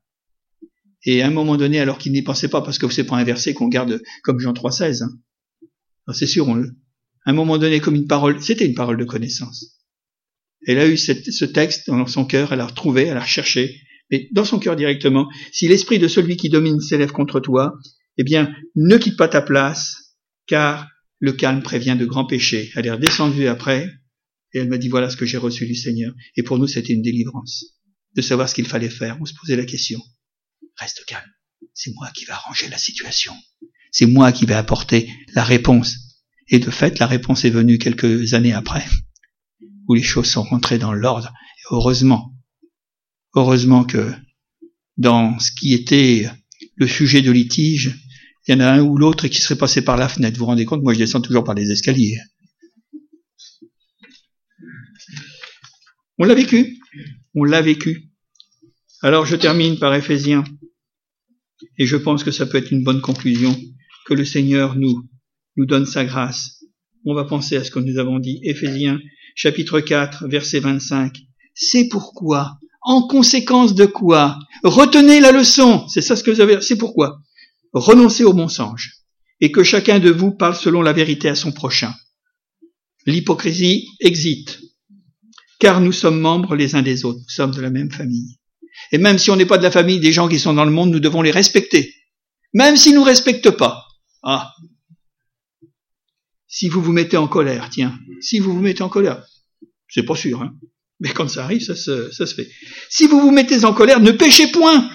Et 1.04 1.22
à 1.22 1.28
un 1.28 1.32
moment 1.32 1.58
donné, 1.58 1.80
alors 1.80 1.98
qu'il 1.98 2.12
n'y 2.12 2.24
pensait 2.24 2.48
pas, 2.48 2.62
parce 2.62 2.80
que 2.80 2.89
c'est 2.89 3.04
pas 3.04 3.18
un 3.18 3.24
verset 3.24 3.54
qu'on 3.54 3.68
garde 3.68 4.02
comme 4.24 4.39
Jean 4.39 4.54
3,16. 4.54 5.04
Hein. 5.04 5.10
C'est 6.14 6.26
sûr, 6.26 6.48
on, 6.48 6.64
à 7.26 7.32
un 7.32 7.34
moment 7.34 7.58
donné, 7.58 7.80
comme 7.80 7.96
une 7.96 8.08
parole, 8.08 8.42
c'était 8.42 8.66
une 8.66 8.76
parole 8.76 8.98
de 8.98 9.04
connaissance. 9.04 9.80
Elle 10.68 10.80
a 10.80 10.88
eu 10.88 10.98
ce 10.98 11.46
texte 11.46 11.88
dans 11.88 12.08
son 12.08 12.26
cœur, 12.26 12.52
elle 12.52 12.60
l'a 12.60 12.68
retrouvé, 12.68 13.04
elle 13.04 13.16
l'a 13.16 13.22
recherché, 13.22 13.82
mais 14.12 14.30
dans 14.32 14.46
son 14.46 14.60
cœur 14.60 14.76
directement. 14.76 15.28
Si 15.52 15.68
l'esprit 15.68 16.00
de 16.00 16.08
celui 16.08 16.38
qui 16.38 16.50
domine 16.50 16.80
s'élève 16.80 17.12
contre 17.12 17.40
toi, 17.40 17.74
eh 18.18 18.24
bien, 18.24 18.54
ne 18.76 18.98
quitte 18.98 19.18
pas 19.18 19.28
ta 19.28 19.42
place, 19.42 20.16
car 20.48 20.88
le 21.20 21.34
calme 21.34 21.64
prévient 21.64 21.96
de 22.00 22.06
grands 22.06 22.26
péchés. 22.26 22.72
Elle 22.76 22.86
est 22.88 22.92
redescendue 22.92 23.48
après, 23.48 23.90
et 24.54 24.60
elle 24.60 24.70
m'a 24.70 24.78
dit, 24.78 24.88
voilà 24.88 25.10
ce 25.10 25.18
que 25.18 25.26
j'ai 25.26 25.38
reçu 25.38 25.66
du 25.66 25.76
Seigneur. 25.76 26.14
Et 26.36 26.44
pour 26.44 26.58
nous, 26.58 26.68
c'était 26.68 26.94
une 26.94 27.02
délivrance. 27.02 27.66
De 28.16 28.22
savoir 28.22 28.48
ce 28.48 28.56
qu'il 28.56 28.68
fallait 28.68 28.90
faire. 28.90 29.18
On 29.20 29.26
se 29.26 29.34
posait 29.34 29.58
la 29.58 29.66
question. 29.66 30.00
Reste 30.78 31.04
calme. 31.06 31.30
C'est 31.74 31.94
moi 31.94 32.10
qui 32.16 32.26
vais 32.26 32.32
arranger 32.32 32.70
la 32.70 32.78
situation. 32.78 33.34
C'est 33.92 34.06
moi 34.06 34.32
qui 34.32 34.46
vais 34.46 34.54
apporter 34.54 35.10
la 35.34 35.44
réponse. 35.44 36.05
Et 36.50 36.60
de 36.60 36.70
fait, 36.70 37.00
la 37.00 37.08
réponse 37.08 37.46
est 37.46 37.50
venue 37.50 37.78
quelques 37.78 38.34
années 38.34 38.54
après, 38.54 38.86
où 39.88 39.93
les 39.93 40.04
choses 40.04 40.30
sont 40.30 40.43
rentrées 40.43 40.78
dans 40.78 40.93
l'ordre. 40.93 41.34
heureusement, 41.72 42.34
heureusement 43.34 43.84
que 43.84 44.14
dans 44.98 45.39
ce 45.39 45.52
qui 45.52 45.74
était 45.74 46.30
le 46.76 46.88
sujet 46.88 47.22
de 47.22 47.32
litige, 47.32 48.00
il 48.48 48.54
y 48.54 48.56
en 48.56 48.60
a 48.60 48.72
un 48.72 48.82
ou 48.82 48.98
l'autre 48.98 49.28
qui 49.28 49.41
serait 49.41 49.58
passé 49.58 49.84
par 49.84 49.98
la 49.98 50.08
fenêtre. 50.08 50.38
Vous 50.38 50.41
vous 50.41 50.52
rendez 50.52 50.66
compte 50.66 50.84
Moi, 50.84 50.93
je 50.93 51.00
descends 51.00 51.22
toujours 51.22 51.43
par 51.43 51.56
les 51.56 51.72
escaliers. 51.72 52.20
On 56.18 56.26
l'a 56.26 56.36
vécu. 56.36 56.80
On 57.34 57.43
l'a 57.43 57.62
vécu. 57.62 58.12
Alors 59.02 59.26
je 59.26 59.36
termine 59.36 59.78
par 59.78 59.93
Éphésiens, 59.93 60.43
et 61.78 61.86
je 61.86 61.98
pense 61.98 62.24
que 62.24 62.32
ça 62.32 62.46
peut 62.46 62.58
être 62.58 62.72
une 62.72 62.84
bonne 62.84 63.02
conclusion, 63.02 63.56
que 64.06 64.14
le 64.14 64.26
Seigneur 64.26 64.76
nous, 64.76 65.08
nous 65.58 65.66
donne 65.66 65.86
sa 65.86 66.06
grâce. 66.06 66.64
On 67.06 67.14
va 67.14 67.24
penser 67.24 67.56
à 67.58 67.64
ce 67.64 67.72
que 67.72 67.80
nous 67.80 67.97
avons 67.99 68.20
dit. 68.20 68.39
Éphésiens, 68.43 68.99
chapitre 69.36 69.80
4, 69.80 70.28
verset 70.28 70.60
25. 70.60 71.18
C'est 71.53 71.88
pourquoi, 71.88 72.58
en 72.82 73.08
conséquence 73.08 73.76
de 73.76 73.86
quoi, 73.86 74.39
retenez 74.64 75.20
la 75.20 75.32
leçon. 75.32 75.88
C'est 75.88 76.01
ça 76.01 76.16
ce 76.16 76.24
que 76.24 76.32
vous 76.32 76.41
avez, 76.41 76.62
c'est 76.62 76.78
pourquoi. 76.78 77.20
Renoncez 77.74 78.24
au 78.24 78.34
mensonge. 78.34 78.93
Et 79.41 79.51
que 79.51 79.64
chacun 79.64 79.99
de 79.99 80.10
vous 80.10 80.32
parle 80.32 80.56
selon 80.56 80.82
la 80.82 80.93
vérité 80.93 81.28
à 81.30 81.36
son 81.36 81.51
prochain. 81.51 81.93
L'hypocrisie 83.06 83.89
existe. 83.99 84.62
Car 85.60 85.82
nous 85.82 85.91
sommes 85.91 86.20
membres 86.20 86.56
les 86.56 86.76
uns 86.76 86.82
des 86.82 87.06
autres. 87.06 87.20
Nous 87.20 87.34
sommes 87.34 87.51
de 87.51 87.62
la 87.62 87.70
même 87.70 87.91
famille. 87.91 88.38
Et 88.91 88.97
même 88.97 89.18
si 89.18 89.32
on 89.32 89.36
n'est 89.36 89.45
pas 89.45 89.58
de 89.58 89.64
la 89.64 89.72
famille 89.72 89.99
des 89.99 90.12
gens 90.12 90.28
qui 90.28 90.39
sont 90.39 90.53
dans 90.53 90.66
le 90.66 90.72
monde, 90.72 90.91
nous 90.91 90.99
devons 90.99 91.22
les 91.22 91.32
respecter. 91.32 91.93
Même 92.53 92.78
s'ils 92.78 92.95
nous 92.95 93.03
respectent 93.03 93.51
pas. 93.51 93.86
Ah. 94.24 94.51
Si 96.58 96.70
vous 96.70 96.82
vous 96.82 96.93
mettez 96.93 97.18
en 97.18 97.28
colère, 97.28 97.70
tiens, 97.70 97.99
si 98.22 98.39
vous 98.39 98.53
vous 98.53 98.62
mettez 98.62 98.82
en 98.82 98.88
colère, 98.88 99.22
c'est 99.89 100.06
pas 100.06 100.16
sûr, 100.16 100.41
hein. 100.41 100.53
Mais 101.01 101.10
quand 101.10 101.28
ça 101.28 101.43
arrive, 101.43 101.62
ça 101.62 101.76
se, 101.76 102.10
ça 102.12 102.26
se 102.26 102.34
fait. 102.34 102.49
Si 102.89 103.08
vous 103.08 103.20
vous 103.20 103.32
mettez 103.32 103.66
en 103.66 103.74
colère, 103.74 103.99
ne 103.99 104.12
péchez 104.12 104.47
point. 104.47 104.89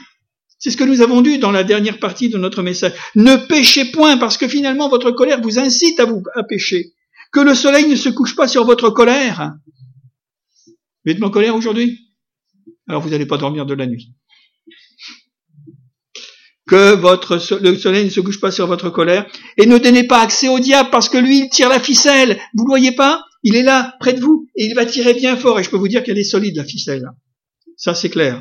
C'est 0.59 0.71
ce 0.71 0.79
que 0.79 0.85
nous 0.85 1.03
avons 1.03 1.21
dit 1.21 1.39
dans 1.39 1.51
la 1.51 1.63
dernière 1.63 1.99
partie 1.99 2.31
de 2.31 2.39
notre 2.39 2.63
message. 2.63 2.95
Ne 3.15 3.37
péchez 3.47 3.85
point 3.93 4.17
parce 4.17 4.39
que 4.39 4.49
finalement 4.49 4.89
votre 4.89 5.11
colère 5.11 5.43
vous 5.43 5.59
incite 5.59 6.01
à 6.01 6.07
vous 6.07 6.23
à 6.35 6.45
pécher. 6.45 6.95
Que 7.31 7.41
le 7.41 7.55
soleil 7.55 7.87
ne 7.91 7.97
se 7.97 8.09
couche 8.09 8.35
pas 8.35 8.49
sur 8.49 8.65
votre 8.65 8.89
colère. 8.89 9.53
Vous 11.05 11.13
êtes 11.13 11.23
en 11.23 11.29
colère 11.29 11.55
aujourd'hui? 11.55 11.99
Alors 12.89 13.03
vous 13.03 13.11
n'allez 13.11 13.27
pas 13.27 13.37
dormir 13.37 13.67
de 13.67 13.75
la 13.75 13.87
nuit. 13.87 14.15
Que 16.71 16.95
votre, 16.95 17.41
le 17.61 17.77
soleil 17.77 18.05
ne 18.05 18.11
se 18.11 18.21
couche 18.21 18.41
pas 18.41 18.53
sur 18.53 18.69
votre 18.69 18.91
colère 18.91 19.27
et 19.57 19.67
ne 19.67 19.77
donnez 19.77 20.05
pas 20.05 20.21
accès 20.21 20.47
au 20.47 20.61
diable 20.61 20.89
parce 20.91 21.09
que 21.09 21.19
lui, 21.19 21.41
il 21.41 21.49
tire 21.51 21.69
la 21.69 21.81
ficelle. 21.81 22.39
Vous 22.55 22.63
ne 22.63 22.69
voyez 22.69 22.93
pas? 22.93 23.25
Il 23.43 23.57
est 23.57 23.65
là, 23.65 23.97
près 23.99 24.13
de 24.13 24.21
vous, 24.21 24.47
et 24.55 24.67
il 24.67 24.75
va 24.75 24.87
tirer 24.87 25.15
bien 25.15 25.37
fort. 25.37 25.59
Et 25.59 25.65
je 25.65 25.71
peux 25.71 25.77
vous 25.77 25.89
dire 25.89 26.05
qu'elle 26.05 26.19
est 26.19 26.23
solide, 26.23 26.57
la 26.57 26.65
ficelle. 26.65 27.11
Ça, 27.77 27.95
c'est 27.95 28.11
clair. 28.11 28.41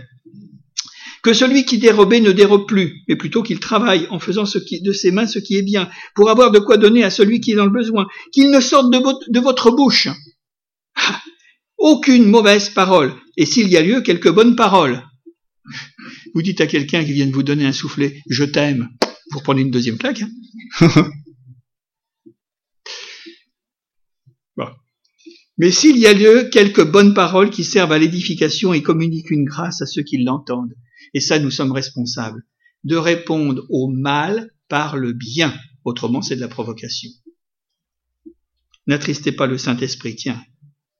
Que 1.24 1.34
celui 1.34 1.66
qui 1.66 1.80
dérobait 1.80 2.20
ne 2.20 2.32
dérobe 2.32 2.68
plus, 2.68 3.02
mais 3.08 3.16
plutôt 3.16 3.42
qu'il 3.42 3.60
travaille 3.60 4.06
en 4.12 4.20
faisant 4.20 4.44
de 4.44 4.92
ses 4.94 5.12
mains 5.12 5.26
ce 5.26 5.40
qui 5.40 5.58
est 5.58 5.64
bien, 5.64 5.90
pour 6.14 6.30
avoir 6.30 6.52
de 6.52 6.60
quoi 6.60 6.78
donner 6.78 7.04
à 7.04 7.10
celui 7.10 7.42
qui 7.42 7.54
est 7.54 7.56
dans 7.56 7.66
le 7.66 7.72
besoin. 7.72 8.08
Qu'il 8.32 8.52
ne 8.52 8.60
sorte 8.60 8.92
de, 8.92 9.00
de 9.32 9.40
votre 9.40 9.72
bouche 9.72 10.08
aucune 11.80 12.26
mauvaise 12.30 12.70
parole, 12.70 13.16
et 13.38 13.46
s'il 13.46 13.70
y 13.70 13.78
a 13.78 13.82
lieu, 13.82 14.02
quelques 14.02 14.30
bonnes 14.30 14.56
paroles. 14.56 15.02
Vous 16.34 16.42
dites 16.42 16.62
à 16.62 16.68
quelqu'un 16.68 17.04
qui 17.04 17.14
vient 17.14 17.28
de 17.28 17.34
vous 17.34 17.44
donner 17.44 17.66
un 17.66 17.74
soufflet, 17.74 18.22
je 18.30 18.44
t'aime, 18.44 18.90
vous 19.32 19.42
prenez 19.42 19.62
une 19.62 19.72
deuxième 19.72 19.98
claque. 19.98 20.24
Hein 20.82 21.10
Mais 25.60 25.72
s'il 25.72 25.98
y 25.98 26.08
a 26.08 26.14
lieu, 26.14 26.50
quelques 26.50 26.90
bonnes 26.90 27.14
paroles 27.14 27.50
qui 27.50 27.66
servent 27.66 27.92
à 27.92 28.00
l'édification 28.00 28.74
et 28.74 28.82
communiquent 28.82 29.30
une 29.30 29.44
grâce 29.44 29.82
à 29.82 29.86
ceux 29.86 30.04
qui 30.04 30.24
l'entendent. 30.24 30.74
Et 31.14 31.20
ça, 31.20 31.38
nous 31.38 31.52
sommes 31.52 31.74
responsables 31.74 32.44
de 32.86 32.96
répondre 32.96 33.66
au 33.70 33.90
mal 33.90 34.52
par 34.70 34.96
le 34.96 35.12
bien. 35.12 35.54
Autrement, 35.84 36.22
c'est 36.22 36.38
de 36.38 36.42
la 36.42 36.48
provocation. 36.48 37.10
N'attristez 38.88 39.34
pas 39.34 39.48
le 39.48 39.58
Saint-Esprit, 39.58 40.16
tiens, 40.16 40.42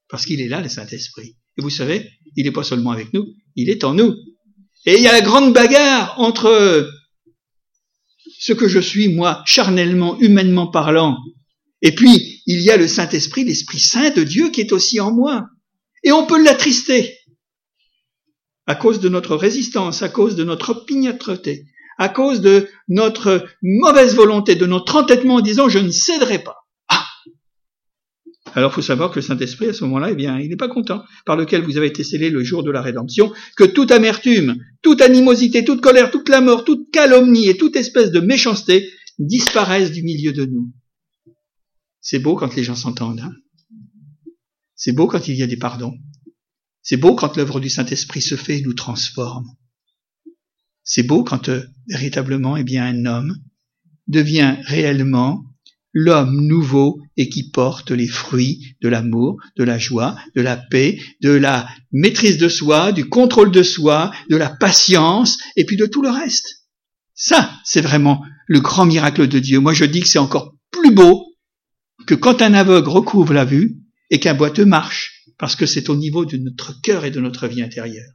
parce 0.10 0.26
qu'il 0.26 0.42
est 0.42 0.50
là, 0.50 0.62
le 0.62 0.68
Saint-Esprit. 0.68 1.38
Et 1.58 1.62
vous 1.62 1.70
savez, 1.70 2.10
il 2.36 2.44
n'est 2.44 2.52
pas 2.52 2.64
seulement 2.64 2.92
avec 2.92 3.14
nous, 3.14 3.28
il 3.56 3.70
est 3.70 3.86
en 3.86 3.94
nous. 3.94 4.14
Et 4.86 4.96
il 4.98 5.04
y 5.04 5.08
a 5.08 5.12
la 5.12 5.22
grande 5.22 5.54
bagarre 5.54 6.20
entre 6.20 6.90
ce 8.40 8.54
que 8.54 8.68
je 8.68 8.80
suis, 8.80 9.14
moi, 9.14 9.44
charnellement, 9.46 10.18
humainement 10.20 10.68
parlant, 10.68 11.18
et 11.82 11.94
puis 11.94 12.42
il 12.46 12.62
y 12.62 12.72
a 12.72 12.78
le 12.78 12.88
Saint-Esprit, 12.88 13.44
l'Esprit 13.46 13.80
Saint 13.80 14.10
de 14.10 14.24
Dieu 14.24 14.50
qui 14.50 14.62
est 14.62 14.74
aussi 14.74 15.00
en 15.00 15.12
moi. 15.12 15.48
Et 16.04 16.12
on 16.12 16.26
peut 16.26 16.42
l'attrister 16.42 17.18
à 18.68 18.76
cause 18.76 19.00
de 19.00 19.10
notre 19.10 19.36
résistance, 19.36 20.04
à 20.04 20.10
cause 20.10 20.36
de 20.36 20.44
notre 20.44 20.70
opiniâtreté, 20.70 21.66
à 21.98 22.10
cause 22.10 22.42
de 22.42 22.70
notre 22.88 23.48
mauvaise 23.62 24.16
volonté, 24.16 24.56
de 24.56 24.66
notre 24.66 24.96
entêtement 24.96 25.36
en 25.36 25.42
disant 25.42 25.70
je 25.70 25.80
ne 25.80 25.92
céderai 25.92 26.40
pas. 26.40 26.59
Alors, 28.56 28.72
il 28.72 28.76
faut 28.76 28.82
savoir 28.82 29.12
que 29.12 29.16
le 29.18 29.22
Saint-Esprit, 29.22 29.68
à 29.68 29.74
ce 29.74 29.84
moment-là, 29.86 30.12
eh 30.12 30.16
bien, 30.16 30.40
il 30.40 30.50
n'est 30.50 30.56
pas 30.56 30.68
content, 30.68 31.04
par 31.26 31.36
lequel 31.36 31.62
vous 31.62 31.78
avez 31.78 31.88
été 31.88 32.04
scellé 32.04 32.30
le 32.30 32.44
jour 32.44 32.64
de 32.64 32.72
la 32.72 32.82
rédemption, 32.82 33.32
que 33.56 33.64
toute 33.64 33.92
amertume, 33.92 34.58
toute 34.82 35.02
animosité, 35.02 35.64
toute 35.64 35.82
colère, 35.82 36.12
toute 36.12 36.30
la 36.30 36.42
mort, 36.42 36.66
toute 36.66 36.92
calomnie 36.92 37.48
et 37.48 37.58
toute 37.58 37.76
espèce 37.76 38.12
de 38.12 38.20
méchanceté 38.20 38.90
disparaissent 39.20 39.92
du 39.92 40.04
milieu 40.04 40.34
de 40.34 40.46
nous. 40.46 40.72
C'est 42.02 42.20
beau 42.20 42.36
quand 42.36 42.56
les 42.56 42.64
gens 42.64 42.76
s'entendent. 42.76 43.20
Hein 43.20 43.34
c'est 44.80 44.94
beau 44.94 45.08
quand 45.08 45.28
il 45.28 45.36
y 45.36 45.44
a 45.44 45.48
des 45.48 45.58
pardons. 45.58 45.94
C'est 46.82 46.96
beau 46.96 47.14
quand 47.14 47.36
l'œuvre 47.36 47.60
du 47.60 47.70
Saint-Esprit 47.70 48.22
se 48.22 48.36
fait 48.36 48.60
et 48.60 48.62
nous 48.62 48.74
transforme. 48.74 49.46
C'est 50.86 51.04
beau 51.04 51.26
quand 51.26 51.50
euh, 51.50 51.64
véritablement, 51.88 52.56
eh 52.56 52.64
bien, 52.64 52.86
un 52.86 53.06
homme 53.06 53.36
devient 54.08 54.56
réellement 54.64 55.44
l'homme 56.04 56.48
nouveau 56.48 57.02
et 57.18 57.30
qui 57.30 57.50
porte 57.50 57.92
les 57.92 58.08
fruits 58.08 58.76
de 58.82 58.88
l'amour, 58.88 59.38
de 59.58 59.64
la 59.64 59.78
joie, 59.78 60.16
de 60.36 60.42
la 60.42 60.56
paix, 60.56 61.00
de 61.22 61.32
la 61.32 61.68
maîtrise 61.92 62.38
de 62.38 62.48
soi, 62.48 62.92
du 62.92 63.10
contrôle 63.10 63.52
de 63.52 63.64
soi, 63.64 64.12
de 64.30 64.38
la 64.38 64.50
patience, 64.50 65.38
et 65.58 65.66
puis 65.66 65.76
de 65.78 65.86
tout 65.86 66.02
le 66.02 66.10
reste. 66.10 66.66
Ça, 67.16 67.52
c'est 67.66 67.82
vraiment 67.82 68.24
le 68.48 68.62
grand 68.62 68.86
miracle 68.86 69.28
de 69.28 69.40
Dieu. 69.40 69.60
Moi, 69.60 69.74
je 69.74 69.86
dis 69.86 70.00
que 70.00 70.08
c'est 70.08 70.20
encore 70.20 70.56
plus 70.72 70.94
beau 70.94 71.26
que 72.08 72.16
quand 72.16 72.42
un 72.42 72.54
aveugle 72.54 72.90
recouvre 72.90 73.34
la 73.34 73.46
vue 73.46 73.78
et 74.10 74.20
qu'un 74.20 74.36
boiteux 74.36 74.66
marche, 74.66 75.26
parce 75.38 75.56
que 75.56 75.66
c'est 75.66 75.90
au 75.90 75.96
niveau 75.96 76.26
de 76.26 76.38
notre 76.38 76.80
cœur 76.82 77.04
et 77.04 77.12
de 77.12 77.20
notre 77.20 77.48
vie 77.48 77.62
intérieure. 77.62 78.10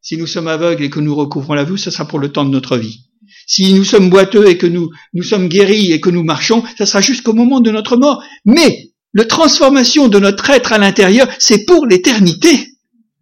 Si 0.00 0.16
nous 0.16 0.26
sommes 0.26 0.48
aveugles 0.48 0.84
et 0.84 0.90
que 0.90 1.00
nous 1.00 1.14
recouvrons 1.14 1.54
la 1.54 1.64
vue, 1.64 1.78
ce 1.78 1.90
sera 1.90 2.06
pour 2.08 2.18
le 2.18 2.32
temps 2.32 2.44
de 2.44 2.50
notre 2.50 2.78
vie. 2.78 3.05
Si 3.46 3.72
nous 3.72 3.84
sommes 3.84 4.10
boiteux 4.10 4.48
et 4.48 4.58
que 4.58 4.66
nous, 4.66 4.90
nous 5.14 5.22
sommes 5.22 5.48
guéris 5.48 5.92
et 5.92 6.00
que 6.00 6.10
nous 6.10 6.24
marchons, 6.24 6.62
ça 6.78 6.86
sera 6.86 7.00
jusqu'au 7.00 7.32
moment 7.32 7.60
de 7.60 7.70
notre 7.70 7.96
mort. 7.96 8.22
Mais 8.44 8.90
la 9.14 9.24
transformation 9.24 10.08
de 10.08 10.18
notre 10.18 10.50
être 10.50 10.72
à 10.72 10.78
l'intérieur, 10.78 11.28
c'est 11.38 11.64
pour 11.64 11.86
l'éternité. 11.86 12.48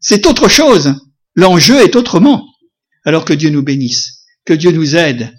C'est 0.00 0.26
autre 0.26 0.48
chose. 0.48 0.94
L'enjeu 1.34 1.80
est 1.80 1.96
autrement. 1.96 2.46
Alors 3.04 3.24
que 3.24 3.34
Dieu 3.34 3.50
nous 3.50 3.62
bénisse, 3.62 4.24
que 4.44 4.54
Dieu 4.54 4.70
nous 4.70 4.96
aide. 4.96 5.32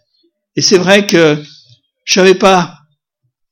Et 0.55 0.61
c'est 0.61 0.77
vrai 0.77 1.07
que 1.07 1.41
je 2.05 2.13
savais 2.13 2.35
pas, 2.35 2.77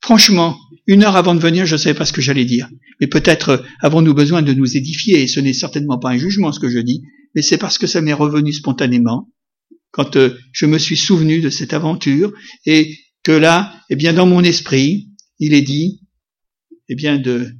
franchement, 0.00 0.56
une 0.86 1.02
heure 1.02 1.16
avant 1.16 1.34
de 1.34 1.40
venir, 1.40 1.66
je 1.66 1.74
ne 1.74 1.78
savais 1.78 1.94
pas 1.94 2.04
ce 2.04 2.12
que 2.12 2.22
j'allais 2.22 2.44
dire. 2.44 2.68
Mais 3.00 3.06
peut-être 3.06 3.64
avons-nous 3.80 4.14
besoin 4.14 4.42
de 4.42 4.52
nous 4.52 4.76
édifier, 4.76 5.22
et 5.22 5.26
ce 5.26 5.40
n'est 5.40 5.52
certainement 5.52 5.98
pas 5.98 6.10
un 6.10 6.18
jugement 6.18 6.52
ce 6.52 6.60
que 6.60 6.70
je 6.70 6.78
dis, 6.78 7.02
mais 7.34 7.42
c'est 7.42 7.58
parce 7.58 7.78
que 7.78 7.86
ça 7.86 8.00
m'est 8.00 8.12
revenu 8.12 8.52
spontanément, 8.52 9.28
quand 9.94 10.16
euh, 10.16 10.36
je 10.50 10.66
me 10.66 10.76
suis 10.76 10.96
souvenu 10.96 11.40
de 11.40 11.50
cette 11.50 11.72
aventure 11.72 12.32
et 12.66 12.98
que 13.22 13.30
là, 13.30 13.72
eh 13.90 13.96
bien, 13.96 14.12
dans 14.12 14.26
mon 14.26 14.42
esprit, 14.42 15.08
il 15.38 15.54
est 15.54 15.62
dit, 15.62 16.00
eh 16.88 16.96
bien, 16.96 17.16
de, 17.16 17.52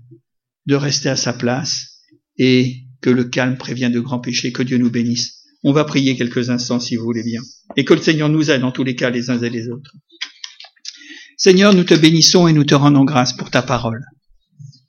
de 0.67 0.75
rester 0.75 1.09
à 1.09 1.15
sa 1.15 1.33
place 1.33 2.01
et 2.37 2.83
que 3.01 3.11
le 3.11 3.23
calme 3.23 3.57
prévient 3.57 3.89
de 3.89 4.01
grands 4.01 4.19
péchés, 4.19 4.51
que 4.51 4.65
Dieu 4.65 4.79
nous 4.79 4.91
bénisse. 4.91 5.45
On 5.63 5.73
va 5.73 5.85
prier 5.85 6.17
quelques 6.17 6.51
instants 6.51 6.81
si 6.81 6.97
vous 6.97 7.05
voulez 7.05 7.23
bien. 7.23 7.41
Et 7.77 7.85
que 7.85 7.95
le 7.95 8.03
Seigneur 8.03 8.29
nous 8.29 8.51
aide 8.51 8.65
en 8.65 8.73
tous 8.73 8.83
les 8.83 8.97
cas 8.97 9.11
les 9.11 9.31
uns 9.31 9.41
et 9.41 9.49
les 9.49 9.69
autres. 9.69 9.95
Seigneur, 11.37 11.73
nous 11.73 11.85
te 11.85 11.95
bénissons 11.95 12.49
et 12.49 12.53
nous 12.53 12.65
te 12.65 12.75
rendons 12.75 13.05
grâce 13.05 13.33
pour 13.33 13.49
ta 13.49 13.63
parole. 13.63 14.03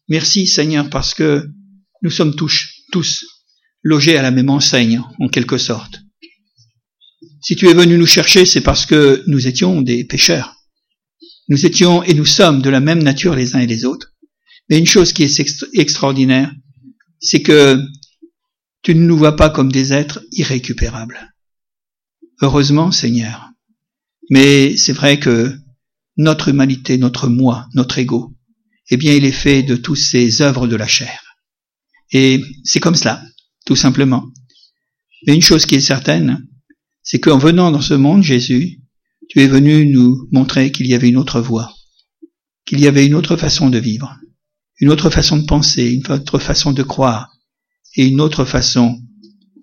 Merci 0.10 0.48
Seigneur 0.48 0.90
parce 0.90 1.14
que 1.14 1.48
nous 2.02 2.10
sommes 2.10 2.36
tous, 2.36 2.70
tous 2.92 3.24
logés 3.84 4.18
à 4.18 4.24
la 4.24 4.32
même 4.32 4.50
enseigne 4.50 5.04
en 5.20 5.28
quelque 5.28 5.60
sorte. 5.60 6.05
Si 7.46 7.56
tu 7.56 7.70
es 7.70 7.76
venu 7.76 8.00
nous 8.00 8.08
chercher, 8.08 8.44
c'est 8.48 8.62
parce 8.62 8.88
que 8.88 9.24
nous 9.28 9.46
étions 9.46 9.84
des 9.84 10.04
pécheurs. 10.04 10.56
Nous 11.48 11.68
étions 11.68 12.02
et 12.02 12.16
nous 12.16 12.26
sommes 12.26 12.64
de 12.64 12.72
la 12.72 12.80
même 12.80 13.04
nature 13.04 13.36
les 13.36 13.56
uns 13.56 13.60
et 13.60 13.68
les 13.68 13.86
autres. 13.86 14.14
Mais 14.68 14.80
une 14.80 14.88
chose 14.88 15.14
qui 15.14 15.22
est 15.22 15.70
extraordinaire, 15.74 16.52
c'est 17.20 17.44
que 17.44 17.80
tu 18.82 18.96
ne 18.96 19.02
nous 19.02 19.16
vois 19.16 19.36
pas 19.36 19.52
comme 19.52 19.72
des 19.72 19.94
êtres 19.94 20.26
irrécupérables. 20.32 21.36
Heureusement, 22.42 22.92
Seigneur. 22.92 23.52
Mais 24.32 24.76
c'est 24.76 24.94
vrai 24.94 25.20
que 25.20 25.56
notre 26.18 26.48
humanité, 26.48 26.98
notre 26.98 27.28
moi, 27.28 27.68
notre 27.76 28.00
ego, 28.00 28.34
eh 28.90 28.98
bien, 28.98 29.14
il 29.14 29.24
est 29.24 29.32
fait 29.32 29.62
de 29.62 29.76
toutes 29.76 29.98
ces 29.98 30.42
œuvres 30.42 30.66
de 30.66 30.76
la 30.76 30.88
chair. 30.88 31.22
Et 32.12 32.44
c'est 32.64 32.80
comme 32.80 32.96
cela, 32.96 33.24
tout 33.68 33.76
simplement. 33.76 34.26
Mais 35.28 35.36
une 35.36 35.44
chose 35.44 35.68
qui 35.68 35.76
est 35.76 35.80
certaine, 35.80 36.44
c'est 37.06 37.20
qu'en 37.20 37.38
venant 37.38 37.72
dans 37.72 37.82
ce 37.82 37.94
monde, 37.94 38.24
Jésus, 38.24 38.82
tu 39.30 39.40
es 39.40 39.48
venu 39.48 39.86
nous 39.88 40.28
montrer 40.32 40.72
qu'il 40.72 40.88
y 40.88 40.96
avait 40.96 41.08
une 41.08 41.18
autre 41.18 41.40
voie, 41.40 41.74
qu'il 42.66 42.80
y 42.80 42.88
avait 42.88 43.06
une 43.06 43.14
autre 43.14 43.38
façon 43.38 43.70
de 43.70 43.78
vivre, 43.78 44.18
une 44.80 44.90
autre 44.90 45.10
façon 45.10 45.38
de 45.38 45.46
penser, 45.46 45.92
une 45.92 46.12
autre 46.12 46.40
façon 46.40 46.74
de 46.74 46.84
croire, 46.84 47.32
et 47.96 48.08
une 48.08 48.20
autre 48.20 48.44
façon 48.44 49.00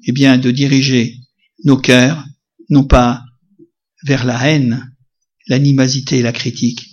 eh 0.04 0.12
bien, 0.12 0.38
de 0.38 0.50
diriger 0.50 1.18
nos 1.64 1.76
cœurs, 1.76 2.24
non 2.70 2.84
pas 2.84 3.24
vers 4.04 4.24
la 4.24 4.48
haine, 4.48 4.94
l'animosité 5.48 6.18
et 6.18 6.22
la 6.22 6.32
critique, 6.32 6.88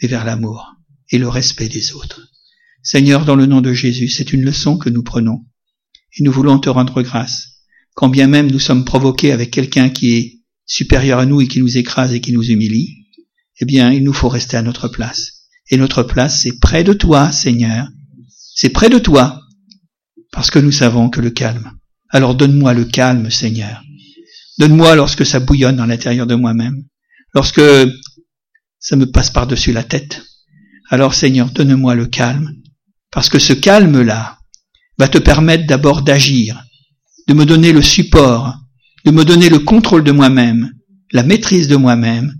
mais 0.00 0.08
vers 0.08 0.24
l'amour 0.24 0.74
et 1.10 1.18
le 1.18 1.28
respect 1.28 1.68
des 1.68 1.92
autres. 1.92 2.28
Seigneur, 2.82 3.26
dans 3.26 3.36
le 3.36 3.46
nom 3.46 3.60
de 3.60 3.74
Jésus, 3.74 4.08
c'est 4.08 4.32
une 4.32 4.42
leçon 4.42 4.78
que 4.78 4.88
nous 4.88 5.02
prenons 5.02 5.44
et 6.18 6.22
nous 6.22 6.32
voulons 6.32 6.58
te 6.58 6.70
rendre 6.70 7.02
grâce. 7.02 7.59
Quand 8.00 8.08
bien 8.08 8.28
même 8.28 8.50
nous 8.50 8.58
sommes 8.58 8.86
provoqués 8.86 9.30
avec 9.30 9.50
quelqu'un 9.50 9.90
qui 9.90 10.16
est 10.16 10.40
supérieur 10.64 11.18
à 11.18 11.26
nous 11.26 11.42
et 11.42 11.46
qui 11.46 11.60
nous 11.60 11.76
écrase 11.76 12.14
et 12.14 12.22
qui 12.22 12.32
nous 12.32 12.42
humilie, 12.42 12.96
eh 13.60 13.66
bien, 13.66 13.92
il 13.92 14.04
nous 14.04 14.14
faut 14.14 14.30
rester 14.30 14.56
à 14.56 14.62
notre 14.62 14.88
place. 14.88 15.50
Et 15.68 15.76
notre 15.76 16.02
place, 16.02 16.40
c'est 16.40 16.58
près 16.58 16.82
de 16.82 16.94
toi, 16.94 17.30
Seigneur. 17.30 17.88
C'est 18.54 18.70
près 18.70 18.88
de 18.88 18.98
toi, 18.98 19.42
parce 20.32 20.50
que 20.50 20.58
nous 20.58 20.72
savons 20.72 21.10
que 21.10 21.20
le 21.20 21.28
calme. 21.28 21.72
Alors 22.08 22.34
donne-moi 22.34 22.72
le 22.72 22.86
calme, 22.86 23.30
Seigneur. 23.30 23.82
Donne-moi 24.56 24.96
lorsque 24.96 25.26
ça 25.26 25.38
bouillonne 25.38 25.76
dans 25.76 25.84
l'intérieur 25.84 26.26
de 26.26 26.34
moi-même, 26.34 26.82
lorsque 27.34 27.60
ça 28.78 28.96
me 28.96 29.10
passe 29.10 29.28
par-dessus 29.28 29.72
la 29.72 29.84
tête. 29.84 30.22
Alors, 30.88 31.12
Seigneur, 31.12 31.50
donne-moi 31.50 31.94
le 31.96 32.06
calme, 32.06 32.54
parce 33.10 33.28
que 33.28 33.38
ce 33.38 33.52
calme-là 33.52 34.38
va 34.96 35.06
te 35.06 35.18
permettre 35.18 35.66
d'abord 35.66 36.00
d'agir, 36.00 36.64
de 37.30 37.34
me 37.34 37.46
donner 37.46 37.70
le 37.70 37.80
support, 37.80 38.58
de 39.04 39.12
me 39.12 39.24
donner 39.24 39.48
le 39.50 39.60
contrôle 39.60 40.02
de 40.02 40.10
moi-même, 40.10 40.72
la 41.12 41.22
maîtrise 41.22 41.68
de 41.68 41.76
moi-même, 41.76 42.34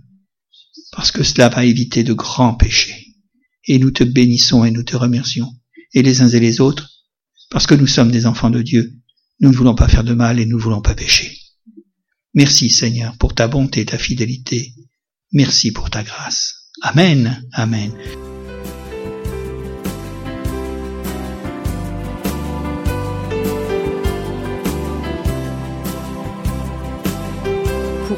parce 0.91 1.13
que 1.13 1.23
cela 1.23 1.49
va 1.49 1.65
éviter 1.65 2.03
de 2.03 2.13
grands 2.13 2.55
péchés. 2.55 3.15
Et 3.69 3.79
nous 3.79 3.93
te 3.93 4.03
bénissons 4.03 4.65
et 4.65 4.73
nous 4.73 4.83
te 4.83 4.97
remercions, 4.97 5.49
et 5.95 6.03
les 6.03 6.23
uns 6.23 6.29
et 6.29 6.41
les 6.41 6.61
autres, 6.61 6.91
parce 7.51 7.69
que 7.69 7.77
nous 7.77 7.87
sommes 7.87 8.11
des 8.11 8.27
enfants 8.27 8.51
de 8.51 8.63
Dieu. 8.63 8.93
Nous 9.39 9.51
ne 9.51 9.57
voulons 9.57 9.77
pas 9.77 9.87
faire 9.87 10.03
de 10.03 10.13
mal 10.13 10.41
et 10.41 10.45
nous 10.45 10.57
ne 10.57 10.63
voulons 10.63 10.83
pas 10.83 10.97
pécher. 10.97 11.39
Merci 12.35 12.69
Seigneur 12.69 13.17
pour 13.17 13.37
ta 13.37 13.47
bonté 13.47 13.83
et 13.83 13.87
ta 13.87 13.97
fidélité. 13.97 14.75
Merci 15.33 15.71
pour 15.71 15.89
ta 15.89 16.03
grâce. 16.03 16.69
Amen. 16.83 17.45
Amen. 17.53 17.93